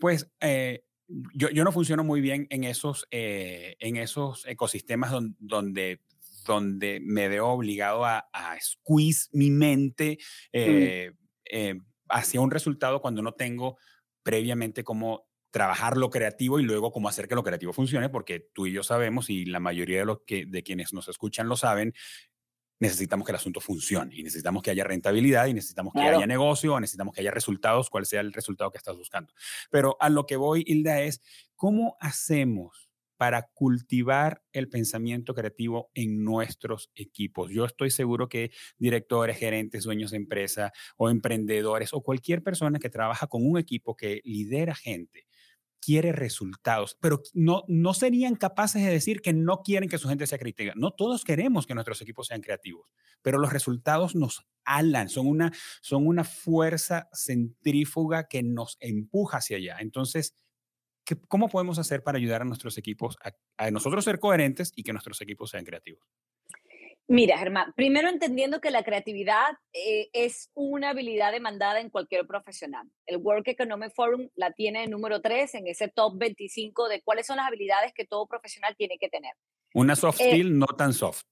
pues 0.00 0.28
eh, 0.40 0.84
yo, 1.34 1.50
yo, 1.50 1.64
no 1.64 1.72
funciono 1.72 2.04
muy 2.04 2.20
bien 2.20 2.46
en 2.50 2.64
esos, 2.64 3.06
eh, 3.10 3.76
en 3.78 3.96
esos 3.96 4.46
ecosistemas 4.46 5.12
donde, 5.38 6.00
donde, 6.46 7.00
me 7.02 7.28
veo 7.28 7.48
obligado 7.48 8.04
a, 8.04 8.28
a 8.32 8.58
squeeze 8.60 9.28
mi 9.32 9.50
mente 9.50 10.18
eh, 10.52 11.12
eh, 11.44 11.74
hacia 12.08 12.40
un 12.40 12.50
resultado 12.50 13.00
cuando 13.00 13.22
no 13.22 13.32
tengo 13.32 13.78
previamente 14.22 14.84
cómo 14.84 15.28
trabajar 15.50 15.98
lo 15.98 16.08
creativo 16.08 16.58
y 16.58 16.62
luego 16.62 16.92
cómo 16.92 17.08
hacer 17.08 17.28
que 17.28 17.34
lo 17.34 17.42
creativo 17.42 17.74
funcione, 17.74 18.08
porque 18.08 18.48
tú 18.54 18.66
y 18.66 18.72
yo 18.72 18.82
sabemos, 18.82 19.28
y 19.28 19.44
la 19.44 19.60
mayoría 19.60 19.98
de, 19.98 20.06
los 20.06 20.20
que, 20.26 20.46
de 20.46 20.62
quienes 20.62 20.94
nos 20.94 21.08
escuchan 21.08 21.48
lo 21.48 21.56
saben, 21.56 21.92
necesitamos 22.82 23.24
que 23.24 23.30
el 23.30 23.36
asunto 23.36 23.60
funcione 23.60 24.16
y 24.16 24.24
necesitamos 24.24 24.60
que 24.60 24.72
haya 24.72 24.82
rentabilidad 24.82 25.46
y 25.46 25.54
necesitamos 25.54 25.92
que 25.94 26.00
haya 26.00 26.26
negocio, 26.26 26.74
o 26.74 26.80
necesitamos 26.80 27.14
que 27.14 27.20
haya 27.20 27.30
resultados, 27.30 27.88
cuál 27.88 28.06
sea 28.06 28.20
el 28.20 28.32
resultado 28.32 28.72
que 28.72 28.78
estás 28.78 28.96
buscando. 28.96 29.32
Pero 29.70 29.96
a 30.00 30.08
lo 30.08 30.26
que 30.26 30.34
voy, 30.34 30.64
Hilda, 30.66 31.00
es 31.00 31.22
cómo 31.54 31.96
hacemos 32.00 32.90
para 33.16 33.42
cultivar 33.54 34.42
el 34.52 34.68
pensamiento 34.68 35.32
creativo 35.32 35.92
en 35.94 36.24
nuestros 36.24 36.90
equipos. 36.96 37.52
Yo 37.52 37.64
estoy 37.66 37.92
seguro 37.92 38.28
que 38.28 38.50
directores, 38.78 39.38
gerentes, 39.38 39.84
dueños 39.84 40.10
de 40.10 40.16
empresa 40.16 40.72
o 40.96 41.08
emprendedores 41.08 41.94
o 41.94 42.02
cualquier 42.02 42.42
persona 42.42 42.80
que 42.80 42.90
trabaja 42.90 43.28
con 43.28 43.46
un 43.48 43.58
equipo 43.58 43.96
que 43.96 44.22
lidera 44.24 44.74
gente 44.74 45.28
quiere 45.82 46.12
resultados, 46.12 46.96
pero 47.00 47.20
no, 47.34 47.64
no 47.66 47.92
serían 47.92 48.36
capaces 48.36 48.84
de 48.84 48.90
decir 48.90 49.20
que 49.20 49.32
no 49.32 49.62
quieren 49.62 49.88
que 49.88 49.98
su 49.98 50.08
gente 50.08 50.28
sea 50.28 50.38
creativa. 50.38 50.72
No 50.76 50.92
todos 50.92 51.24
queremos 51.24 51.66
que 51.66 51.74
nuestros 51.74 52.00
equipos 52.00 52.28
sean 52.28 52.40
creativos, 52.40 52.88
pero 53.20 53.38
los 53.38 53.52
resultados 53.52 54.14
nos 54.14 54.46
alan, 54.64 55.08
son 55.08 55.26
una, 55.26 55.52
son 55.80 56.06
una 56.06 56.22
fuerza 56.22 57.08
centrífuga 57.12 58.28
que 58.28 58.44
nos 58.44 58.76
empuja 58.80 59.38
hacia 59.38 59.56
allá. 59.56 59.76
Entonces, 59.80 60.36
¿qué, 61.04 61.16
¿cómo 61.16 61.48
podemos 61.48 61.80
hacer 61.80 62.04
para 62.04 62.18
ayudar 62.18 62.42
a 62.42 62.46
nuestros 62.46 62.78
equipos 62.78 63.16
a, 63.24 63.32
a 63.64 63.70
nosotros 63.72 64.04
ser 64.04 64.20
coherentes 64.20 64.72
y 64.76 64.84
que 64.84 64.92
nuestros 64.92 65.20
equipos 65.20 65.50
sean 65.50 65.64
creativos? 65.64 66.06
Mira, 67.12 67.36
Germán, 67.36 67.74
primero 67.76 68.08
entendiendo 68.08 68.62
que 68.62 68.70
la 68.70 68.84
creatividad 68.84 69.50
eh, 69.74 70.08
es 70.14 70.50
una 70.54 70.88
habilidad 70.88 71.30
demandada 71.30 71.78
en 71.78 71.90
cualquier 71.90 72.26
profesional. 72.26 72.88
El 73.04 73.18
Work 73.18 73.48
Economic 73.48 73.92
Forum 73.94 74.30
la 74.34 74.52
tiene 74.52 74.84
en 74.84 74.90
número 74.92 75.20
3 75.20 75.56
en 75.56 75.66
ese 75.66 75.88
top 75.88 76.16
25 76.16 76.88
de 76.88 77.02
cuáles 77.02 77.26
son 77.26 77.36
las 77.36 77.48
habilidades 77.48 77.92
que 77.92 78.06
todo 78.06 78.26
profesional 78.26 78.74
tiene 78.78 78.96
que 78.96 79.10
tener. 79.10 79.34
Una 79.74 79.94
soft 79.94 80.22
eh, 80.22 80.30
skill 80.30 80.58
no 80.58 80.64
tan 80.68 80.94
soft. 80.94 81.24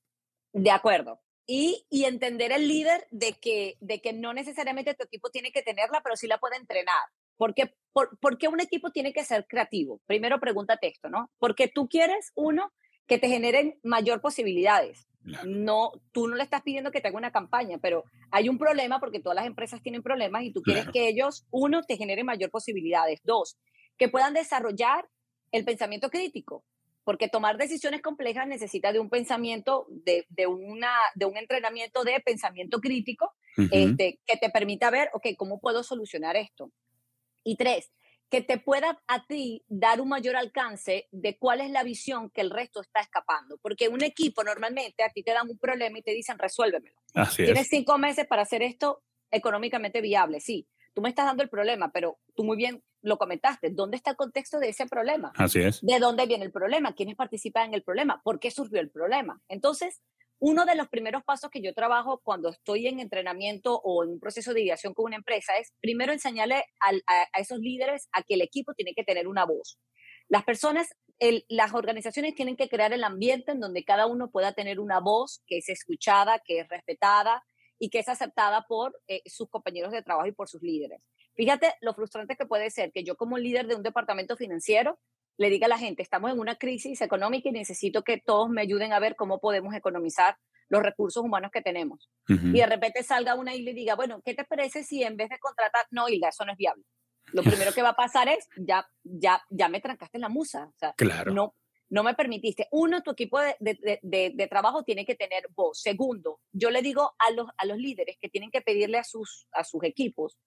De 0.53 0.71
acuerdo. 0.71 1.19
Y, 1.47 1.87
y, 1.89 2.05
entender 2.05 2.53
el 2.53 2.69
líder 2.69 3.07
de 3.11 3.33
que, 3.41 3.79
de 3.81 4.03
que 4.03 4.13
no 4.13 4.35
necesariamente 4.35 4.93
tu 4.93 5.05
equipo 5.05 5.31
tiene 5.31 5.51
que 5.51 5.63
tenerla, 5.63 6.03
pero 6.03 6.15
sí 6.15 6.27
la 6.27 6.37
puede 6.37 6.57
entrenar. 6.57 7.05
Porque, 7.39 7.75
por, 7.95 8.19
¿Por 8.19 8.37
qué 8.37 8.49
un 8.49 8.61
equipo 8.61 8.91
tiene 8.91 9.15
que 9.15 9.25
ser 9.25 9.47
creativo? 9.49 10.03
Primero 10.05 10.41
pregúntate 10.41 10.89
esto, 10.89 11.09
¿no? 11.09 11.31
Porque 11.39 11.69
tú 11.69 11.89
quieres, 11.89 12.33
uno, 12.35 12.71
que 13.07 13.17
te 13.17 13.29
generen 13.29 13.81
mayor 13.83 14.21
posibilidades 14.21 15.10
no, 15.23 15.93
tú 16.13 16.29
no 16.29 16.37
le 16.37 16.43
estás 16.43 16.63
pidiendo 16.63 16.91
que 16.91 17.01
te 17.01 17.09
haga 17.09 17.19
una 17.19 17.33
campaña, 17.33 17.79
pero 17.79 18.05
hay 18.31 18.49
un 18.49 18.59
problema 18.59 19.01
porque 19.01 19.21
todas 19.21 19.37
las 19.37 19.47
empresas 19.47 19.83
tienen 19.83 20.03
problemas 20.03 20.43
y 20.45 20.53
tú 20.53 20.63
quieres 20.63 20.89
que 20.93 21.09
ellos, 21.09 21.47
uno, 21.51 21.83
te 21.83 21.97
generen 21.97 22.27
mayor 22.27 22.51
posibilidades. 22.51 23.21
Dos, 23.25 23.59
que 23.99 24.09
puedan 24.09 24.35
desarrollar 24.35 25.09
el 25.53 25.65
pensamiento 25.65 26.11
crítico, 26.11 26.65
porque 27.05 27.29
tomar 27.29 27.59
decisiones 27.59 28.03
complejas 28.03 28.47
necesita 28.47 28.93
de 28.93 29.01
un 29.01 29.11
pensamiento, 29.11 29.87
de, 29.91 30.47
una, 30.47 30.93
de 31.15 31.27
un 31.27 31.37
entrenamiento 31.37 32.05
de 32.05 32.21
pensamiento 32.21 32.81
crítico 32.81 33.33
este, 33.71 34.21
que 34.27 34.37
te 34.37 34.51
permita 34.51 34.91
ver, 34.91 35.11
ok, 35.13 35.29
¿cómo 35.37 35.61
puedo 35.61 35.83
solucionar 35.83 36.37
esto? 36.37 36.73
Y 37.43 37.57
tres, 37.57 37.91
que 38.31 38.41
te 38.41 38.59
pueda 38.59 39.03
a 39.09 39.27
ti 39.27 39.65
dar 39.69 40.01
un 40.01 40.09
mayor 40.09 40.37
alcance 40.37 41.09
de 41.11 41.37
cuál 41.37 41.61
es 41.61 41.71
la 41.71 41.83
visión 41.83 42.31
que 42.31 42.41
el 42.41 42.51
resto 42.51 42.81
está 42.81 43.01
escapando. 43.01 43.59
Porque 43.59 43.89
un 43.89 44.05
equipo 44.05 44.45
normalmente 44.45 45.03
a 45.03 45.11
ti 45.11 45.23
te 45.23 45.33
dan 45.33 45.51
un 45.51 45.59
problema 45.59 45.99
y 45.99 46.03
te 46.03 46.13
dicen 46.13 46.39
resuélvemelo. 46.39 46.97
Tienes 47.37 47.69
cinco 47.69 47.99
meses 47.99 48.27
para 48.27 48.43
hacer 48.43 48.63
esto 48.63 49.03
económicamente 49.31 50.01
viable, 50.01 50.41
sí. 50.41 50.69
Tú 50.95 51.03
me 51.03 51.09
estás 51.09 51.27
dando 51.27 51.43
el 51.43 51.49
problema, 51.49 51.91
pero 51.93 52.19
tú 52.35 52.45
muy 52.45 52.57
bien 52.57 52.83
lo 53.03 53.17
comentaste. 53.19 53.71
¿Dónde 53.71 53.97
está 53.97 54.11
el 54.11 54.17
contexto 54.17 54.59
de 54.59 54.69
ese 54.69 54.87
problema? 54.87 55.33
Así 55.37 55.61
es. 55.61 55.81
¿De 55.83 55.99
dónde 55.99 56.27
viene 56.27 56.45
el 56.45 56.53
problema? 56.53 56.95
¿Quiénes 56.95 57.17
participan 57.17 57.69
en 57.69 57.75
el 57.75 57.83
problema? 57.83 58.21
¿Por 58.23 58.39
qué 58.39 58.51
surgió 58.51 58.81
el 58.81 58.91
problema? 58.91 59.41
Entonces, 59.49 60.01
uno 60.41 60.65
de 60.65 60.75
los 60.75 60.89
primeros 60.89 61.23
pasos 61.23 61.51
que 61.51 61.61
yo 61.61 61.75
trabajo 61.75 62.21
cuando 62.25 62.49
estoy 62.49 62.87
en 62.87 62.99
entrenamiento 62.99 63.79
o 63.85 64.03
en 64.03 64.11
un 64.11 64.21
proceso 64.21 64.55
de 64.55 64.63
ideación 64.63 64.95
con 64.95 65.05
una 65.05 65.17
empresa 65.17 65.53
es 65.59 65.75
primero 65.81 66.13
enseñarle 66.13 66.65
a, 66.81 67.39
esos 67.39 67.59
líderes 67.59 68.09
a 68.13 68.23
que 68.23 68.35
el 68.35 68.41
equipo 68.41 68.73
tiene 68.75 68.95
que 68.95 69.05
tener 69.05 69.29
una 69.29 69.45
voz. 69.45 69.79
Las 70.29 70.45
personas, 70.45 70.89
las 71.49 71.75
organizaciones 71.75 72.35
tienen 72.35 72.57
que 72.57 72.71
crear 72.71 72.93
el 72.95 73.05
ambiente 73.05 73.53
en 73.53 73.61
donde 73.61 73.85
cada 73.85 74.07
uno 74.07 74.31
pueda 74.31 74.55
tener 74.55 74.81
una 74.81 74.99
voz 74.99 75.43
que 75.47 75.59
es 75.59 75.69
escuchada, 75.69 76.39
que 76.39 76.61
es 76.61 76.69
respetada 76.69 77.45
y 77.79 77.91
que 77.91 77.99
es 77.99 78.09
aceptada 78.09 78.65
por 78.67 78.99
eh, 79.09 79.23
sus 79.27 79.49
compañeros 79.51 79.93
de 79.93 80.03
trabajo 80.03 80.27
y 80.27 80.33
por 80.33 80.49
sus 80.49 80.63
líderes. 80.63 81.03
Fíjate 81.35 81.75
lo 81.83 81.93
frustrante 81.95 82.37
que 82.37 82.47
puede 82.47 82.71
ser 82.71 82.93
que 82.93 83.05
yo 83.05 83.17
como 83.17 83.37
líder 83.37 83.67
de 83.67 83.75
un 83.75 83.83
departamento 83.83 84.37
financiero 84.37 84.99
le 85.41 85.49
diga 85.49 85.65
a 85.65 85.71
la 85.71 85.79
gente, 85.79 86.03
estamos 86.03 86.31
en 86.31 86.39
una 86.39 86.57
crisis 86.57 87.01
económica 87.01 87.49
y 87.49 87.53
necesito 87.53 88.03
que 88.03 88.19
todos 88.19 88.51
me 88.51 88.61
ayuden 88.61 88.93
a 88.93 88.99
ver 88.99 89.17
cómo 89.17 89.41
podemos 89.41 89.75
economizar 89.75 90.37
los 90.69 90.83
recursos 90.83 91.25
humanos 91.25 91.51
que 91.51 91.63
tenemos. 91.63 92.11
Y 92.29 92.59
de 92.59 92.67
repente 92.67 93.03
salga 93.03 93.35
una 93.35 93.55
y 93.55 93.63
le 93.63 93.73
diga, 93.73 93.95
bueno, 93.95 94.21
¿qué 94.23 94.35
te 94.35 94.45
parece 94.45 94.85
si 94.85 95.03
en 95.03 95.17
vez 95.17 95.31
de 95.31 95.39
contratar, 95.39 95.87
no, 95.93 96.11
Hilda, 96.11 96.29
eso 96.29 96.45
no 96.45 96.53
es 96.53 96.59
viable? 96.59 96.85
Lo 97.33 97.43
primero 97.43 97.73
que 97.73 97.81
va 97.81 97.89
a 97.89 97.97
pasar 97.97 98.29
es, 98.29 98.49
ya, 98.55 98.87
ya, 99.03 99.43
ya 99.49 99.71
me 99.71 99.81
trancaste 99.81 100.19
en 100.19 100.23
la 100.23 100.29
musa. 100.29 100.67
O 100.67 100.79
sea, 100.79 100.93
claro. 100.93 101.33
no, 101.33 101.55
no 101.89 102.03
me 102.03 102.13
permitiste. 102.13 102.69
Uno, 102.71 103.03
tu 103.03 103.13
equipo 103.13 103.41
de, 103.41 103.57
de, 103.61 104.33
de, 104.35 104.47
trabajo 104.47 104.83
tiene 104.85 105.07
que 105.07 105.15
tener 105.15 105.49
voz. 105.57 105.81
Segundo, 105.81 106.41
yo 106.53 106.71
le 106.71 106.83
digo 106.83 107.15
a 107.19 107.31
los, 107.31 107.49
a 107.57 107.65
los 107.65 107.79
líderes 107.79 108.19
que 108.21 108.29
tienen 108.29 108.51
que 108.51 108.61
pedirle 108.61 108.99
a 108.99 109.05
sus, 109.05 109.49
a 109.53 109.65
sus 109.65 109.83
equipos 109.85 110.39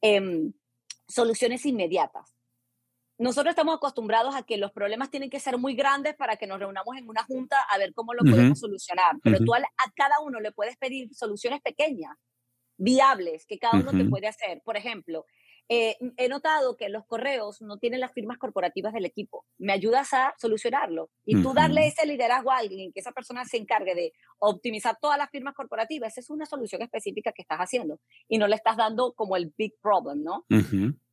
em, 0.00 0.54
soluciones 1.06 1.66
inmediatas 1.66 2.37
nosotros 3.18 3.50
estamos 3.50 3.74
acostumbrados 3.74 4.34
a 4.34 4.44
que 4.44 4.56
los 4.56 4.70
problemas 4.70 5.10
tienen 5.10 5.28
que 5.28 5.40
ser 5.40 5.58
muy 5.58 5.74
grandes 5.74 6.14
para 6.14 6.36
que 6.36 6.46
nos 6.46 6.60
reunamos 6.60 6.96
en 6.96 7.08
una 7.08 7.24
junta 7.24 7.56
a 7.68 7.76
ver 7.76 7.92
cómo 7.92 8.14
lo 8.14 8.22
podemos 8.22 8.60
solucionar. 8.60 9.16
Pero 9.22 9.38
tú 9.38 9.54
a, 9.54 9.60
cada 9.96 10.20
uno 10.20 10.40
le 10.40 10.52
puedes 10.52 10.76
pedir 10.76 11.12
soluciones 11.14 11.60
pequeñas, 11.60 12.16
viables, 12.76 13.44
que 13.44 13.58
cada 13.58 13.78
uno 13.78 13.90
te 13.90 14.04
puede 14.04 14.28
hacer. 14.28 14.62
Por 14.64 14.76
ejemplo, 14.76 15.26
eh, 15.68 15.96
he 16.16 16.28
notado 16.28 16.76
que 16.76 16.88
los 16.88 17.04
correos 17.06 17.60
no 17.60 17.76
tienen 17.78 18.00
las 18.00 18.12
firmas 18.12 18.38
corporativas 18.38 18.94
del 18.94 19.04
equipo. 19.04 19.44
¿Me 19.58 19.72
ayudas 19.72 20.14
a 20.14 20.32
solucionarlo? 20.38 21.10
Y 21.26 21.42
tú 21.42 21.52
darle 21.52 21.88
ese 21.88 22.06
liderazgo 22.06 22.52
a 22.52 22.58
alguien, 22.58 22.92
que 22.92 23.00
esa 23.00 23.12
persona 23.12 23.44
se 23.44 23.58
encargue 23.58 23.94
de 23.94 24.12
optimizar 24.38 24.96
todas 25.00 25.18
las 25.18 25.28
firmas 25.30 25.54
corporativas, 25.54 26.12
esa 26.12 26.20
es 26.20 26.30
una 26.30 26.46
solución 26.46 26.82
específica 26.82 27.32
que 27.32 27.42
estás 27.42 27.58
haciendo 27.58 28.00
y 28.28 28.38
no 28.38 28.46
le 28.46 28.54
estás 28.54 28.76
dando 28.76 29.12
como 29.12 29.36
el 29.36 29.52
big 29.58 29.74
problem, 29.82 30.22
¿no? 30.22 30.46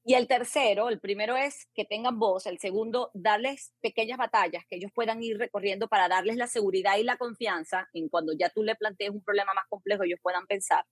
Y 0.08 0.14
el 0.14 0.28
tercero, 0.28 0.90
el 0.90 1.00
primero 1.00 1.36
es 1.36 1.68
que 1.74 1.84
tengan 1.84 2.20
voz, 2.20 2.46
el 2.46 2.60
segundo, 2.60 3.10
darles 3.16 3.74
pequeñas 3.82 4.20
batallas 4.20 4.64
que 4.70 4.76
ellos 4.76 4.92
puedan 4.94 5.24
ir 5.24 5.40
recorriendo 5.40 5.88
para 5.88 6.08
darles 6.08 6.36
la 6.36 6.46
seguridad 6.46 6.98
y 6.98 7.04
la 7.04 7.18
confianza 7.18 7.90
en 7.92 8.08
cuando 8.08 8.32
ya 8.34 8.52
tú 8.52 8.62
le 8.62 8.76
plantees 8.76 9.10
un 9.10 9.24
problema 9.24 9.56
más 9.56 9.66
complejo, 9.68 10.04
ellos 10.04 10.20
puedan 10.22 10.46
pensar. 10.46 10.86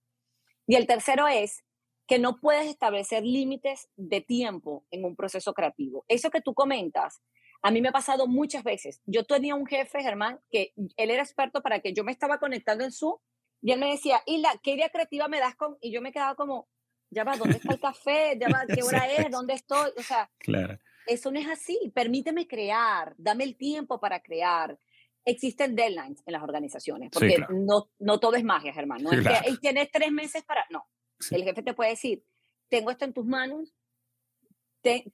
Y 0.66 0.78
el 0.78 0.88
tercero 0.88 1.28
es 1.28 1.64
que 2.08 2.18
no 2.18 2.40
puedes 2.40 2.66
establecer 2.66 3.24
límites 3.24 3.88
de 3.98 4.22
tiempo 4.22 4.84
en 4.90 5.06
un 5.06 5.16
proceso 5.16 5.54
creativo. 5.54 6.04
Eso 6.08 6.32
que 6.32 6.42
tú 6.42 6.56
comentas, 6.56 7.22
a 7.62 7.70
mí 7.70 7.82
me 7.82 7.90
ha 7.90 7.94
pasado 7.94 8.26
muchas 8.26 8.64
veces. 8.64 9.00
Yo 9.06 9.26
tenía 9.26 9.54
un 9.54 9.68
jefe, 9.68 10.02
Germán, 10.02 10.40
que 10.50 10.74
él 10.76 11.12
era 11.12 11.22
experto 11.22 11.62
para 11.62 11.82
que 11.82 11.94
yo 11.94 12.04
me 12.04 12.12
estaba 12.12 12.40
conectando 12.40 12.84
en 12.84 12.92
su 12.92 13.22
y 13.62 13.72
él 13.72 13.80
me 13.80 13.92
decía, 13.92 14.22
Hilda, 14.26 14.60
¿qué 14.62 14.72
idea 14.72 14.90
creativa 14.90 15.30
me 15.30 15.40
das 15.40 15.56
con? 15.56 15.78
Y 15.80 15.92
yo 15.92 16.02
me 16.02 16.12
quedaba 16.12 16.36
como, 16.36 16.68
ya 17.14 17.24
va, 17.24 17.38
¿dónde 17.38 17.58
está 17.58 17.74
el 17.74 17.80
café? 17.80 18.38
Ya 18.40 18.50
va, 18.50 18.66
¿qué 18.68 18.84
hora 18.84 19.12
es? 19.12 19.30
¿Dónde 19.32 19.54
estoy? 19.54 19.92
O 19.98 20.02
sea, 20.02 20.30
claro. 20.40 20.78
eso 21.08 21.32
no 21.32 21.40
es 21.40 21.48
así. 21.48 21.92
Permíteme 21.94 22.48
crear, 22.48 23.14
dame 23.18 23.44
el 23.44 23.56
tiempo 23.56 24.00
para 24.00 24.22
crear. 24.22 24.78
Existen 25.26 25.76
deadlines 25.76 26.22
en 26.26 26.34
las 26.34 26.44
organizaciones, 26.44 27.10
porque 27.12 27.46
no, 27.50 27.90
no 28.00 28.20
todo 28.20 28.36
es 28.36 28.44
magia, 28.44 28.74
Germán. 28.74 29.02
No 29.02 29.12
es 29.12 29.26
que 29.26 29.58
tienes 29.62 29.90
tres 29.92 30.12
meses 30.12 30.44
para. 30.44 30.66
No. 30.70 30.86
El 31.32 31.44
jefe 31.44 31.64
te 31.64 31.74
puede 31.74 31.92
decir: 31.92 32.26
Tengo 32.68 32.92
esto 32.92 33.06
en 33.06 33.14
tus 33.14 33.26
manos, 33.26 33.74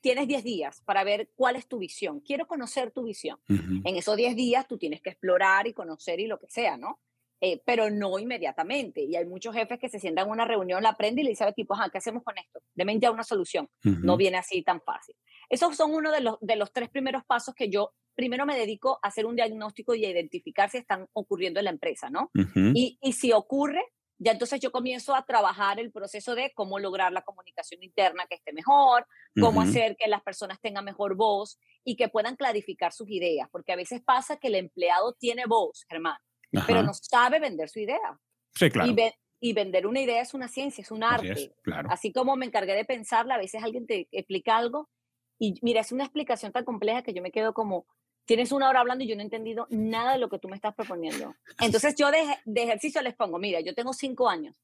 tienes 0.01 0.27
10 0.27 0.43
días 0.43 0.81
para 0.81 1.03
ver 1.03 1.29
cuál 1.35 1.55
es 1.55 1.67
tu 1.67 1.77
visión. 1.77 2.21
Quiero 2.21 2.47
conocer 2.47 2.91
tu 2.91 3.03
visión. 3.03 3.39
En 3.47 3.95
esos 3.95 4.17
10 4.17 4.35
días 4.35 4.67
tú 4.67 4.77
tienes 4.77 5.01
que 5.01 5.11
explorar 5.11 5.67
y 5.67 5.73
conocer 5.73 6.19
y 6.19 6.27
lo 6.27 6.39
que 6.39 6.49
sea, 6.49 6.77
¿no? 6.77 6.99
Eh, 7.41 7.61
pero 7.65 7.89
no 7.89 8.19
inmediatamente. 8.19 9.01
Y 9.01 9.15
hay 9.15 9.25
muchos 9.25 9.55
jefes 9.55 9.79
que 9.79 9.87
se 9.87 9.99
sientan 9.99 10.25
en 10.25 10.31
una 10.31 10.45
reunión, 10.45 10.83
la 10.83 10.89
aprenden 10.89 11.21
y 11.21 11.23
le 11.23 11.29
dicen 11.29 11.45
al 11.45 11.51
equipo, 11.51 11.75
¿qué 11.91 11.97
hacemos 11.97 12.23
con 12.23 12.37
esto? 12.37 12.59
Deben 12.73 12.99
ya 12.99 13.11
una 13.11 13.23
solución. 13.23 13.69
No 13.83 14.17
viene 14.17 14.37
así 14.37 14.61
tan 14.61 14.81
fácil. 14.81 15.15
Esos 15.49 15.75
son 15.75 15.93
uno 15.93 16.11
de 16.11 16.21
los, 16.21 16.37
de 16.41 16.55
los 16.57 16.73
tres 16.73 16.89
primeros 16.89 17.23
pasos 17.25 17.55
que 17.55 17.69
yo 17.69 17.93
primero 18.13 18.45
me 18.45 18.57
dedico 18.57 18.99
a 19.01 19.07
hacer 19.07 19.25
un 19.25 19.37
diagnóstico 19.37 19.95
y 19.95 20.03
a 20.03 20.09
identificar 20.09 20.69
si 20.69 20.77
están 20.77 21.07
ocurriendo 21.13 21.59
en 21.59 21.65
la 21.65 21.71
empresa, 21.71 22.09
¿no? 22.09 22.29
y, 22.75 22.97
y 23.01 23.13
si 23.13 23.31
ocurre, 23.31 23.81
ya 24.17 24.33
entonces 24.33 24.59
yo 24.59 24.71
comienzo 24.71 25.15
a 25.15 25.25
trabajar 25.25 25.79
el 25.79 25.93
proceso 25.93 26.35
de 26.35 26.51
cómo 26.53 26.77
lograr 26.77 27.13
la 27.13 27.21
comunicación 27.21 27.81
interna 27.81 28.25
que 28.27 28.35
esté 28.35 28.51
mejor, 28.51 29.07
cómo 29.39 29.61
hacer 29.61 29.95
que 29.97 30.09
las 30.09 30.21
personas 30.21 30.59
tengan 30.59 30.83
mejor 30.83 31.15
voz 31.15 31.57
y 31.85 31.95
que 31.95 32.09
puedan 32.09 32.35
clarificar 32.35 32.91
sus 32.91 33.09
ideas, 33.09 33.47
porque 33.49 33.71
a 33.71 33.77
veces 33.77 34.01
pasa 34.01 34.35
que 34.35 34.49
el 34.49 34.55
empleado 34.55 35.13
tiene 35.13 35.45
voz, 35.47 35.85
Germán, 35.87 36.17
pero 36.51 36.83
no 36.83 36.93
sabe 36.93 37.39
vender 37.39 37.69
su 37.69 37.79
idea. 37.79 38.19
Sí, 38.55 38.69
claro. 38.69 38.93
Y, 39.41 39.53
vender 39.53 39.87
una 39.87 40.01
idea 40.01 40.21
es 40.21 40.33
una 40.33 40.49
ciencia, 40.49 40.81
es 40.81 40.91
un 40.91 41.03
arte. 41.03 41.31
Así, 41.31 41.51
claro. 41.63 41.89
Así 41.91 42.11
como 42.11 42.35
me 42.35 42.45
encargué 42.45 42.73
de 42.73 42.83
pensarla, 42.83 43.35
a 43.35 43.37
veces 43.37 43.63
alguien 43.63 43.87
te 43.87 44.09
explica 44.11 44.57
algo 44.57 44.89
y 45.37 45.55
mira, 45.61 45.79
es 45.79 45.93
una 45.93 46.03
explicación 46.03 46.51
tan 46.51 46.65
compleja 46.65 47.01
que 47.01 47.13
yo 47.13 47.21
me 47.21 47.31
quedo 47.31 47.53
como, 47.53 47.87
tienes 48.25 48.51
una 48.51 48.67
hora 48.67 48.81
hablando 48.81 49.05
y 49.05 49.07
yo 49.07 49.15
no 49.15 49.21
he 49.21 49.23
entendido 49.23 49.65
nada 49.69 50.11
de 50.13 50.19
lo 50.19 50.29
que 50.29 50.39
tú 50.39 50.49
me 50.49 50.55
estás 50.55 50.75
proponiendo. 50.75 51.33
Entonces 51.61 51.95
yo 51.95 52.11
de, 52.11 52.21
de 52.43 52.63
ejercicio 52.63 53.01
les 53.01 53.15
pongo, 53.15 53.39
mira, 53.39 53.61
yo 53.61 53.73
tengo 53.73 53.93
cinco 53.93 54.27
años 54.27 54.61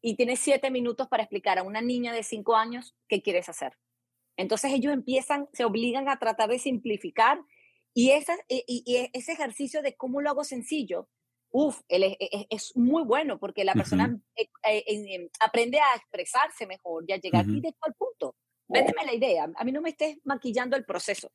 y 0.00 0.16
tienes 0.16 0.40
siete 0.40 0.70
minutos 0.70 1.08
para 1.08 1.24
explicar 1.24 1.58
a 1.58 1.62
una 1.62 1.82
niña 1.82 2.12
de 2.12 2.22
cinco 2.22 2.56
años 2.56 2.96
qué 3.08 3.20
quieres 3.20 3.48
hacer. 3.50 3.76
Entonces 4.36 4.72
ellos 4.72 4.92
empiezan, 4.92 5.48
se 5.52 5.64
obligan 5.64 6.08
a 6.08 6.18
tratar 6.18 6.48
de 6.48 6.58
simplificar 6.58 7.40
y, 7.96 8.10
esa, 8.10 8.36
y, 8.46 9.08
ese 9.14 9.32
ejercicio 9.32 9.80
de 9.80 9.96
cómo 9.96 10.20
lo 10.20 10.28
hago 10.28 10.44
sencillo, 10.44 11.08
uff, 11.50 11.80
es, 11.88 12.16
es, 12.50 12.76
muy 12.76 13.04
bueno 13.04 13.38
porque 13.38 13.64
la 13.64 13.72
persona 13.72 14.14
eh, 14.36 14.50
eh, 14.68 14.84
em, 14.86 15.28
aprende 15.40 15.80
a 15.80 15.96
expresarse 15.96 16.66
mejor 16.66 17.04
y 17.08 17.14
a 17.14 17.16
llegar 17.16 17.46
directo 17.46 17.80
al 17.86 17.94
punto. 17.94 18.36
Véndeme 18.68 19.06
la 19.06 19.14
idea, 19.14 19.48
a 19.56 19.64
mí 19.64 19.72
no 19.72 19.80
me 19.80 19.88
estés 19.88 20.18
maquillando 20.24 20.76
el 20.76 20.84
proceso. 20.84 21.32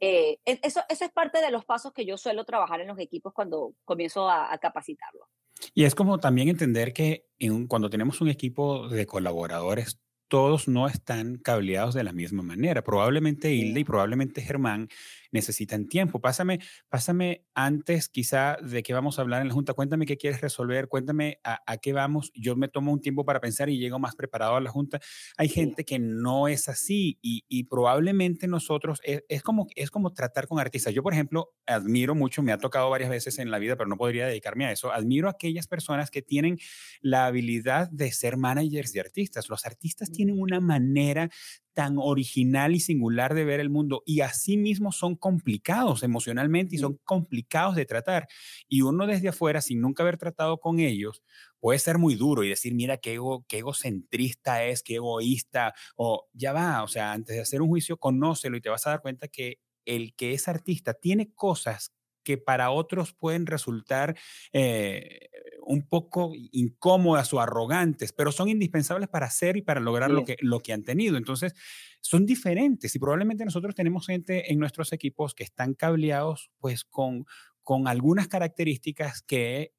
Eh, 0.00 0.38
e, 0.42 0.60
eso, 0.62 0.80
eso 0.88 1.04
es 1.04 1.10
parte 1.12 1.42
de 1.42 1.50
los 1.50 1.66
pasos 1.66 1.92
que 1.92 2.06
yo 2.06 2.16
suelo 2.16 2.46
trabajar 2.46 2.80
en 2.80 2.88
los 2.88 2.98
equipos 2.98 3.34
cuando 3.34 3.74
comienzo 3.84 4.30
a, 4.30 4.56
capacitarlo. 4.56 5.28
Y 5.74 5.84
es 5.84 5.94
como 5.94 6.16
también 6.16 6.48
entender 6.48 6.94
que 6.94 7.26
cuando 7.68 7.90
tenemos 7.90 8.22
un 8.22 8.30
equipo 8.30 8.88
de 8.88 9.04
colaboradores, 9.04 10.00
todos 10.28 10.66
no 10.66 10.86
están 10.86 11.36
cableados 11.36 11.92
de 11.92 12.04
la 12.04 12.12
misma 12.12 12.42
manera. 12.42 12.82
Probablemente 12.82 13.52
Hilda 13.52 13.80
y 13.80 13.84
probablemente 13.84 14.40
Germán 14.40 14.88
necesitan 15.32 15.86
tiempo. 15.86 16.20
Pásame, 16.20 16.60
pásame 16.88 17.44
antes 17.54 18.08
quizá 18.08 18.56
de 18.62 18.82
que 18.82 18.92
vamos 18.92 19.18
a 19.18 19.22
hablar 19.22 19.42
en 19.42 19.48
la 19.48 19.54
Junta, 19.54 19.74
cuéntame 19.74 20.06
qué 20.06 20.16
quieres 20.16 20.40
resolver, 20.40 20.88
cuéntame 20.88 21.40
a, 21.44 21.76
qué 21.78 21.92
vamos. 21.92 22.30
Yo 22.34 22.56
me 22.56 22.68
tomo 22.68 22.92
un 22.92 23.00
tiempo 23.00 23.24
para 23.24 23.40
pensar 23.40 23.68
y 23.68 23.78
llego 23.78 23.98
más 23.98 24.16
preparado 24.16 24.56
a 24.56 24.60
la 24.60 24.70
Junta. 24.70 25.00
Hay 25.36 25.48
gente 25.48 25.84
que 25.84 25.98
no 25.98 26.48
es 26.48 26.68
así 26.68 27.18
y, 27.22 27.64
probablemente 27.64 28.48
nosotros, 28.48 29.00
es, 29.04 29.22
es, 29.28 29.42
como, 29.42 29.68
es 29.76 29.90
como 29.90 30.12
tratar 30.12 30.46
con 30.48 30.58
artistas. 30.58 30.94
Yo, 30.94 31.02
por 31.02 31.12
ejemplo, 31.12 31.52
admiro 31.66 32.14
mucho, 32.14 32.42
me 32.42 32.52
ha 32.52 32.58
tocado 32.58 32.90
varias 32.90 33.10
veces 33.10 33.38
en 33.38 33.50
la 33.50 33.58
vida, 33.58 33.76
pero 33.76 33.88
no 33.88 33.96
podría 33.96 34.26
dedicarme 34.26 34.66
a 34.66 34.72
eso, 34.72 34.92
admiro 34.92 35.28
a 35.28 35.32
aquellas 35.32 35.66
personas 35.66 36.10
que 36.10 36.22
tienen 36.22 36.58
la 37.00 37.26
habilidad 37.26 37.88
de 37.90 38.10
ser 38.12 38.36
managers 38.36 38.92
de 38.92 39.00
artistas. 39.00 39.48
Los 39.48 39.66
artistas 39.66 40.10
tienen 40.10 40.40
una 40.40 40.60
manera 40.60 41.30
tan 41.74 41.96
original 41.98 42.74
y 42.74 42.80
singular 42.80 43.34
de 43.34 43.44
ver 43.44 43.60
el 43.60 43.70
mundo 43.70 44.02
y 44.06 44.20
asimismo 44.20 44.92
son 44.92 45.16
complicados 45.16 46.02
emocionalmente 46.02 46.74
y 46.76 46.78
son 46.78 46.98
complicados 47.04 47.76
de 47.76 47.86
tratar. 47.86 48.28
Y 48.68 48.82
uno 48.82 49.06
desde 49.06 49.28
afuera, 49.28 49.60
sin 49.60 49.80
nunca 49.80 50.02
haber 50.02 50.18
tratado 50.18 50.58
con 50.58 50.80
ellos, 50.80 51.22
puede 51.60 51.78
ser 51.78 51.98
muy 51.98 52.14
duro 52.14 52.42
y 52.44 52.48
decir, 52.48 52.74
mira 52.74 52.96
qué, 52.98 53.14
ego, 53.14 53.44
qué 53.48 53.58
egocentrista 53.58 54.64
es, 54.64 54.82
qué 54.82 54.96
egoísta, 54.96 55.74
o 55.96 56.28
ya 56.32 56.52
va, 56.52 56.82
o 56.82 56.88
sea, 56.88 57.12
antes 57.12 57.36
de 57.36 57.42
hacer 57.42 57.62
un 57.62 57.68
juicio, 57.68 57.96
conócelo 57.98 58.56
y 58.56 58.60
te 58.60 58.70
vas 58.70 58.86
a 58.86 58.90
dar 58.90 59.02
cuenta 59.02 59.28
que 59.28 59.58
el 59.84 60.14
que 60.14 60.32
es 60.34 60.48
artista 60.48 60.94
tiene 60.94 61.32
cosas 61.34 61.92
que 62.22 62.36
para 62.38 62.70
otros 62.70 63.14
pueden 63.14 63.46
resultar 63.46 64.16
eh, 64.52 65.28
un 65.70 65.82
poco 65.82 66.32
incómodas 66.34 67.32
o 67.32 67.40
arrogantes, 67.40 68.12
pero 68.12 68.32
son 68.32 68.48
indispensables 68.48 69.08
para 69.08 69.26
hacer 69.26 69.56
y 69.56 69.62
para 69.62 69.78
lograr 69.78 70.10
lo, 70.10 70.24
que, 70.24 70.36
lo 70.40 70.58
que 70.58 70.72
han 70.72 70.82
tenido. 70.82 71.16
Entonces, 71.16 71.54
son 72.00 72.26
diferentes 72.26 72.92
y 72.92 72.98
probablemente 72.98 73.44
nosotros 73.44 73.76
tenemos 73.76 74.06
gente 74.06 74.52
en 74.52 74.58
nuestros 74.58 74.92
equipos 74.92 75.32
que 75.32 75.44
están 75.44 75.74
cableados 75.74 76.50
pues 76.58 76.84
con, 76.84 77.24
con 77.62 77.86
algunas 77.86 78.26
características 78.26 79.22
que 79.22 79.72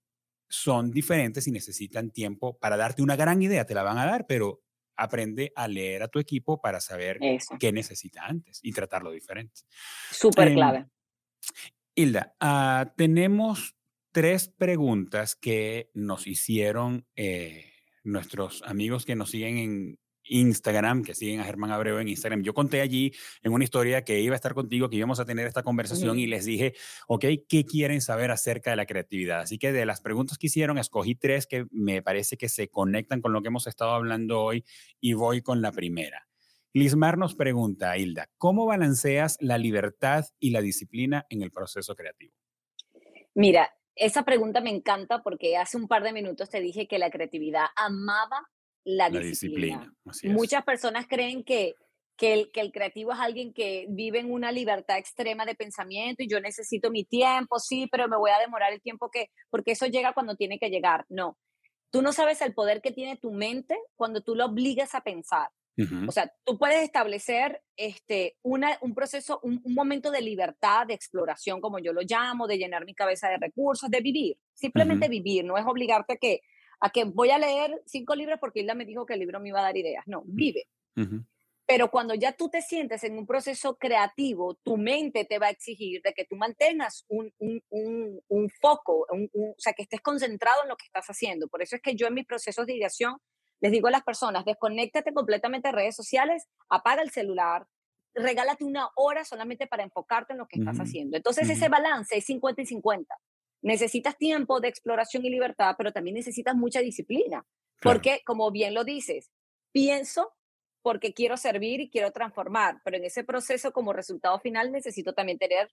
son 0.48 0.92
diferentes 0.92 1.46
y 1.48 1.52
necesitan 1.52 2.12
tiempo 2.12 2.58
para 2.58 2.78
darte 2.78 3.02
una 3.02 3.18
gran 3.18 3.42
idea, 3.42 3.66
te 3.66 3.76
la 3.76 3.84
van 3.84 3.98
a 3.98 4.06
dar, 4.06 4.26
pero 4.28 4.62
aprende 4.96 5.52
a 5.58 5.68
leer 5.68 6.04
a 6.04 6.08
tu 6.08 6.20
equipo 6.20 6.62
para 6.62 6.80
saber 6.80 7.20
qué 7.60 7.74
necesita 7.74 8.26
antes 8.26 8.60
y 8.64 8.72
tratarlo 8.72 9.12
diferente. 9.12 9.62
Súper 10.10 10.50
em, 10.50 10.54
clave. 10.54 10.86
Hilda, 11.96 12.34
ah, 12.40 12.94
tenemos 12.96 13.76
tres 14.12 14.50
preguntas 14.50 15.36
que 15.36 15.90
nos 15.94 16.28
hicieron 16.28 17.06
eh, 17.16 17.72
nuestros 18.04 18.64
amigos 18.64 19.06
que 19.06 19.16
nos 19.16 19.32
siguen 19.32 19.58
en 19.58 20.00
Instagram, 20.24 21.04
que 21.04 21.16
siguen 21.16 21.40
a 21.40 21.44
Germán 21.44 21.72
Abreu 21.72 22.00
en 22.00 22.08
Instagram. 22.08 22.44
Yo 22.44 22.54
conté 22.54 22.82
allí 22.82 23.12
en 23.42 23.52
una 23.52 23.64
historia 23.64 24.04
que 24.04 24.20
iba 24.22 24.34
a 24.34 24.36
estar 24.36 24.54
contigo, 24.54 24.90
que 24.90 24.96
íbamos 24.96 25.20
a 25.20 25.26
tener 25.26 25.48
esta 25.48 25.64
conversación 25.64 26.20
y 26.20 26.28
les 26.28 26.46
dije, 26.46 26.74
ok, 27.08 27.26
¿qué 27.48 27.66
quieren 27.66 28.02
saber 28.02 28.32
acerca 28.32 28.70
de 28.70 28.78
la 28.78 28.86
creatividad? 28.86 29.42
Así 29.42 29.58
que 29.58 29.72
de 29.72 29.86
las 29.86 30.02
preguntas 30.02 30.38
que 30.38 30.48
hicieron, 30.48 30.78
escogí 30.78 31.16
tres 31.16 31.48
que 31.48 31.66
me 31.72 32.02
parece 32.02 32.38
que 32.38 32.50
se 32.50 32.70
conectan 32.70 33.22
con 33.22 33.34
lo 33.34 33.42
que 33.42 33.50
hemos 33.50 33.68
estado 33.68 33.92
hablando 33.92 34.42
hoy 34.42 34.64
y 35.00 35.14
voy 35.14 35.42
con 35.42 35.62
la 35.62 35.72
primera. 35.72 36.28
Lismar 36.74 37.18
nos 37.18 37.36
pregunta, 37.36 37.98
Hilda, 37.98 38.30
¿cómo 38.38 38.66
balanceas 38.66 39.38
la 39.42 39.58
libertad 39.58 40.26
y 40.40 40.52
la 40.52 40.62
disciplina 40.62 41.26
en 41.30 41.42
el 41.42 41.52
proceso 41.52 41.96
creativo? 41.96 42.34
Mira, 43.34 43.70
esa 43.96 44.24
pregunta 44.24 44.62
me 44.62 44.70
encanta 44.70 45.22
porque 45.22 45.58
hace 45.58 45.78
un 45.78 45.88
par 45.88 46.04
de 46.04 46.14
minutos 46.14 46.50
te 46.50 46.60
dije 46.60 46.88
que 46.88 47.00
la 47.00 47.12
creatividad 47.12 47.66
amaba 47.76 48.48
la, 48.84 49.10
disciplina. 49.10 49.94
Muchas 50.24 50.64
personas 50.64 51.06
creen 51.08 51.44
que, 51.44 51.76
que 52.18 52.34
el, 52.34 52.52
que 52.52 52.62
el 52.62 52.72
creativo 52.72 53.12
es 53.12 53.20
alguien 53.20 53.54
que 53.54 53.86
vive 53.90 54.20
en 54.20 54.32
una 54.32 54.52
libertad 54.52 54.98
extrema 54.98 55.46
de 55.46 55.56
pensamiento 55.56 56.24
y 56.24 56.30
yo 56.30 56.40
necesito 56.40 56.90
mi 56.90 57.04
tiempo, 57.04 57.60
sí, 57.60 57.88
pero 57.92 58.08
me 58.08 58.18
voy 58.18 58.32
a 58.32 58.40
demorar 58.40 58.74
el 58.74 58.82
tiempo 58.82 59.10
que, 59.12 59.28
porque 59.50 59.72
eso 59.72 59.86
llega 59.86 60.14
cuando 60.14 60.36
tiene 60.36 60.58
que 60.58 60.70
llegar. 60.70 61.06
No, 61.10 61.38
tú 61.92 62.02
no 62.02 62.14
sabes 62.14 62.42
el 62.42 62.54
poder 62.54 62.82
que 62.82 62.92
tiene 62.92 63.18
tu 63.18 63.32
mente 63.32 63.78
cuando 63.96 64.22
tú 64.22 64.36
lo 64.36 64.46
obligas 64.46 64.96
a 64.96 65.02
pensar. 65.02 65.50
O 66.08 66.12
sea, 66.12 66.32
tú 66.44 66.58
puedes 66.58 66.84
establecer 66.84 67.62
este, 67.76 68.38
una, 68.42 68.78
un 68.82 68.94
proceso, 68.94 69.40
un, 69.44 69.62
momento 69.66 70.12
de 70.12 70.22
libertad, 70.22 70.88
de 70.88 70.94
exploración, 70.94 71.62
como 71.62 71.80
yo 71.80 71.94
lo 71.94 72.02
llamo, 72.02 72.48
de 72.48 72.58
llenar 72.58 72.86
mi 72.86 72.94
cabeza 72.94 73.30
de 73.30 73.38
recursos, 73.38 73.90
de 73.90 74.02
vivir, 74.02 74.38
simplemente 74.54 75.08
vivir, 75.08 75.46
no 75.46 75.58
es 75.58 75.66
obligarte 75.66 76.14
a 76.14 76.18
que, 76.18 76.42
a 76.80 76.90
que 76.90 77.06
voy 77.06 77.32
a 77.32 77.38
leer 77.38 77.82
cinco 77.86 78.16
libros 78.16 78.40
porque 78.40 78.62
Hilda 78.62 78.76
me 78.76 78.86
dijo 78.86 79.06
que 79.06 79.14
el 79.14 79.20
libro 79.20 79.40
me 79.40 79.50
iba 79.50 79.60
a 79.60 79.64
dar 79.64 79.78
ideas, 79.78 80.04
no, 80.08 80.24
vive. 80.26 80.68
Pero 81.66 81.90
cuando 81.90 82.14
ya 82.16 82.34
tú 82.34 82.50
te 82.50 82.62
sientes 82.62 83.04
en 83.06 83.18
un 83.18 83.26
proceso 83.26 83.78
creativo, 83.78 84.56
tu 84.56 84.76
mente 84.78 85.24
te 85.24 85.40
va 85.40 85.48
a 85.48 85.52
exigir 85.52 86.02
de 86.02 86.12
que 86.14 86.26
tú 86.26 86.36
mantengas 86.36 87.06
un, 87.08 87.32
un, 87.38 87.64
un, 87.70 88.20
un 88.28 88.50
foco, 88.50 89.08
o 89.10 89.56
sea, 89.58 89.72
que 89.72 89.84
estés 89.84 90.02
concentrado 90.02 90.64
en 90.64 90.70
lo 90.70 90.76
que 90.76 90.86
estás 90.86 91.08
haciendo. 91.08 91.48
Por 91.48 91.62
eso 91.62 91.78
es 91.78 91.82
que 91.82 91.96
yo 91.96 92.08
en 92.08 92.16
mis 92.16 92.26
procesos 92.26 92.66
de 92.66 92.76
ideación 92.76 93.16
les 93.62 93.72
digo 93.72 93.88
a 93.88 93.92
las 93.92 94.04
personas, 94.04 94.44
desconéctate 94.44 95.14
completamente 95.14 95.70
de 95.70 95.74
redes 95.74 95.96
sociales, 95.96 96.48
apaga 96.70 97.02
el 97.02 97.12
celular, 97.12 97.68
regálate 98.14 98.66
una 98.66 98.90
hora 98.96 99.24
solamente 99.24 99.68
para 99.68 99.84
enfocarte 99.84 100.34
en 100.34 100.40
lo 100.40 100.48
que 100.48 100.60
estás 100.60 100.78
haciendo. 100.80 101.16
Entonces 101.16 101.50
ese 101.50 101.70
balance 101.70 102.18
es 102.18 102.26
50 102.26 102.62
y 102.64 102.66
50. 102.66 103.16
Necesitas 103.62 104.18
tiempo 104.18 104.60
de 104.60 104.68
exploración 104.68 105.26
y 105.26 105.30
libertad, 105.30 105.76
pero 105.78 105.92
también 105.92 106.16
necesitas 106.16 106.56
mucha 106.56 106.82
disciplina. 106.82 107.46
Porque, 107.82 108.22
como 108.26 108.52
bien 108.52 108.74
lo 108.74 108.84
dices, 108.84 109.32
pienso 109.72 110.34
porque 110.84 111.14
quiero 111.14 111.38
servir 111.38 111.80
y 111.80 111.90
quiero 111.90 112.12
transformar, 112.12 112.82
pero 112.84 112.98
en 112.98 113.06
ese 113.06 113.24
proceso 113.24 113.72
como 113.72 113.94
resultado 113.94 114.40
final 114.40 114.72
necesito 114.72 115.14
también 115.14 115.38
tener 115.38 115.72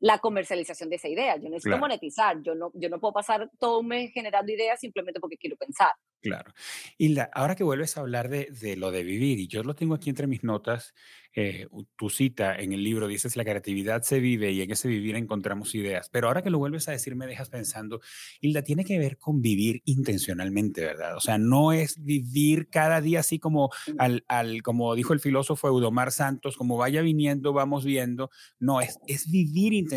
la 0.00 0.18
comercialización 0.18 0.90
de 0.90 0.96
esa 0.96 1.08
idea. 1.08 1.36
Yo 1.36 1.48
necesito 1.48 1.78
monetizar, 1.78 2.40
yo 2.42 2.54
no, 2.54 2.70
yo 2.74 2.88
no 2.88 3.00
puedo 3.00 3.12
pasar 3.12 3.50
todo 3.58 3.80
un 3.80 3.88
mes 3.88 4.12
generando 4.12 4.52
ideas 4.52 4.78
simplemente 4.80 5.20
porque 5.20 5.36
quiero 5.36 5.56
pensar. 5.56 5.92
Claro. 6.20 6.52
Y 6.96 7.16
ahora 7.32 7.54
que 7.54 7.64
vuelves 7.64 7.96
a 7.96 8.00
hablar 8.00 8.28
de, 8.28 8.48
de, 8.60 8.76
lo 8.76 8.90
de 8.90 9.04
vivir, 9.04 9.38
y 9.38 9.46
yo 9.46 9.62
lo 9.62 9.74
tengo 9.74 9.94
aquí 9.94 10.10
entre 10.10 10.26
mis 10.26 10.42
notas, 10.42 10.94
eh, 11.34 11.68
tu 11.96 12.10
cita 12.10 12.56
en 12.56 12.72
el 12.72 12.82
libro 12.82 13.06
dices, 13.06 13.36
la 13.36 13.44
creatividad 13.44 14.02
se 14.02 14.18
vive 14.18 14.50
y 14.50 14.62
en 14.62 14.72
ese 14.72 14.88
vivir 14.88 15.14
encontramos 15.14 15.72
ideas. 15.74 16.08
Pero 16.10 16.26
ahora 16.26 16.42
que 16.42 16.50
lo 16.50 16.58
vuelves 16.58 16.88
a 16.88 16.92
decir, 16.92 17.14
me 17.14 17.26
dejas 17.26 17.48
pensando, 17.48 18.00
Hilda, 18.40 18.62
tiene 18.62 18.84
que 18.84 18.98
ver 18.98 19.18
con 19.18 19.40
vivir 19.40 19.82
intencionalmente, 19.84 20.84
¿verdad? 20.84 21.16
O 21.16 21.20
sea, 21.20 21.38
no 21.38 21.72
es 21.72 22.02
vivir 22.02 22.68
cada 22.70 23.00
día 23.00 23.20
así 23.20 23.38
como, 23.38 23.70
al, 23.98 24.24
al 24.26 24.62
como 24.62 24.94
dijo 24.96 25.12
el 25.12 25.20
filósofo 25.20 25.68
Eudomar 25.68 26.10
Santos, 26.10 26.56
como 26.56 26.76
vaya 26.76 27.02
viniendo, 27.02 27.52
vamos 27.52 27.84
viendo. 27.84 28.30
No, 28.58 28.80
es, 28.80 28.98
es 29.06 29.30
vivir 29.30 29.74
intencionalmente. 29.74 29.87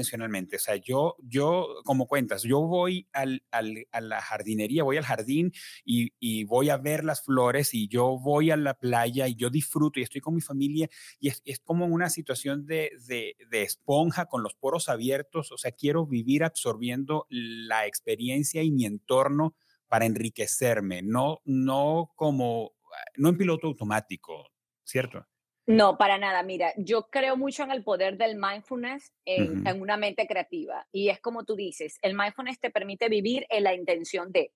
O 0.55 0.59
sea, 0.59 0.75
yo, 0.75 1.15
yo 1.19 1.75
como 1.83 2.07
cuentas, 2.07 2.43
yo 2.43 2.61
voy 2.61 3.07
al, 3.13 3.43
al, 3.51 3.87
a 3.91 4.01
la 4.01 4.21
jardinería, 4.21 4.83
voy 4.83 4.97
al 4.97 5.03
jardín 5.03 5.51
y, 5.85 6.11
voy 6.45 6.69
a 6.69 6.77
ver 6.77 7.03
las 7.03 7.23
flores 7.23 7.73
y 7.73 7.87
yo 7.87 8.17
voy 8.19 8.51
a 8.51 8.57
la 8.57 8.73
playa 8.73 9.27
y 9.27 9.35
yo 9.35 9.49
disfruto 9.49 9.99
y 9.99 10.03
estoy 10.03 10.21
con 10.21 10.33
mi 10.33 10.41
familia 10.41 10.89
y 11.19 11.29
es, 11.29 11.59
como 11.63 11.85
una 11.85 12.09
situación 12.09 12.65
de, 12.65 12.91
esponja 13.51 14.25
con 14.25 14.43
los 14.43 14.55
poros 14.55 14.89
abiertos, 14.89 15.51
o 15.51 15.57
sea, 15.57 15.71
quiero 15.71 16.05
vivir 16.05 16.43
absorbiendo 16.43 17.27
la 17.29 17.85
experiencia 17.85 18.63
y 18.63 18.71
mi 18.71 18.85
entorno 18.85 19.55
para 19.87 20.05
enriquecerme, 20.05 21.01
no, 21.01 21.41
no 21.45 22.11
como, 22.15 22.73
no 23.17 23.29
en 23.29 23.37
piloto 23.37 23.67
automático, 23.67 24.49
¿cierto? 24.83 25.27
No, 25.67 25.97
para 25.97 26.17
nada. 26.17 26.43
Mira, 26.43 26.73
yo 26.77 27.09
creo 27.09 27.37
mucho 27.37 27.63
en 27.63 27.71
el 27.71 27.83
poder 27.83 28.17
del 28.17 28.35
mindfulness 28.35 29.13
en, 29.25 29.81
una 29.81 29.97
mente 29.97 30.27
creativa. 30.27 30.87
Y 30.91 31.09
es 31.09 31.19
como 31.19 31.45
tú 31.45 31.55
dices, 31.55 31.97
el 32.01 32.15
mindfulness 32.15 32.59
te 32.59 32.71
permite 32.71 33.09
vivir 33.09 33.45
en 33.49 33.63
la 33.63 33.73
intención 33.73 34.31
de, 34.31 34.53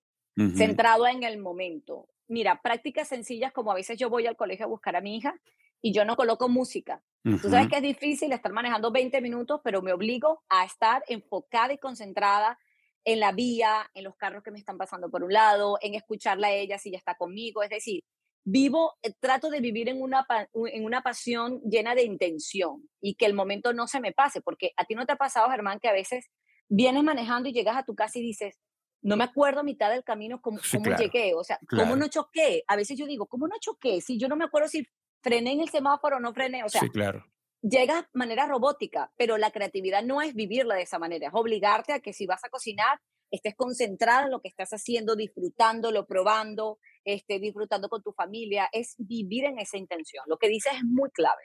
centrado 0.54 1.06
en 1.06 1.22
el 1.22 1.38
momento. 1.38 2.08
Mira, 2.28 2.60
prácticas 2.60 3.08
sencillas 3.08 3.52
como 3.52 3.70
a 3.70 3.74
veces 3.74 3.96
yo 3.98 4.10
voy 4.10 4.26
al 4.26 4.36
colegio 4.36 4.66
a 4.66 4.68
buscar 4.68 4.96
a 4.96 5.00
mi 5.00 5.16
hija 5.16 5.34
y 5.80 5.92
yo 5.92 6.04
no 6.04 6.16
coloco 6.16 6.48
música. 6.48 7.02
Tú 7.22 7.48
sabes 7.50 7.68
que 7.68 7.76
es 7.76 7.82
difícil 7.82 8.32
estar 8.32 8.52
manejando 8.52 8.92
20 8.92 9.20
minutos, 9.20 9.60
pero 9.64 9.82
me 9.82 9.92
obligo 9.92 10.44
a 10.48 10.64
estar 10.64 11.02
enfocada 11.08 11.72
y 11.72 11.78
concentrada 11.78 12.56
en 13.04 13.18
la 13.20 13.32
vía, 13.32 13.90
en 13.94 14.04
los 14.04 14.16
carros 14.16 14.42
que 14.44 14.50
me 14.50 14.58
están 14.58 14.78
pasando 14.78 15.10
por 15.10 15.24
un 15.24 15.32
lado, 15.32 15.78
en 15.80 15.94
escucharla 15.94 16.48
a 16.48 16.52
ella 16.52 16.78
si 16.78 16.90
ella 16.90 16.98
está 16.98 17.16
conmigo. 17.16 17.62
Es 17.62 17.70
decir, 17.70 18.04
vivo, 18.46 18.94
eh, 19.02 19.12
trato 19.18 19.50
de 19.50 19.60
vivir 19.60 19.88
en 19.88 20.00
una, 20.00 20.24
en 20.54 20.84
una 20.84 21.02
pasión 21.02 21.60
llena 21.62 21.94
de 21.94 22.04
intención 22.04 22.88
y 23.00 23.16
que 23.16 23.26
el 23.26 23.34
momento 23.34 23.72
no 23.72 23.88
se 23.88 24.00
me 24.00 24.12
pase, 24.12 24.40
porque 24.40 24.70
a 24.76 24.84
ti 24.84 24.94
no 24.94 25.04
te 25.04 25.12
ha 25.12 25.16
pasado, 25.16 25.50
Germán, 25.50 25.80
que 25.80 25.88
a 25.88 25.92
veces 25.92 26.30
vienes 26.68 27.02
manejando 27.02 27.48
y 27.48 27.52
llegas 27.52 27.76
a 27.76 27.84
tu 27.84 27.94
casa 27.94 28.18
y 28.18 28.22
dices, 28.22 28.56
no 29.02 29.16
me 29.16 29.24
acuerdo 29.24 29.60
a 29.60 29.64
mitad 29.64 29.90
del 29.90 30.04
camino 30.04 30.40
cómo, 30.40 30.58
llegué, 30.98 31.34
o 31.34 31.42
sea, 31.42 31.58
cómo 31.68 31.96
no 31.96 32.08
choqué. 32.08 32.62
A 32.68 32.76
veces 32.76 32.96
yo 32.96 33.06
digo, 33.06 33.26
¿cómo 33.26 33.46
no 33.48 33.56
choqué? 33.60 34.00
Si 34.00 34.18
yo 34.18 34.28
no 34.28 34.36
me 34.36 34.44
acuerdo 34.44 34.68
si 34.68 34.86
frené 35.22 35.52
en 35.52 35.60
el 35.60 35.68
semáforo 35.68 36.16
o 36.16 36.20
no 36.20 36.32
frené, 36.32 36.64
o 36.64 36.68
sea, 36.68 36.80
sí, 36.80 36.90
claro. 36.90 37.24
llega 37.62 38.02
de 38.02 38.08
manera 38.14 38.46
robótica, 38.46 39.12
pero 39.16 39.38
la 39.38 39.50
creatividad 39.50 40.04
no 40.04 40.22
es 40.22 40.34
vivirla 40.34 40.76
de 40.76 40.82
esa 40.82 41.00
manera, 41.00 41.28
es 41.28 41.34
obligarte 41.34 41.92
a 41.92 42.00
que 42.00 42.12
si 42.12 42.26
vas 42.26 42.44
a 42.44 42.48
cocinar, 42.48 43.00
estés 43.30 43.54
concentrada 43.54 44.24
en 44.24 44.30
lo 44.30 44.40
que 44.40 44.48
estás 44.48 44.70
haciendo, 44.70 45.16
disfrutándolo, 45.16 46.06
probando, 46.06 46.78
este, 47.04 47.38
disfrutando 47.38 47.88
con 47.88 48.02
tu 48.02 48.12
familia, 48.12 48.68
es 48.72 48.94
vivir 48.98 49.44
en 49.44 49.58
esa 49.58 49.78
intención. 49.78 50.24
Lo 50.26 50.38
que 50.38 50.48
dices 50.48 50.72
es 50.74 50.84
muy 50.84 51.10
clave. 51.10 51.42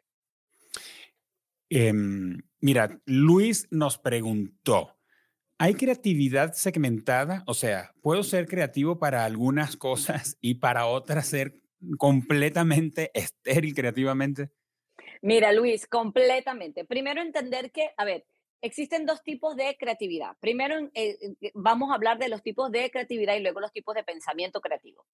Em, 1.70 2.38
mira, 2.60 3.00
Luis 3.06 3.68
nos 3.72 3.98
preguntó, 3.98 4.98
¿hay 5.58 5.74
creatividad 5.76 6.54
segmentada? 6.54 7.44
O 7.48 7.54
sea, 7.54 7.94
¿puedo 8.02 8.24
ser 8.24 8.48
creativo 8.48 9.00
para 9.00 9.24
algunas 9.24 9.78
cosas 9.78 10.38
y 10.42 10.56
para 10.56 10.88
otras 10.88 11.28
ser 11.28 11.62
completamente 11.98 13.12
estéril 13.14 13.74
creativamente? 13.74 14.52
Mira, 15.22 15.54
Luis, 15.54 15.88
completamente. 15.88 16.84
Primero 16.84 17.22
entender 17.22 17.72
que, 17.72 17.92
a 17.96 18.06
ver, 18.06 18.26
existen 18.62 19.06
dos 19.06 19.24
tipos 19.24 19.56
de 19.56 19.76
creatividad. 19.78 20.38
Primero 20.40 20.78
eh, 20.94 21.18
eh, 21.42 21.52
vamos 21.54 21.92
a 21.92 21.96
hablar 21.96 22.18
de 22.20 22.30
los 22.30 22.44
tipos 22.44 22.72
de 22.72 22.90
creatividad 22.92 23.36
y 23.36 23.42
luego 23.42 23.60
los 23.60 23.74
tipos 23.74 23.96
de 23.96 24.04
pensamiento 24.04 24.62
creativo. 24.62 25.06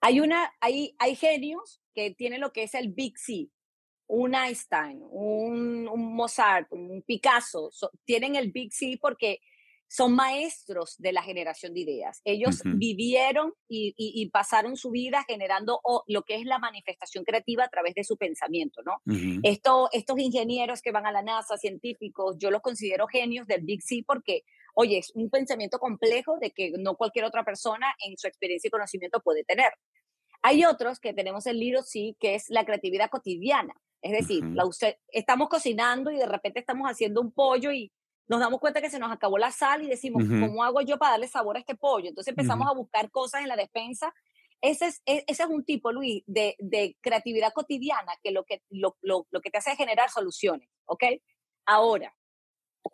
Hay, 0.00 0.20
una, 0.20 0.52
hay, 0.60 0.96
hay 0.98 1.14
genios 1.14 1.82
que 1.94 2.12
tienen 2.14 2.40
lo 2.40 2.52
que 2.52 2.62
es 2.62 2.74
el 2.74 2.88
Big 2.88 3.18
C, 3.18 3.48
un 4.06 4.34
Einstein, 4.34 5.02
un, 5.10 5.84
Mozart, 5.84 6.66
un 6.72 7.02
Picasso, 7.02 7.70
tienen 8.04 8.34
el 8.34 8.50
Big 8.50 8.72
C 8.72 8.98
porque 9.00 9.40
son 9.90 10.14
maestros 10.14 10.94
de 10.98 11.12
la 11.12 11.20
generación 11.20 11.74
de 11.74 11.80
ideas. 11.80 12.20
Ellos 12.24 12.60
vivieron 12.64 13.52
y, 13.68 14.30
pasaron 14.32 14.76
su 14.76 14.92
vida 14.92 15.24
generando 15.26 15.80
lo 16.06 16.22
que 16.22 16.36
es 16.36 16.44
la 16.44 16.60
manifestación 16.60 17.24
creativa 17.24 17.64
a 17.64 17.68
través 17.68 17.94
de 17.94 18.04
su 18.04 18.16
pensamiento, 18.16 18.82
¿no? 18.84 19.02
estos 19.42 20.18
ingenieros 20.18 20.80
que 20.80 20.92
van 20.92 21.06
a 21.06 21.12
la 21.12 21.22
NASA, 21.22 21.56
científicos, 21.56 22.36
yo 22.38 22.52
los 22.52 22.62
considero 22.62 23.08
genios 23.08 23.48
del 23.48 23.62
Big 23.62 23.82
C 23.82 24.04
porque, 24.06 24.44
oye, 24.74 24.98
es 24.98 25.10
un 25.14 25.28
pensamiento 25.28 25.80
complejo 25.80 26.38
de 26.40 26.52
que 26.52 26.70
no 26.78 26.94
cualquier 26.94 27.24
otra 27.24 27.44
persona 27.44 27.92
en 28.06 28.16
su 28.16 28.28
experiencia 28.28 28.68
y 28.68 28.70
conocimiento 28.70 29.20
puede 29.20 29.42
tener. 29.42 29.72
Hay 30.42 30.64
otros 30.64 31.00
que 31.00 31.12
tenemos 31.12 31.46
el 31.46 31.58
Little 31.58 31.82
C, 31.82 32.14
que 32.20 32.36
es 32.36 32.44
la 32.48 32.64
creatividad 32.64 33.10
cotidiana. 33.10 33.74
Es 34.02 34.12
decir, 34.12 34.44
la 34.44 34.64
estamos 35.08 35.48
cocinando 35.48 36.10
y 36.10 36.16
de 36.16 36.26
repente 36.26 36.60
estamos 36.60 36.88
haciendo 36.88 37.20
un 37.20 37.32
pollo 37.32 37.72
y 37.72 37.92
nos 38.30 38.38
damos 38.38 38.60
cuenta 38.60 38.80
que 38.80 38.88
se 38.90 39.00
nos 39.00 39.10
acabó 39.10 39.38
la 39.38 39.50
sal 39.50 39.82
y 39.82 39.88
decimos, 39.88 40.22
¿cómo 40.22 40.62
hago 40.62 40.80
yo 40.82 40.98
para 40.98 41.12
darle 41.12 41.26
sabor 41.26 41.56
a 41.56 41.58
este 41.58 41.74
pollo? 41.74 42.08
Entonces 42.08 42.30
empezamos 42.30 42.68
a 42.70 42.74
buscar 42.74 43.10
cosas 43.10 43.42
en 43.42 43.48
la 43.48 43.56
despensa. 43.56 44.14
Ese 44.60 44.86
es, 44.86 45.02
e, 45.04 45.24
ese 45.26 45.42
es 45.42 45.48
un 45.48 45.64
tipo, 45.64 45.90
Luis, 45.90 46.22
de, 46.28 46.54
de 46.60 46.96
creatividad 47.00 47.52
cotidiana 47.52 48.12
que 48.22 48.30
lo, 48.30 48.44
que 48.44 48.62
lo, 48.70 48.96
lo, 49.00 49.26
lo 49.32 49.40
que 49.40 49.50
te 49.50 49.58
hace 49.58 49.72
es 49.72 49.76
generar 49.76 50.10
soluciones, 50.10 50.68
¿ok? 50.84 51.02
Ahora, 51.66 52.14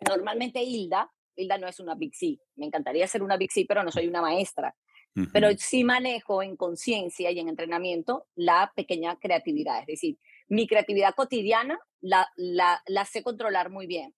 normalmente 0.09 0.63
Hilda, 0.63 1.13
Hilda 1.35 1.59
no 1.59 1.67
es 1.67 1.79
una 1.79 1.93
Big 1.93 2.15
C, 2.15 2.39
me 2.55 2.65
encantaría 2.65 3.07
ser 3.07 3.21
una 3.21 3.37
Big 3.37 3.51
C, 3.51 3.65
pero 3.67 3.83
no 3.83 3.91
soy 3.91 4.07
una 4.07 4.23
maestra. 4.23 4.75
Pero 5.33 5.49
sí 5.57 5.83
manejo 5.83 6.43
en 6.43 6.55
conciencia 6.55 7.31
y 7.31 7.39
en 7.39 7.49
entrenamiento 7.49 8.27
la 8.35 8.71
pequeña 8.75 9.17
creatividad. 9.19 9.79
Es 9.81 9.87
decir, 9.87 10.17
mi 10.47 10.67
creatividad 10.67 11.15
cotidiana 11.15 11.79
la, 12.01 12.27
la, 12.35 12.83
la 12.85 13.03
sé 13.05 13.23
controlar 13.23 13.71
muy 13.71 13.87
bien. 13.87 14.13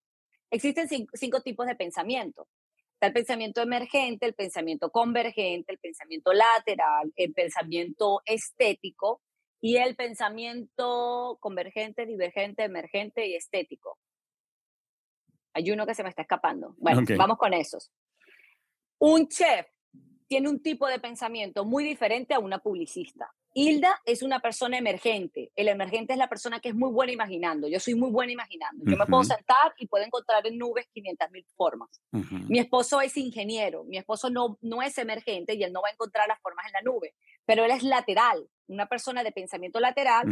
Existen 0.52 0.88
cinco, 1.14 1.42
tipos 1.42 1.68
de 1.68 1.76
pensamiento. 1.76 2.48
Está 2.94 3.08
el 3.08 3.14
pensamiento 3.14 3.62
emergente, 3.62 4.26
el 4.26 4.34
pensamiento 4.34 4.90
convergente, 4.92 5.72
el 5.72 5.80
pensamiento 5.80 6.34
lateral, 6.34 7.14
el 7.16 7.34
pensamiento 7.34 8.22
estético 8.26 9.22
y 9.62 9.78
el 9.78 9.96
pensamiento 9.96 11.38
convergente, 11.40 12.06
divergente, 12.06 12.64
emergente 12.64 13.28
y 13.28 13.36
estético. 13.36 13.98
Hay 15.54 15.72
uno 15.72 15.86
que 15.86 15.96
se 15.96 16.04
me 16.04 16.10
está 16.10 16.24
escapando. 16.24 16.76
Bueno, 16.78 17.02
vamos 17.18 17.38
con 17.38 17.54
esos. 17.54 17.92
Un 19.00 19.28
chef 19.28 19.68
tiene 20.28 20.50
un 20.50 20.62
tipo 20.62 20.88
de 20.88 21.00
pensamiento 21.00 21.66
muy 21.66 21.84
diferente 21.84 22.34
a 22.34 22.40
una 22.40 22.60
publicista. 22.60 23.34
Hilda 23.54 24.00
es 24.06 24.22
una 24.22 24.40
persona 24.40 24.78
emergente. 24.78 25.52
El 25.56 25.68
emergente 25.68 26.14
es 26.14 26.20
la 26.20 26.30
persona 26.30 26.60
que 26.60 26.70
es 26.70 26.76
muy 26.76 26.92
buena 26.92 27.12
imaginando. 27.12 27.68
Yo 27.68 27.80
soy 27.80 27.96
muy 27.96 28.12
buena 28.12 28.32
imaginando. 28.32 28.84
Yo 28.86 28.96
me 28.96 29.06
puedo 29.06 29.24
sentar 29.24 29.74
y 29.78 29.88
puedo 29.88 30.06
encontrar 30.06 30.46
en 30.46 30.58
nubes 30.58 30.88
500 30.94 31.32
mil 31.32 31.46
formas. 31.56 32.02
Mi 32.12 32.60
esposo 32.60 33.02
es 33.02 33.18
ingeniero. 33.18 33.84
Mi 33.86 33.98
esposo 33.98 34.30
no, 34.30 34.58
no 34.62 34.82
es 34.82 34.98
emergente 34.98 35.56
y 35.56 35.64
él 35.64 35.74
no 35.74 35.82
va 35.82 35.90
a 35.90 35.94
encontrar 35.94 36.28
las 36.28 36.40
formas 36.42 36.66
en 36.68 36.74
la 36.74 36.82
nube, 36.82 37.16
pero 37.46 37.66
él 37.66 37.72
es 37.72 37.84
lateral. 37.84 38.48
Una 38.68 38.86
persona 38.86 39.24
de 39.24 39.32
pensamiento 39.32 39.80
lateral 39.80 40.28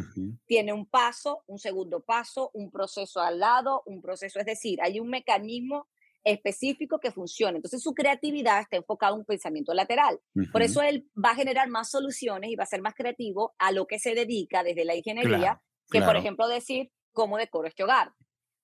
tiene 0.45 0.71
un 0.71 0.85
paso, 0.85 1.43
un 1.47 1.57
segundo 1.57 2.01
paso, 2.01 2.51
un 2.53 2.69
proceso 2.69 3.19
al 3.19 3.39
lado, 3.39 3.81
un 3.87 4.01
proceso, 4.01 4.39
es 4.39 4.45
decir, 4.45 4.79
hay 4.81 4.99
un 4.99 5.09
mecanismo 5.09 5.87
específico 6.27 6.99
que 6.99 7.11
funcione. 7.11 7.57
Entonces 7.57 7.81
su 7.81 7.93
creatividad 7.93 8.59
está 8.59 8.77
enfocada 8.77 9.13
en 9.13 9.19
un 9.19 9.25
pensamiento 9.25 9.73
lateral. 9.73 10.19
Por 10.51 10.61
eso 10.61 10.81
él 10.81 11.09
va 11.15 11.31
a 11.31 11.35
generar 11.35 11.69
más 11.69 11.89
soluciones 11.89 12.51
y 12.51 12.55
va 12.55 12.63
a 12.63 12.67
ser 12.67 12.81
más 12.81 12.93
creativo 12.95 13.55
a 13.57 13.71
lo 13.71 13.87
que 13.87 13.97
se 13.97 14.13
dedica 14.13 14.63
desde 14.63 14.83
la 14.83 14.95
ingeniería, 14.95 15.61
que 15.89 16.01
por 16.01 16.17
ejemplo 16.17 16.47
decir 16.47 16.91
cómo 17.13 17.37
decoro 17.37 17.67
este 17.67 17.83
hogar. 17.83 18.13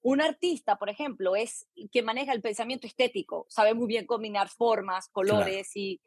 Un 0.02 0.20
artista, 0.20 0.78
por 0.78 0.90
ejemplo, 0.90 1.38
es 1.38 1.66
quien 1.90 2.04
maneja 2.04 2.34
el 2.34 2.42
pensamiento 2.42 2.86
estético, 2.86 3.46
sabe 3.48 3.74
muy 3.74 3.88
bien 3.88 4.06
combinar 4.06 4.50
formas, 4.50 5.08
colores 5.08 5.72
y 5.76 6.02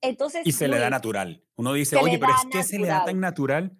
entonces... 0.00 0.46
Y 0.46 0.52
se 0.52 0.68
le 0.68 0.78
da 0.78 0.88
natural. 0.88 1.44
Uno 1.56 1.74
dice, 1.74 1.96
oye, 1.96 2.18
pero 2.18 2.32
es 2.32 2.46
que 2.50 2.62
se 2.62 2.78
le 2.78 2.86
da 2.86 3.04
tan 3.04 3.20
natural. 3.20 3.76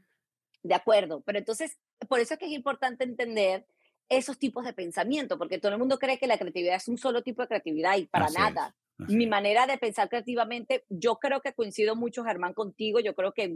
De 0.62 0.74
acuerdo, 0.74 1.22
pero 1.22 1.38
entonces, 1.38 1.78
por 2.08 2.20
eso 2.20 2.34
es 2.34 2.40
que 2.40 2.46
es 2.46 2.52
importante 2.52 3.04
entender 3.04 3.66
esos 4.08 4.38
tipos 4.38 4.64
de 4.64 4.72
pensamiento, 4.72 5.38
porque 5.38 5.58
todo 5.58 5.72
el 5.72 5.78
mundo 5.78 5.98
cree 5.98 6.18
que 6.18 6.26
la 6.26 6.38
creatividad 6.38 6.76
es 6.76 6.88
un 6.88 6.98
solo 6.98 7.22
tipo 7.22 7.42
de 7.42 7.48
creatividad 7.48 7.96
y 7.96 8.06
para 8.06 8.28
nada. 8.30 8.76
Mi 8.96 9.26
manera 9.26 9.66
de 9.66 9.76
pensar 9.76 10.08
creativamente, 10.08 10.84
yo 10.88 11.16
creo 11.16 11.40
que 11.40 11.52
coincido 11.52 11.96
mucho, 11.96 12.22
Germán, 12.22 12.54
contigo. 12.54 13.00
Yo 13.00 13.12
creo 13.14 13.32
que 13.32 13.52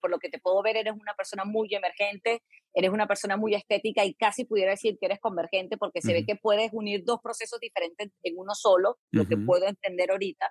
por 0.00 0.10
lo 0.10 0.18
que 0.20 0.28
te 0.28 0.38
puedo 0.38 0.62
ver, 0.62 0.76
eres 0.76 0.94
una 0.94 1.14
persona 1.14 1.44
muy 1.44 1.74
emergente, 1.74 2.44
eres 2.72 2.90
una 2.90 3.08
persona 3.08 3.36
muy 3.36 3.56
estética 3.56 4.04
y 4.04 4.14
casi 4.14 4.44
pudiera 4.44 4.70
decir 4.70 4.96
que 5.00 5.06
eres 5.06 5.18
convergente 5.18 5.76
porque 5.76 6.00
se 6.00 6.12
ve 6.12 6.24
que 6.24 6.36
puedes 6.36 6.70
unir 6.72 7.02
dos 7.04 7.20
procesos 7.20 7.58
diferentes 7.58 8.12
en 8.22 8.38
uno 8.38 8.54
solo, 8.54 8.98
lo 9.10 9.26
que 9.26 9.36
puedo 9.36 9.66
entender 9.66 10.12
ahorita. 10.12 10.46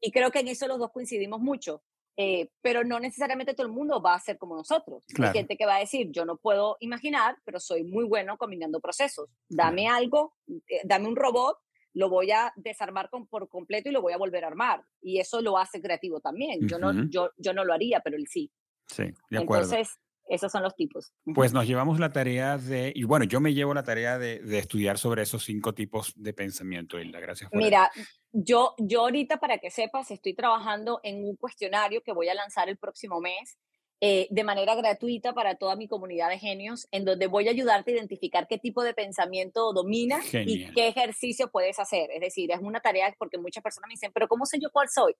Y 0.00 0.10
creo 0.10 0.30
que 0.30 0.40
en 0.40 0.48
eso 0.48 0.66
los 0.66 0.78
dos 0.78 0.90
coincidimos 0.90 1.40
mucho. 1.40 1.82
Eh, 2.16 2.50
pero 2.60 2.84
no 2.84 3.00
necesariamente 3.00 3.54
todo 3.54 3.66
el 3.66 3.72
mundo 3.72 4.02
va 4.02 4.14
a 4.14 4.20
ser 4.20 4.36
como 4.36 4.56
nosotros. 4.56 5.04
Hay 5.18 5.32
gente 5.32 5.56
que 5.56 5.64
va 5.64 5.76
a 5.76 5.80
decir, 5.80 6.10
yo 6.10 6.24
no 6.24 6.36
puedo 6.36 6.76
imaginar, 6.80 7.38
pero 7.44 7.58
soy 7.58 7.84
muy 7.84 8.04
bueno 8.04 8.36
combinando 8.36 8.80
procesos. 8.80 9.30
Dame 9.48 9.88
algo, 9.88 10.34
eh, 10.48 10.80
dame 10.84 11.08
un 11.08 11.16
robot, 11.16 11.58
lo 11.94 12.08
voy 12.08 12.30
a 12.30 12.52
desarmar 12.56 13.08
con, 13.10 13.26
por 13.26 13.48
completo 13.48 13.88
y 13.88 13.92
lo 13.92 14.02
voy 14.02 14.12
a 14.12 14.18
volver 14.18 14.44
a 14.44 14.48
armar. 14.48 14.84
Y 15.00 15.18
eso 15.18 15.40
lo 15.40 15.56
hace 15.56 15.80
creativo 15.80 16.20
también. 16.20 16.68
yo, 16.68 16.78
no, 16.78 17.08
yo, 17.08 17.30
yo 17.38 17.52
no 17.52 17.64
lo 17.64 17.72
haría, 17.72 18.00
pero 18.00 18.16
él 18.16 18.26
sí. 18.28 18.52
Sí, 18.86 19.04
de 19.30 19.38
acuerdo. 19.38 19.64
Entonces, 19.64 19.98
esos 20.30 20.52
son 20.52 20.62
los 20.62 20.76
tipos. 20.76 21.12
Pues 21.34 21.52
nos 21.52 21.66
llevamos 21.66 21.98
la 21.98 22.12
tarea 22.12 22.56
de, 22.56 22.92
y 22.94 23.04
bueno, 23.04 23.24
yo 23.24 23.40
me 23.40 23.52
llevo 23.52 23.74
la 23.74 23.82
tarea 23.82 24.18
de, 24.18 24.38
de 24.38 24.58
estudiar 24.58 24.98
sobre 24.98 25.22
esos 25.22 25.42
cinco 25.44 25.74
tipos 25.74 26.12
de 26.16 26.32
pensamiento, 26.32 27.00
Hilda. 27.00 27.18
Gracias 27.18 27.50
por 27.50 27.58
Mira, 27.58 27.90
yo, 28.32 28.74
yo 28.78 29.00
ahorita, 29.02 29.38
para 29.38 29.58
que 29.58 29.70
sepas, 29.70 30.10
estoy 30.10 30.34
trabajando 30.34 31.00
en 31.02 31.24
un 31.24 31.36
cuestionario 31.36 32.02
que 32.02 32.12
voy 32.12 32.28
a 32.28 32.34
lanzar 32.34 32.68
el 32.68 32.76
próximo 32.76 33.20
mes 33.20 33.58
eh, 34.02 34.28
de 34.30 34.44
manera 34.44 34.74
gratuita 34.74 35.34
para 35.34 35.56
toda 35.56 35.76
mi 35.76 35.86
comunidad 35.86 36.30
de 36.30 36.38
genios, 36.38 36.88
en 36.90 37.04
donde 37.04 37.26
voy 37.26 37.48
a 37.48 37.50
ayudarte 37.50 37.90
a 37.90 37.96
identificar 37.96 38.46
qué 38.48 38.56
tipo 38.56 38.82
de 38.82 38.94
pensamiento 38.94 39.74
domina 39.74 40.20
y 40.32 40.72
qué 40.72 40.88
ejercicio 40.88 41.50
puedes 41.50 41.78
hacer. 41.78 42.10
Es 42.10 42.20
decir, 42.20 42.50
es 42.50 42.60
una 42.60 42.80
tarea 42.80 43.14
porque 43.18 43.36
muchas 43.36 43.62
personas 43.62 43.88
me 43.88 43.94
dicen, 43.94 44.10
pero 44.14 44.26
¿cómo 44.26 44.46
sé 44.46 44.58
yo 44.58 44.70
cuál 44.72 44.88
soy? 44.88 45.14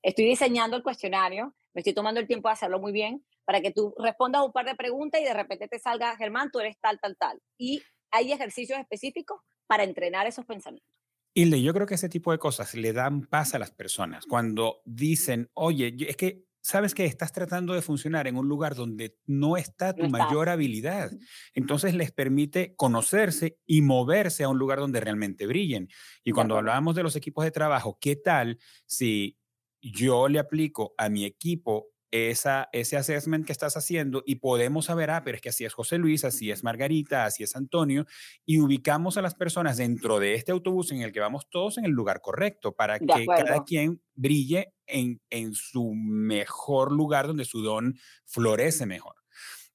Estoy 0.00 0.26
diseñando 0.26 0.76
el 0.76 0.84
cuestionario, 0.84 1.54
me 1.74 1.80
estoy 1.80 1.92
tomando 1.92 2.20
el 2.20 2.28
tiempo 2.28 2.48
de 2.48 2.52
hacerlo 2.52 2.78
muy 2.78 2.92
bien 2.92 3.24
para 3.44 3.60
que 3.60 3.72
tú 3.72 3.94
respondas 3.98 4.42
un 4.42 4.52
par 4.52 4.64
de 4.64 4.76
preguntas 4.76 5.20
y 5.20 5.24
de 5.24 5.34
repente 5.34 5.66
te 5.66 5.80
salga, 5.80 6.16
Germán, 6.16 6.52
tú 6.52 6.60
eres 6.60 6.78
tal, 6.78 7.00
tal, 7.00 7.16
tal. 7.16 7.42
Y 7.58 7.82
hay 8.12 8.30
ejercicios 8.30 8.78
específicos 8.78 9.40
para 9.66 9.82
entrenar 9.82 10.28
esos 10.28 10.44
pensamientos. 10.44 10.99
Hilde, 11.34 11.62
yo 11.62 11.72
creo 11.72 11.86
que 11.86 11.94
ese 11.94 12.08
tipo 12.08 12.32
de 12.32 12.38
cosas 12.38 12.74
le 12.74 12.92
dan 12.92 13.22
paz 13.22 13.54
a 13.54 13.58
las 13.58 13.70
personas 13.70 14.26
cuando 14.26 14.82
dicen, 14.84 15.48
oye, 15.54 15.94
es 16.08 16.16
que 16.16 16.44
sabes 16.62 16.94
que 16.94 17.04
estás 17.04 17.32
tratando 17.32 17.72
de 17.74 17.82
funcionar 17.82 18.26
en 18.26 18.36
un 18.36 18.48
lugar 18.48 18.74
donde 18.74 19.16
no 19.26 19.56
está 19.56 19.94
tu 19.94 20.08
mayor 20.08 20.48
habilidad. 20.48 21.10
Entonces 21.54 21.94
les 21.94 22.12
permite 22.12 22.74
conocerse 22.76 23.58
y 23.66 23.82
moverse 23.82 24.44
a 24.44 24.48
un 24.48 24.58
lugar 24.58 24.78
donde 24.78 25.00
realmente 25.00 25.46
brillen. 25.46 25.88
Y 26.24 26.32
cuando 26.32 26.56
hablábamos 26.56 26.94
de 26.94 27.02
los 27.02 27.16
equipos 27.16 27.44
de 27.44 27.50
trabajo, 27.50 27.98
¿qué 28.00 28.16
tal 28.16 28.58
si 28.86 29.38
yo 29.80 30.28
le 30.28 30.38
aplico 30.38 30.94
a 30.98 31.08
mi 31.08 31.24
equipo 31.24 31.88
esa, 32.10 32.68
ese 32.72 32.96
assessment 32.96 33.46
que 33.46 33.52
estás 33.52 33.76
haciendo 33.76 34.22
y 34.26 34.36
podemos 34.36 34.86
saber, 34.86 35.10
ah, 35.10 35.22
pero 35.24 35.36
es 35.36 35.40
que 35.40 35.50
así 35.50 35.64
es 35.64 35.72
José 35.72 35.98
Luis, 35.98 36.24
así 36.24 36.50
es 36.50 36.64
Margarita, 36.64 37.24
así 37.24 37.42
es 37.42 37.54
Antonio, 37.56 38.06
y 38.44 38.58
ubicamos 38.58 39.16
a 39.16 39.22
las 39.22 39.34
personas 39.34 39.76
dentro 39.76 40.18
de 40.18 40.34
este 40.34 40.52
autobús 40.52 40.92
en 40.92 41.02
el 41.02 41.12
que 41.12 41.20
vamos 41.20 41.48
todos 41.48 41.78
en 41.78 41.84
el 41.84 41.92
lugar 41.92 42.20
correcto 42.20 42.72
para 42.72 42.98
que 42.98 43.26
cada 43.26 43.64
quien 43.64 44.02
brille 44.14 44.74
en, 44.86 45.20
en, 45.30 45.54
su 45.54 45.94
mejor 45.94 46.92
lugar 46.92 47.26
donde 47.26 47.44
su 47.44 47.62
don 47.62 47.94
florece 48.24 48.86
mejor. 48.86 49.14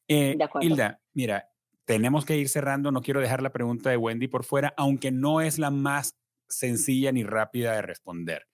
Eh, 0.08 0.38
Hilda, 0.62 1.02
mira, 1.14 1.50
tenemos 1.86 2.26
que 2.26 2.38
ir 2.38 2.50
cerrando, 2.50 2.92
no 2.92 3.02
quiero 3.02 3.22
dejar 3.22 3.42
la 3.42 3.52
pregunta 3.52 3.90
de 3.90 3.98
Wendy 3.98 4.28
por 4.28 4.44
fuera, 4.44 4.74
aunque 4.78 5.12
no 5.12 5.42
es 5.42 5.58
la 5.58 5.72
más 5.72 6.18
sencilla 6.48 7.12
ni 7.12 7.24
rápida 7.24 7.74
de 7.74 7.82
responder. 7.82 8.48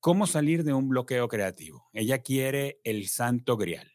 ¿Cómo 0.00 0.28
salir 0.28 0.62
de 0.62 0.72
un 0.72 0.88
bloqueo 0.88 1.26
creativo? 1.26 1.88
Ella 1.92 2.22
quiere 2.22 2.80
el 2.84 3.08
santo 3.08 3.56
grial. 3.56 3.90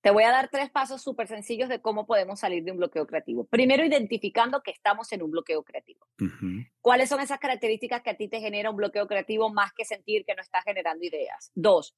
Te 0.00 0.10
voy 0.10 0.24
a 0.24 0.30
dar 0.30 0.48
tres 0.48 0.68
pasos 0.70 1.00
súper 1.02 1.28
sencillos 1.28 1.68
de 1.68 1.80
cómo 1.80 2.06
podemos 2.06 2.40
salir 2.40 2.64
de 2.64 2.72
un 2.72 2.78
bloqueo 2.78 3.06
creativo. 3.06 3.46
Primero, 3.46 3.84
identificando 3.84 4.62
que 4.62 4.72
estamos 4.72 5.12
en 5.12 5.22
un 5.22 5.30
bloqueo 5.30 5.62
creativo. 5.62 6.06
¿Cuáles 6.80 7.08
son 7.08 7.20
esas 7.20 7.38
características 7.38 8.02
que 8.02 8.10
a 8.10 8.16
ti 8.16 8.28
te 8.28 8.40
genera 8.40 8.70
un 8.70 8.76
bloqueo 8.76 9.06
creativo 9.06 9.48
más 9.52 9.72
que 9.72 9.84
sentir 9.84 10.24
que 10.24 10.34
no 10.34 10.42
estás 10.42 10.64
generando 10.64 11.04
ideas? 11.04 11.52
Dos, 11.54 11.96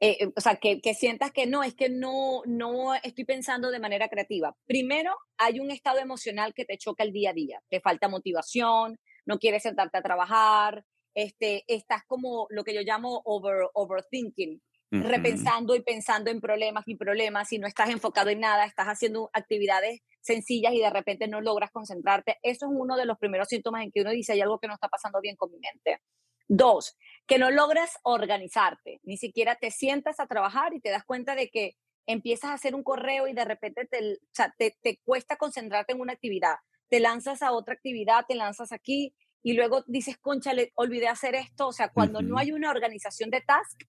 eh, 0.00 0.16
eh, 0.18 0.32
o 0.34 0.40
sea, 0.40 0.56
que, 0.56 0.80
que, 0.80 0.94
sientas 0.94 1.30
que 1.30 1.46
no, 1.46 1.62
es 1.62 1.74
que 1.74 1.90
no, 1.90 2.42
no 2.46 2.94
estoy 2.94 3.24
pensando 3.24 3.70
de 3.70 3.78
manera 3.78 4.08
creativa. 4.08 4.56
Primero, 4.66 5.14
hay 5.36 5.60
un 5.60 5.70
estado 5.70 5.98
emocional 5.98 6.54
que 6.54 6.64
te 6.64 6.78
choca 6.78 7.04
el 7.04 7.12
día 7.12 7.30
a 7.30 7.34
día. 7.34 7.62
Te 7.68 7.80
falta 7.80 8.08
motivación, 8.08 8.98
no 9.26 9.38
quieres 9.38 9.62
sentarte 9.62 9.98
a 9.98 10.02
trabajar, 10.02 10.84
este, 11.14 11.64
estás 11.66 12.02
como 12.06 12.46
lo 12.50 12.64
que 12.64 12.74
yo 12.74 12.82
llamo 12.82 13.22
over, 13.24 13.68
overthinking, 13.74 14.60
repensando 14.90 15.76
y 15.76 15.82
pensando 15.82 16.30
en 16.30 16.40
problemas 16.40 16.86
y 16.88 16.96
problemas 16.96 17.52
y 17.52 17.58
no 17.58 17.68
estás 17.68 17.90
enfocado 17.90 18.30
en 18.30 18.40
nada, 18.40 18.64
estás 18.64 18.86
haciendo 18.86 19.30
actividades 19.32 20.00
sencillas 20.20 20.72
y 20.74 20.80
de 20.80 20.90
repente 20.90 21.28
no 21.28 21.40
logras 21.40 21.70
concentrarte. 21.70 22.38
Eso 22.42 22.66
es 22.66 22.72
uno 22.74 22.96
de 22.96 23.06
los 23.06 23.18
primeros 23.18 23.48
síntomas 23.48 23.84
en 23.84 23.92
que 23.92 24.00
uno 24.00 24.10
dice 24.10 24.32
hay 24.32 24.40
algo 24.40 24.58
que 24.58 24.66
no 24.66 24.74
está 24.74 24.88
pasando 24.88 25.20
bien 25.20 25.36
con 25.36 25.50
mi 25.52 25.58
mente. 25.58 26.02
Dos, 26.48 26.96
que 27.26 27.38
no 27.38 27.50
logras 27.50 27.92
organizarte, 28.02 28.98
ni 29.04 29.16
siquiera 29.16 29.54
te 29.54 29.70
sientas 29.70 30.18
a 30.18 30.26
trabajar 30.26 30.74
y 30.74 30.80
te 30.80 30.90
das 30.90 31.04
cuenta 31.04 31.36
de 31.36 31.48
que 31.48 31.76
empiezas 32.06 32.50
a 32.50 32.54
hacer 32.54 32.74
un 32.74 32.82
correo 32.82 33.28
y 33.28 33.34
de 33.34 33.44
repente 33.44 33.86
te, 33.86 34.18
te, 34.58 34.76
te 34.82 35.00
cuesta 35.04 35.36
concentrarte 35.36 35.92
en 35.92 36.00
una 36.00 36.14
actividad. 36.14 36.56
Te 36.88 36.98
lanzas 36.98 37.42
a 37.42 37.52
otra 37.52 37.74
actividad, 37.74 38.24
te 38.26 38.34
lanzas 38.34 38.72
aquí 38.72 39.14
y 39.42 39.54
luego 39.54 39.84
dices, 39.86 40.18
concha, 40.18 40.52
le 40.52 40.72
olvidé 40.74 41.08
hacer 41.08 41.34
esto. 41.34 41.68
O 41.68 41.72
sea, 41.72 41.88
cuando 41.88 42.20
no 42.20 42.38
hay 42.38 42.52
una 42.52 42.70
organización 42.70 43.30
de 43.30 43.40
task, 43.40 43.82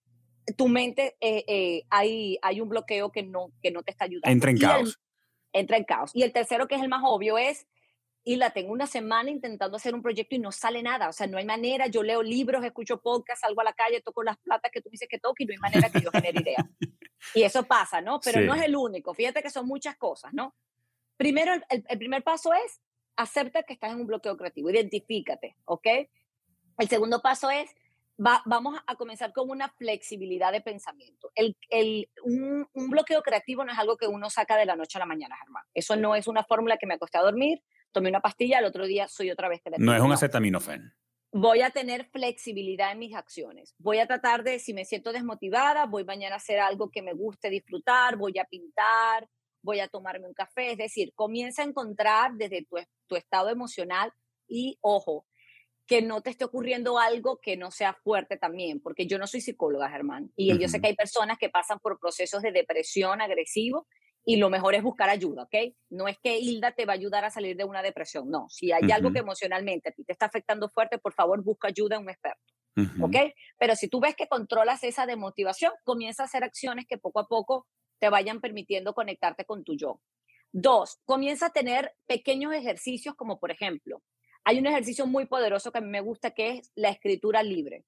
tu 0.57 0.67
mente, 0.67 1.17
eh, 1.19 1.43
eh, 1.47 1.83
hay, 1.89 2.37
hay 2.41 2.61
un 2.61 2.69
bloqueo 2.69 3.11
que 3.11 3.23
no, 3.23 3.51
que 3.61 3.71
no 3.71 3.83
te 3.83 3.91
está 3.91 4.05
ayudando. 4.05 4.29
Entra 4.29 4.51
en 4.51 4.57
caos. 4.57 4.99
entra 5.53 5.77
en 5.77 5.83
caos. 5.83 6.11
Y 6.13 6.23
el 6.23 6.31
tercero, 6.31 6.67
que 6.67 6.75
es 6.75 6.81
el 6.81 6.89
más 6.89 7.01
obvio, 7.03 7.37
es, 7.37 7.67
y 8.23 8.37
la 8.37 8.51
tengo 8.51 8.71
una 8.71 8.87
semana 8.87 9.29
intentando 9.29 9.75
hacer 9.75 9.93
un 9.93 10.01
proyecto 10.01 10.35
y 10.35 10.39
no 10.39 10.51
sale 10.51 10.81
nada. 10.83 11.09
O 11.09 11.13
sea, 11.13 11.27
no 11.27 11.37
hay 11.37 11.45
manera. 11.45 11.87
Yo 11.87 12.01
leo 12.01 12.23
libros, 12.23 12.63
escucho 12.63 13.01
podcasts, 13.01 13.41
salgo 13.41 13.61
a 13.61 13.65
la 13.65 13.73
calle, 13.73 14.01
toco 14.01 14.23
las 14.23 14.37
platas 14.37 14.71
que 14.71 14.81
tú 14.81 14.89
dices 14.89 15.07
que 15.09 15.19
toco 15.19 15.35
y 15.39 15.45
no 15.45 15.53
hay 15.53 15.59
manera 15.59 15.89
que 15.89 16.01
yo 16.01 16.11
genere 16.11 16.41
ideas. 16.41 16.65
Y 17.35 17.43
eso 17.43 17.61
pasa, 17.61 18.01
¿no? 18.01 18.19
Pero 18.19 18.41
no 18.41 18.55
es 18.55 18.63
el 18.63 18.75
único. 18.75 19.13
Fíjate 19.13 19.43
que 19.43 19.51
son 19.51 19.67
muchas 19.67 19.95
cosas, 19.95 20.33
¿no? 20.33 20.55
Primero, 21.17 21.53
el, 21.53 21.85
el 21.87 21.97
primer 21.99 22.23
paso 22.23 22.51
es 22.51 22.81
acepta 23.15 23.63
que 23.63 23.73
estás 23.73 23.91
en 23.91 24.01
un 24.01 24.07
bloqueo 24.07 24.37
creativo, 24.37 24.69
identifícate, 24.69 25.55
¿ok? 25.65 25.87
El 26.77 26.89
segundo 26.89 27.21
paso 27.21 27.49
es 27.49 27.69
vamos 28.45 28.79
a 28.85 28.95
comenzar 28.95 29.33
con 29.33 29.49
una 29.49 29.69
flexibilidad 29.69 30.51
de 30.51 30.61
pensamiento. 30.61 31.31
El, 31.35 31.55
el, 31.69 32.09
un, 32.23 32.67
bloqueo 32.73 33.21
creativo 33.21 33.63
no 33.63 33.71
es 33.71 33.79
algo 33.79 33.97
que 33.97 34.07
uno 34.07 34.29
saca 34.29 34.57
de 34.57 34.65
la 34.65 34.75
noche 34.75 34.97
a 34.97 34.99
la 34.99 35.05
mañana, 35.05 35.35
Germán. 35.37 35.63
Eso 35.73 35.95
no 35.95 36.15
es 36.15 36.27
una 36.27 36.43
fórmula 36.43 36.77
que 36.77 36.85
me 36.85 36.95
acosté 36.95 37.17
a 37.17 37.21
dormir, 37.21 37.63
tomé 37.91 38.09
una 38.09 38.21
pastilla, 38.21 38.59
el 38.59 38.65
otro 38.65 38.85
día 38.85 39.07
soy 39.07 39.31
otra 39.31 39.49
vez 39.49 39.61
creativa. 39.63 39.83
No 39.83 39.95
es 39.95 40.01
un 40.01 40.11
acetaminofén. 40.11 40.93
Voy 41.33 41.61
a 41.61 41.69
tener 41.69 42.05
flexibilidad 42.11 42.91
en 42.91 42.99
mis 42.99 43.15
acciones. 43.15 43.73
Voy 43.79 43.99
a 43.99 44.05
tratar 44.05 44.43
de, 44.43 44.59
si 44.59 44.73
me 44.73 44.85
siento 44.85 45.13
desmotivada, 45.13 45.85
voy 45.85 46.03
mañana 46.03 46.35
a 46.35 46.37
hacer 46.37 46.59
algo 46.59 46.91
que 46.91 47.01
me 47.01 47.13
guste 47.13 47.49
disfrutar, 47.49 48.17
voy 48.17 48.37
a 48.37 48.45
pintar, 48.45 49.27
voy 49.61 49.79
a 49.79 49.87
tomarme 49.87 50.27
un 50.27 50.33
café. 50.33 50.71
Es 50.71 50.77
decir, 50.77 51.13
comienza 51.15 51.61
a 51.61 51.65
encontrar 51.65 52.33
desde 52.33 52.65
tu, 52.65 52.77
tu 53.07 53.15
estado 53.15 53.49
emocional 53.49 54.13
y, 54.47 54.77
ojo, 54.81 55.25
que 55.91 56.01
no 56.01 56.21
te 56.21 56.29
esté 56.29 56.45
ocurriendo 56.45 56.99
algo 56.99 57.39
que 57.41 57.57
no 57.57 57.69
sea 57.69 57.93
fuerte 57.93 58.37
también, 58.37 58.79
porque 58.79 59.07
yo 59.07 59.17
no 59.17 59.27
soy 59.27 59.41
psicóloga, 59.41 59.89
Germán, 59.89 60.31
y 60.37 60.57
yo 60.57 60.69
sé 60.69 60.79
que 60.79 60.87
hay 60.87 60.95
personas 60.95 61.37
que 61.37 61.49
pasan 61.49 61.79
por 61.79 61.99
procesos 61.99 62.41
de 62.41 62.53
depresión 62.53 63.21
agresivo 63.21 63.87
y 64.23 64.37
lo 64.37 64.49
mejor 64.49 64.73
es 64.75 64.83
buscar 64.83 65.09
ayuda, 65.09 65.43
¿ok? 65.43 65.73
No 65.89 66.07
es 66.07 66.17
que 66.19 66.37
Hilda 66.37 66.71
te 66.71 66.85
va 66.85 66.93
a 66.93 66.95
ayudar 66.95 67.25
a 67.25 67.29
salir 67.29 67.57
de 67.57 67.65
una 67.65 67.81
depresión, 67.81 68.29
no. 68.29 68.47
Si 68.49 68.71
hay 68.71 68.89
algo 68.91 69.11
que 69.11 69.19
emocionalmente 69.19 69.89
a 69.89 69.91
ti 69.91 70.05
te 70.05 70.13
está 70.13 70.27
afectando 70.27 70.69
fuerte, 70.69 70.97
por 70.97 71.13
favor 71.13 71.43
busca 71.43 71.67
ayuda 71.67 71.97
a 71.97 71.99
un 71.99 72.09
experto, 72.09 72.53
¿ok? 73.01 73.33
Pero 73.57 73.75
si 73.75 73.89
tú 73.89 73.99
ves 73.99 74.15
que 74.15 74.27
controlas 74.27 74.85
esa 74.85 75.05
demotivación, 75.05 75.73
comienza 75.83 76.23
a 76.23 76.27
hacer 76.27 76.45
acciones 76.45 76.85
que 76.87 76.99
poco 76.99 77.19
a 77.19 77.27
poco 77.27 77.67
te 78.01 78.09
vayan 78.09 78.41
permitiendo 78.41 78.93
conectarte 78.93 79.45
con 79.45 79.63
tu 79.63 79.75
yo. 79.77 80.01
Dos, 80.51 80.99
comienza 81.05 81.45
a 81.45 81.53
tener 81.53 81.93
pequeños 82.07 82.53
ejercicios 82.53 83.15
como 83.15 83.39
por 83.39 83.51
ejemplo, 83.51 84.01
hay 84.43 84.57
un 84.57 84.65
ejercicio 84.65 85.05
muy 85.05 85.27
poderoso 85.27 85.71
que 85.71 85.77
a 85.77 85.81
mí 85.81 85.89
me 85.89 86.01
gusta 86.01 86.31
que 86.31 86.57
es 86.57 86.71
la 86.75 86.89
escritura 86.89 87.43
libre. 87.43 87.85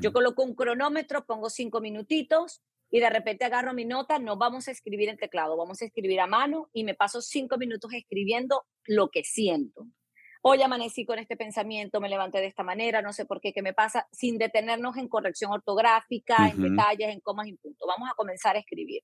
Yo 0.00 0.12
coloco 0.12 0.42
un 0.42 0.54
cronómetro, 0.54 1.26
pongo 1.26 1.50
cinco 1.50 1.80
minutitos 1.80 2.62
y 2.90 3.00
de 3.00 3.10
repente 3.10 3.44
agarro 3.44 3.74
mi 3.74 3.84
nota, 3.84 4.18
no 4.18 4.38
vamos 4.38 4.68
a 4.68 4.70
escribir 4.70 5.10
en 5.10 5.18
teclado, 5.18 5.56
vamos 5.56 5.82
a 5.82 5.84
escribir 5.84 6.20
a 6.20 6.26
mano 6.26 6.70
y 6.72 6.84
me 6.84 6.94
paso 6.94 7.20
cinco 7.20 7.58
minutos 7.58 7.92
escribiendo 7.92 8.64
lo 8.86 9.10
que 9.10 9.22
siento 9.22 9.86
hoy 10.48 10.62
amanecí 10.62 11.04
con 11.04 11.18
este 11.18 11.36
pensamiento, 11.36 12.00
me 12.00 12.08
levanté 12.08 12.38
de 12.38 12.46
esta 12.46 12.62
manera, 12.62 13.02
no 13.02 13.12
sé 13.12 13.26
por 13.26 13.40
qué, 13.40 13.52
qué 13.52 13.62
me 13.62 13.72
pasa, 13.72 14.06
sin 14.12 14.38
detenernos 14.38 14.96
en 14.96 15.08
corrección 15.08 15.50
ortográfica, 15.50 16.48
en 16.48 16.62
detalles, 16.62 17.08
en 17.08 17.18
comas 17.18 17.48
y 17.48 17.54
puntos. 17.54 17.84
Vamos 17.88 18.08
a 18.08 18.14
comenzar 18.14 18.54
a 18.54 18.60
escribir. 18.60 19.02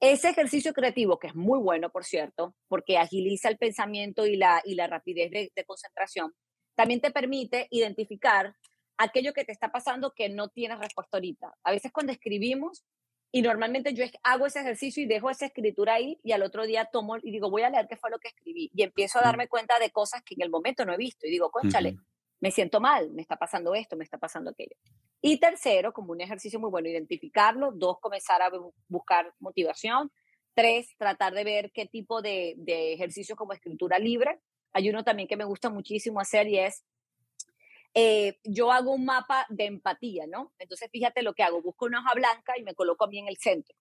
Ese 0.00 0.30
ejercicio 0.30 0.72
creativo, 0.72 1.18
que 1.18 1.26
es 1.26 1.34
muy 1.34 1.58
bueno, 1.58 1.90
por 1.90 2.04
cierto, 2.04 2.54
porque 2.66 2.96
agiliza 2.96 3.50
el 3.50 3.58
pensamiento 3.58 4.24
y 4.24 4.36
la, 4.36 4.62
y 4.64 4.74
la 4.74 4.86
rapidez 4.86 5.30
de, 5.30 5.52
de 5.54 5.64
concentración, 5.66 6.32
también 6.74 7.02
te 7.02 7.10
permite 7.10 7.66
identificar 7.70 8.56
aquello 8.96 9.34
que 9.34 9.44
te 9.44 9.52
está 9.52 9.70
pasando 9.70 10.14
que 10.16 10.30
no 10.30 10.48
tienes 10.48 10.78
respuesta 10.78 11.18
ahorita. 11.18 11.58
A 11.62 11.72
veces 11.72 11.92
cuando 11.92 12.12
escribimos, 12.12 12.86
y 13.32 13.42
normalmente 13.42 13.94
yo 13.94 14.04
hago 14.24 14.46
ese 14.46 14.60
ejercicio 14.60 15.02
y 15.02 15.06
dejo 15.06 15.30
esa 15.30 15.46
escritura 15.46 15.94
ahí 15.94 16.18
y 16.24 16.32
al 16.32 16.42
otro 16.42 16.66
día 16.66 16.86
tomo 16.86 17.16
y 17.16 17.30
digo, 17.30 17.48
voy 17.48 17.62
a 17.62 17.70
leer 17.70 17.86
qué 17.88 17.96
fue 17.96 18.10
lo 18.10 18.18
que 18.18 18.28
escribí. 18.28 18.70
Y 18.74 18.82
empiezo 18.82 19.20
a 19.20 19.22
darme 19.22 19.46
cuenta 19.46 19.78
de 19.78 19.90
cosas 19.90 20.22
que 20.22 20.34
en 20.34 20.42
el 20.42 20.50
momento 20.50 20.84
no 20.84 20.92
he 20.92 20.96
visto. 20.96 21.26
Y 21.26 21.30
digo, 21.30 21.50
conchale, 21.50 21.96
me 22.40 22.50
siento 22.50 22.80
mal, 22.80 23.12
me 23.12 23.22
está 23.22 23.36
pasando 23.36 23.74
esto, 23.74 23.96
me 23.96 24.02
está 24.02 24.18
pasando 24.18 24.50
aquello. 24.50 24.74
Y 25.20 25.38
tercero, 25.38 25.92
como 25.92 26.10
un 26.12 26.20
ejercicio 26.20 26.58
muy 26.58 26.70
bueno, 26.70 26.88
identificarlo. 26.88 27.70
Dos, 27.72 28.00
comenzar 28.00 28.42
a 28.42 28.50
buscar 28.88 29.32
motivación. 29.38 30.10
Tres, 30.52 30.88
tratar 30.98 31.32
de 31.32 31.44
ver 31.44 31.70
qué 31.72 31.86
tipo 31.86 32.22
de, 32.22 32.54
de 32.56 32.94
ejercicios 32.94 33.38
como 33.38 33.52
escritura 33.52 34.00
libre. 34.00 34.40
Hay 34.72 34.90
uno 34.90 35.04
también 35.04 35.28
que 35.28 35.36
me 35.36 35.44
gusta 35.44 35.70
muchísimo 35.70 36.18
hacer 36.18 36.48
y 36.48 36.58
es 36.58 36.84
eh, 37.94 38.38
yo 38.44 38.72
hago 38.72 38.92
un 38.92 39.04
mapa 39.04 39.46
de 39.48 39.66
empatía, 39.66 40.26
¿no? 40.26 40.52
Entonces, 40.58 40.88
fíjate 40.90 41.22
lo 41.22 41.34
que 41.34 41.42
hago, 41.42 41.62
busco 41.62 41.86
una 41.86 42.00
hoja 42.00 42.14
blanca 42.14 42.58
y 42.58 42.62
me 42.62 42.74
coloco 42.74 43.04
a 43.04 43.08
mí 43.08 43.18
en 43.18 43.28
el 43.28 43.36
centro. 43.36 43.74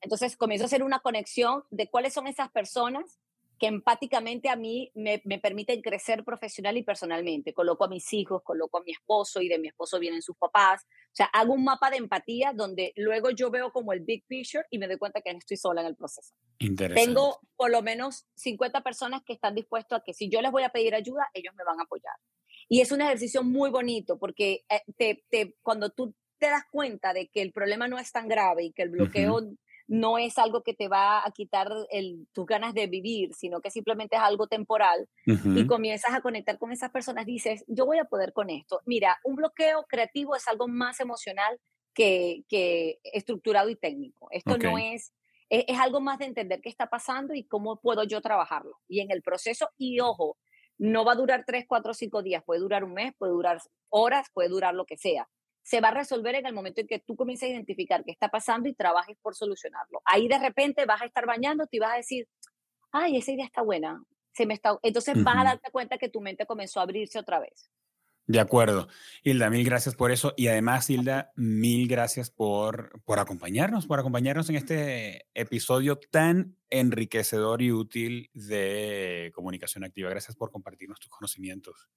Entonces, 0.00 0.36
comienzo 0.36 0.64
a 0.64 0.66
hacer 0.66 0.82
una 0.82 1.00
conexión 1.00 1.64
de 1.70 1.88
cuáles 1.88 2.12
son 2.12 2.26
esas 2.26 2.50
personas 2.50 3.18
que 3.58 3.66
empáticamente 3.66 4.48
a 4.48 4.56
mí 4.56 4.90
me, 4.94 5.20
me, 5.26 5.38
permiten 5.38 5.82
crecer 5.82 6.24
profesional 6.24 6.78
y 6.78 6.82
personalmente. 6.82 7.52
Coloco 7.52 7.84
a 7.84 7.88
mis 7.88 8.10
hijos, 8.14 8.42
coloco 8.42 8.78
a 8.78 8.82
mi 8.82 8.92
esposo 8.92 9.42
y 9.42 9.48
de 9.48 9.58
mi 9.58 9.68
esposo 9.68 9.98
vienen 9.98 10.22
sus 10.22 10.34
papás. 10.38 10.82
O 10.82 11.14
sea, 11.14 11.26
hago 11.26 11.52
un 11.52 11.64
mapa 11.64 11.90
de 11.90 11.98
empatía 11.98 12.54
donde 12.54 12.94
luego 12.96 13.30
yo 13.30 13.50
veo 13.50 13.70
como 13.70 13.92
el 13.92 14.00
big 14.00 14.24
picture 14.26 14.64
y 14.70 14.78
me 14.78 14.88
doy 14.88 14.96
cuenta 14.96 15.20
que 15.20 15.30
no 15.32 15.38
estoy 15.38 15.58
sola 15.58 15.82
en 15.82 15.88
el 15.88 15.96
proceso. 15.96 16.32
Tengo 17.04 17.38
por 17.54 17.70
lo 17.70 17.82
menos 17.82 18.26
50 18.36 18.82
personas 18.82 19.22
que 19.26 19.34
están 19.34 19.54
dispuestas 19.54 20.00
a 20.00 20.02
que 20.02 20.14
si 20.14 20.30
yo 20.30 20.40
les 20.40 20.52
voy 20.52 20.62
a 20.62 20.70
pedir 20.70 20.94
ayuda, 20.94 21.28
ellos 21.34 21.54
me 21.54 21.64
van 21.64 21.80
a 21.80 21.82
apoyar. 21.82 22.14
Y 22.72 22.80
es 22.80 22.92
un 22.92 23.00
ejercicio 23.00 23.42
muy 23.42 23.68
bonito 23.68 24.16
porque 24.16 24.64
eh, 24.70 24.82
te, 24.96 25.24
te, 25.28 25.56
cuando 25.60 25.90
tú 25.90 26.14
te 26.38 26.46
das 26.46 26.62
cuenta 26.70 27.12
de 27.12 27.26
que 27.26 27.42
el 27.42 27.52
problema 27.52 27.88
no 27.88 27.98
es 27.98 28.12
tan 28.12 28.28
grave 28.28 28.62
y 28.62 28.72
que 28.72 28.82
el 28.82 28.90
bloqueo 28.90 29.40
no 29.88 30.18
es 30.18 30.38
algo 30.38 30.62
que 30.62 30.72
te 30.72 30.86
va 30.86 31.26
a 31.26 31.32
quitar 31.32 31.68
el, 31.90 32.28
tus 32.32 32.46
ganas 32.46 32.72
de 32.72 32.86
vivir, 32.86 33.34
sino 33.34 33.60
que 33.60 33.72
simplemente 33.72 34.14
es 34.14 34.22
algo 34.22 34.46
temporal 34.46 35.08
y 35.26 35.66
comienzas 35.66 36.14
a 36.14 36.20
conectar 36.20 36.58
con 36.60 36.70
esas 36.70 36.92
personas, 36.92 37.26
dices, 37.26 37.64
yo 37.66 37.86
voy 37.86 37.98
a 37.98 38.04
poder 38.04 38.32
con 38.32 38.50
esto. 38.50 38.80
Mira, 38.86 39.18
un 39.24 39.34
bloqueo 39.34 39.84
creativo 39.88 40.36
es 40.36 40.46
algo 40.46 40.68
más 40.68 41.00
emocional 41.00 41.58
que, 41.92 42.44
que 42.48 43.00
estructurado 43.02 43.68
y 43.68 43.74
técnico. 43.74 44.28
Esto 44.30 44.58
no 44.58 44.78
es, 44.78 45.12
es, 45.48 45.64
es 45.66 45.78
algo 45.80 46.00
más 46.00 46.20
de 46.20 46.26
entender 46.26 46.60
qué 46.60 46.68
está 46.68 46.86
pasando 46.86 47.34
y 47.34 47.42
cómo 47.42 47.80
puedo 47.80 48.04
yo 48.04 48.20
trabajarlo. 48.20 48.78
Y 48.86 49.00
en 49.00 49.10
el 49.10 49.22
proceso, 49.22 49.70
y 49.76 49.98
ojo, 49.98 50.38
no 50.80 51.04
va 51.04 51.12
a 51.12 51.16
durar 51.16 51.44
tres, 51.46 51.66
cuatro, 51.68 51.92
cinco 51.92 52.22
días, 52.22 52.42
puede 52.42 52.60
durar 52.60 52.84
un 52.84 52.94
mes, 52.94 53.12
puede 53.18 53.32
durar 53.32 53.60
horas, 53.90 54.28
puede 54.32 54.48
durar 54.48 54.74
lo 54.74 54.86
que 54.86 54.96
sea. 54.96 55.28
Se 55.62 55.82
va 55.82 55.88
a 55.88 55.94
resolver 55.94 56.34
en 56.34 56.46
el 56.46 56.54
momento 56.54 56.80
en 56.80 56.86
que 56.86 56.98
tú 56.98 57.16
comiences 57.16 57.48
a 57.48 57.52
identificar 57.52 58.02
qué 58.02 58.10
está 58.10 58.30
pasando 58.30 58.66
y 58.66 58.72
trabajes 58.72 59.18
por 59.20 59.34
solucionarlo. 59.34 60.00
Ahí 60.06 60.26
de 60.26 60.38
repente 60.38 60.86
vas 60.86 61.02
a 61.02 61.04
estar 61.04 61.26
bañándote 61.26 61.76
y 61.76 61.80
vas 61.80 61.92
a 61.92 61.96
decir, 61.96 62.26
ay, 62.92 63.18
esa 63.18 63.30
idea 63.30 63.44
está 63.44 63.60
buena. 63.60 64.02
Se 64.32 64.46
me 64.46 64.54
está... 64.54 64.78
Entonces 64.82 65.22
vas 65.22 65.36
a 65.36 65.44
darte 65.44 65.70
cuenta 65.70 65.98
que 65.98 66.08
tu 66.08 66.22
mente 66.22 66.46
comenzó 66.46 66.80
a 66.80 66.84
abrirse 66.84 67.18
otra 67.18 67.40
vez. 67.40 67.70
De 68.30 68.38
acuerdo. 68.38 68.86
Hilda, 69.24 69.50
mil 69.50 69.64
gracias 69.64 69.96
por 69.96 70.12
eso. 70.12 70.34
Y 70.36 70.46
además, 70.46 70.88
Hilda, 70.88 71.32
mil 71.34 71.88
gracias 71.88 72.30
por, 72.30 73.02
por 73.02 73.18
acompañarnos, 73.18 73.88
por 73.88 73.98
acompañarnos 73.98 74.48
en 74.50 74.54
este 74.54 75.26
episodio 75.34 75.98
tan 75.98 76.56
enriquecedor 76.70 77.60
y 77.60 77.72
útil 77.72 78.30
de 78.32 79.32
comunicación 79.34 79.82
activa. 79.82 80.10
Gracias 80.10 80.36
por 80.36 80.52
compartirnos 80.52 81.00
tus 81.00 81.10
conocimientos. 81.10 81.88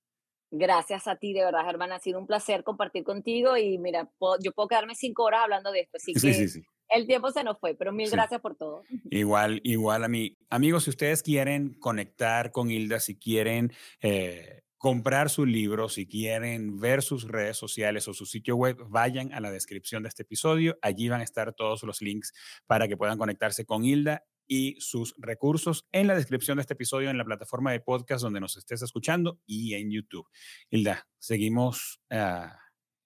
Gracias 0.50 1.08
a 1.08 1.18
ti, 1.18 1.34
de 1.34 1.46
verdad, 1.46 1.66
Germán. 1.66 1.92
Ha 1.92 2.00
sido 2.00 2.18
un 2.18 2.26
placer 2.26 2.64
compartir 2.64 3.04
contigo 3.04 3.56
y 3.56 3.78
mira, 3.78 4.10
yo 4.42 4.54
puedo 4.54 4.68
quedarme 4.68 4.96
cinco 4.96 5.26
horas 5.26 5.42
hablando 5.44 5.72
de 5.72 5.82
esto. 5.82 5.98
Así 5.98 6.14
que 6.16 6.64
el 6.90 7.06
tiempo 7.06 7.30
se 7.30 7.44
nos 7.44 7.60
fue, 7.60 7.76
pero 7.76 7.92
mil 7.92 8.10
gracias 8.10 8.42
por 8.42 8.56
todo. 8.56 8.82
Igual, 9.12 9.62
igual 9.64 10.04
a 10.04 10.08
mí. 10.08 10.36
Amigos, 10.50 10.86
si 10.86 10.90
ustedes 10.90 11.22
quieren 11.22 11.76
conectar 11.76 12.52
con 12.52 12.72
Hilda, 12.72 13.00
si 13.00 13.20
quieren 13.20 13.72
eh, 14.02 14.63
comprar 14.84 15.30
su 15.30 15.46
libro, 15.46 15.88
si 15.88 16.06
quieren 16.06 16.78
ver 16.78 17.04
sus 17.04 17.26
redes 17.26 17.56
sociales 17.56 18.06
o 18.10 18.14
su 18.14 18.26
sitio 18.26 18.58
web, 18.58 18.76
vayan 18.90 19.34
a 19.34 19.40
la 19.40 19.50
descripción 19.50 20.04
de 20.04 20.10
este 20.10 20.24
episodio. 20.24 20.78
Allí 20.82 21.08
van 21.08 21.22
a 21.22 21.24
estar 21.24 21.54
todos 21.54 21.84
los 21.84 22.02
links 22.02 22.34
para 22.68 22.90
que 22.90 22.98
puedan 22.98 23.18
conectarse 23.18 23.66
con 23.66 23.86
Hilda 23.86 24.26
y 24.46 24.76
sus 24.82 25.16
recursos 25.18 25.88
en 25.94 26.08
la 26.08 26.16
descripción 26.16 26.58
de 26.58 26.64
este 26.64 26.74
episodio 26.74 27.10
en 27.10 27.18
la 27.18 27.24
plataforma 27.24 27.72
de 27.72 27.80
podcast 27.80 28.24
donde 28.24 28.42
nos 28.42 28.58
estés 28.58 28.82
escuchando 28.82 29.40
y 29.46 29.74
en 29.76 29.90
YouTube. 29.90 30.28
Hilda, 30.70 31.08
seguimos 31.18 32.02
uh, 32.12 32.52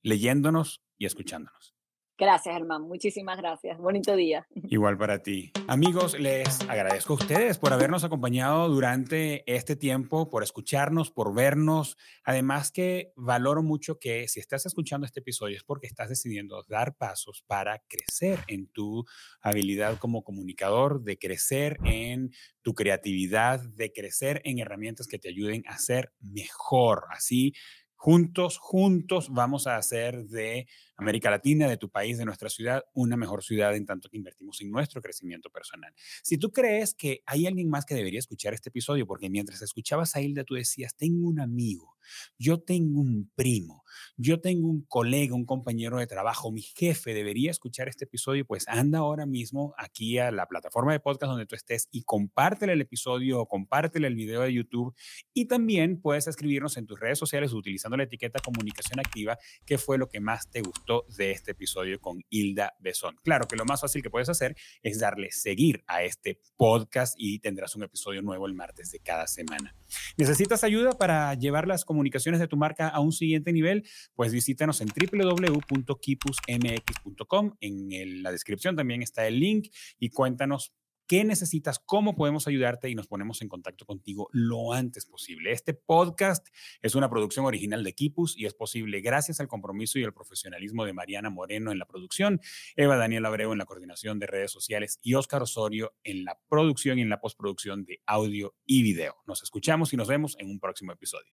leyéndonos 0.01 0.81
y 0.97 1.05
escuchándonos. 1.05 1.76
Gracias, 2.19 2.55
Germán. 2.55 2.81
Muchísimas 2.81 3.37
gracias. 3.37 3.77
Bonito 3.77 4.15
día. 4.15 4.47
Igual 4.69 4.97
para 4.97 5.21
ti. 5.21 5.51
Amigos, 5.67 6.19
les 6.19 6.61
agradezco 6.61 7.13
a 7.13 7.17
ustedes 7.17 7.59
por 7.59 7.73
habernos 7.73 8.03
acompañado 8.03 8.67
durante 8.69 9.43
este 9.53 9.75
tiempo, 9.75 10.27
por 10.27 10.41
escucharnos, 10.41 11.11
por 11.11 11.35
vernos. 11.35 11.95
Además 12.23 12.71
que 12.71 13.13
valoro 13.15 13.61
mucho 13.61 13.99
que 13.99 14.27
si 14.27 14.39
estás 14.39 14.65
escuchando 14.65 15.05
este 15.05 15.19
episodio 15.19 15.57
es 15.57 15.63
porque 15.63 15.85
estás 15.85 16.09
decidiendo 16.09 16.63
dar 16.67 16.95
pasos 16.95 17.43
para 17.45 17.83
crecer 17.87 18.39
en 18.47 18.67
tu 18.67 19.05
habilidad 19.41 19.99
como 19.99 20.23
comunicador, 20.23 21.03
de 21.03 21.19
crecer 21.19 21.77
en 21.85 22.31
tu 22.63 22.73
creatividad, 22.73 23.61
de 23.61 23.93
crecer 23.93 24.41
en 24.43 24.57
herramientas 24.57 25.07
que 25.07 25.19
te 25.19 25.29
ayuden 25.29 25.63
a 25.67 25.77
ser 25.77 26.13
mejor. 26.19 27.03
Así 27.11 27.53
Juntos, 27.99 28.59
juntos 28.59 29.33
vamos 29.33 29.65
a 29.65 29.75
hacer 29.75 30.27
de 30.27 30.67
América 30.97 31.29
Latina, 31.29 31.67
de 31.67 31.77
tu 31.77 31.89
país, 31.89 32.17
de 32.17 32.25
nuestra 32.25 32.49
ciudad, 32.49 32.83
una 32.93 33.15
mejor 33.17 33.43
ciudad 33.43 33.75
en 33.75 33.85
tanto 33.85 34.09
que 34.09 34.17
invertimos 34.17 34.59
en 34.61 34.71
nuestro 34.71 35.01
crecimiento 35.01 35.49
personal. 35.49 35.93
Si 36.23 36.37
tú 36.37 36.51
crees 36.51 36.93
que 36.93 37.21
hay 37.25 37.47
alguien 37.47 37.69
más 37.69 37.85
que 37.85 37.95
debería 37.95 38.19
escuchar 38.19 38.53
este 38.53 38.69
episodio, 38.69 39.05
porque 39.05 39.29
mientras 39.29 39.61
escuchabas 39.61 40.15
a 40.15 40.21
Hilda, 40.21 40.43
tú 40.43 40.55
decías, 40.55 40.95
tengo 40.95 41.27
un 41.27 41.39
amigo 41.39 41.97
yo 42.37 42.59
tengo 42.59 43.01
un 43.01 43.31
primo, 43.35 43.83
yo 44.15 44.39
tengo 44.39 44.67
un 44.67 44.81
colega, 44.81 45.35
un 45.35 45.45
compañero 45.45 45.97
de 45.97 46.07
trabajo, 46.07 46.51
mi 46.51 46.61
jefe 46.61 47.13
debería 47.13 47.51
escuchar 47.51 47.87
este 47.87 48.05
episodio, 48.05 48.45
pues 48.45 48.67
anda 48.67 48.99
ahora 48.99 49.25
mismo 49.25 49.73
aquí 49.77 50.17
a 50.17 50.31
la 50.31 50.47
plataforma 50.47 50.91
de 50.91 50.99
podcast 50.99 51.31
donde 51.31 51.45
tú 51.45 51.55
estés 51.55 51.87
y 51.91 52.03
compártele 52.03 52.73
el 52.73 52.81
episodio 52.81 53.39
o 53.39 53.47
compártele 53.47 54.07
el 54.07 54.15
video 54.15 54.41
de 54.41 54.53
YouTube 54.53 54.95
y 55.33 55.45
también 55.45 56.01
puedes 56.01 56.27
escribirnos 56.27 56.77
en 56.77 56.85
tus 56.85 56.99
redes 56.99 57.19
sociales 57.19 57.53
utilizando 57.53 57.97
la 57.97 58.03
etiqueta 58.03 58.39
comunicación 58.43 58.99
activa, 58.99 59.37
que 59.65 59.77
fue 59.77 59.97
lo 59.97 60.07
que 60.07 60.19
más 60.19 60.49
te 60.49 60.61
gustó 60.61 60.86
de 61.17 61.31
este 61.31 61.51
episodio 61.51 61.99
con 61.99 62.23
Hilda 62.29 62.77
Besón. 62.79 63.17
Claro 63.23 63.45
que 63.45 63.57
lo 63.57 63.65
más 63.65 63.81
fácil 63.81 64.01
que 64.01 64.09
puedes 64.09 64.29
hacer 64.29 64.55
es 64.81 64.99
darle 64.99 65.31
seguir 65.31 65.83
a 65.85 66.03
este 66.03 66.39
podcast 66.55 67.13
y 67.17 67.39
tendrás 67.39 67.75
un 67.75 67.83
episodio 67.83 68.21
nuevo 68.21 68.47
el 68.47 68.53
martes 68.53 68.89
de 68.91 69.01
cada 69.01 69.27
semana. 69.27 69.75
¿Necesitas 70.15 70.63
ayuda 70.63 70.91
para 70.91 71.33
llevar 71.33 71.67
las 71.67 71.83
comunicaciones 71.83 72.39
de 72.39 72.47
tu 72.47 72.55
marca 72.55 72.87
a 72.87 73.01
un 73.01 73.11
siguiente 73.11 73.51
nivel? 73.51 73.85
Pues 74.15 74.31
visítanos 74.31 74.79
en 74.79 74.87
www.kipusmx.com. 74.87 77.57
En 77.59 78.23
la 78.23 78.31
descripción 78.31 78.77
también 78.77 79.03
está 79.03 79.27
el 79.27 79.39
link 79.39 79.67
y 79.99 80.09
cuéntanos 80.09 80.73
qué 81.07 81.23
necesitas, 81.23 81.79
cómo 81.79 82.15
podemos 82.15 82.47
ayudarte 82.47 82.89
y 82.89 82.95
nos 82.95 83.07
ponemos 83.07 83.41
en 83.41 83.49
contacto 83.49 83.85
contigo 83.85 84.29
lo 84.33 84.73
antes 84.73 85.05
posible. 85.05 85.51
Este 85.51 85.73
podcast 85.73 86.47
es 86.81 86.95
una 86.95 87.09
producción 87.09 87.45
original 87.45 87.83
de 87.83 87.93
Kipus 87.93 88.37
y 88.37 88.45
es 88.45 88.53
posible 88.53 89.01
gracias 89.01 89.39
al 89.39 89.47
compromiso 89.47 89.97
y 89.99 90.03
al 90.03 90.13
profesionalismo 90.13 90.85
de 90.85 90.93
Mariana 90.93 91.29
Moreno 91.29 91.71
en 91.71 91.79
la 91.79 91.85
producción, 91.85 92.41
Eva 92.75 92.97
Daniel 92.97 93.25
Abreu 93.25 93.51
en 93.51 93.57
la 93.57 93.65
coordinación 93.65 94.19
de 94.19 94.27
redes 94.27 94.51
sociales 94.51 94.99
y 95.01 95.13
Óscar 95.13 95.41
Osorio 95.41 95.95
en 96.03 96.25
la 96.25 96.37
producción 96.49 96.99
y 96.99 97.03
en 97.03 97.09
la 97.09 97.21
postproducción 97.21 97.85
de 97.85 98.01
audio 98.05 98.55
y 98.65 98.83
video. 98.83 99.15
Nos 99.25 99.43
escuchamos 99.43 99.93
y 99.93 99.97
nos 99.97 100.07
vemos 100.07 100.35
en 100.39 100.49
un 100.49 100.59
próximo 100.59 100.91
episodio. 100.91 101.36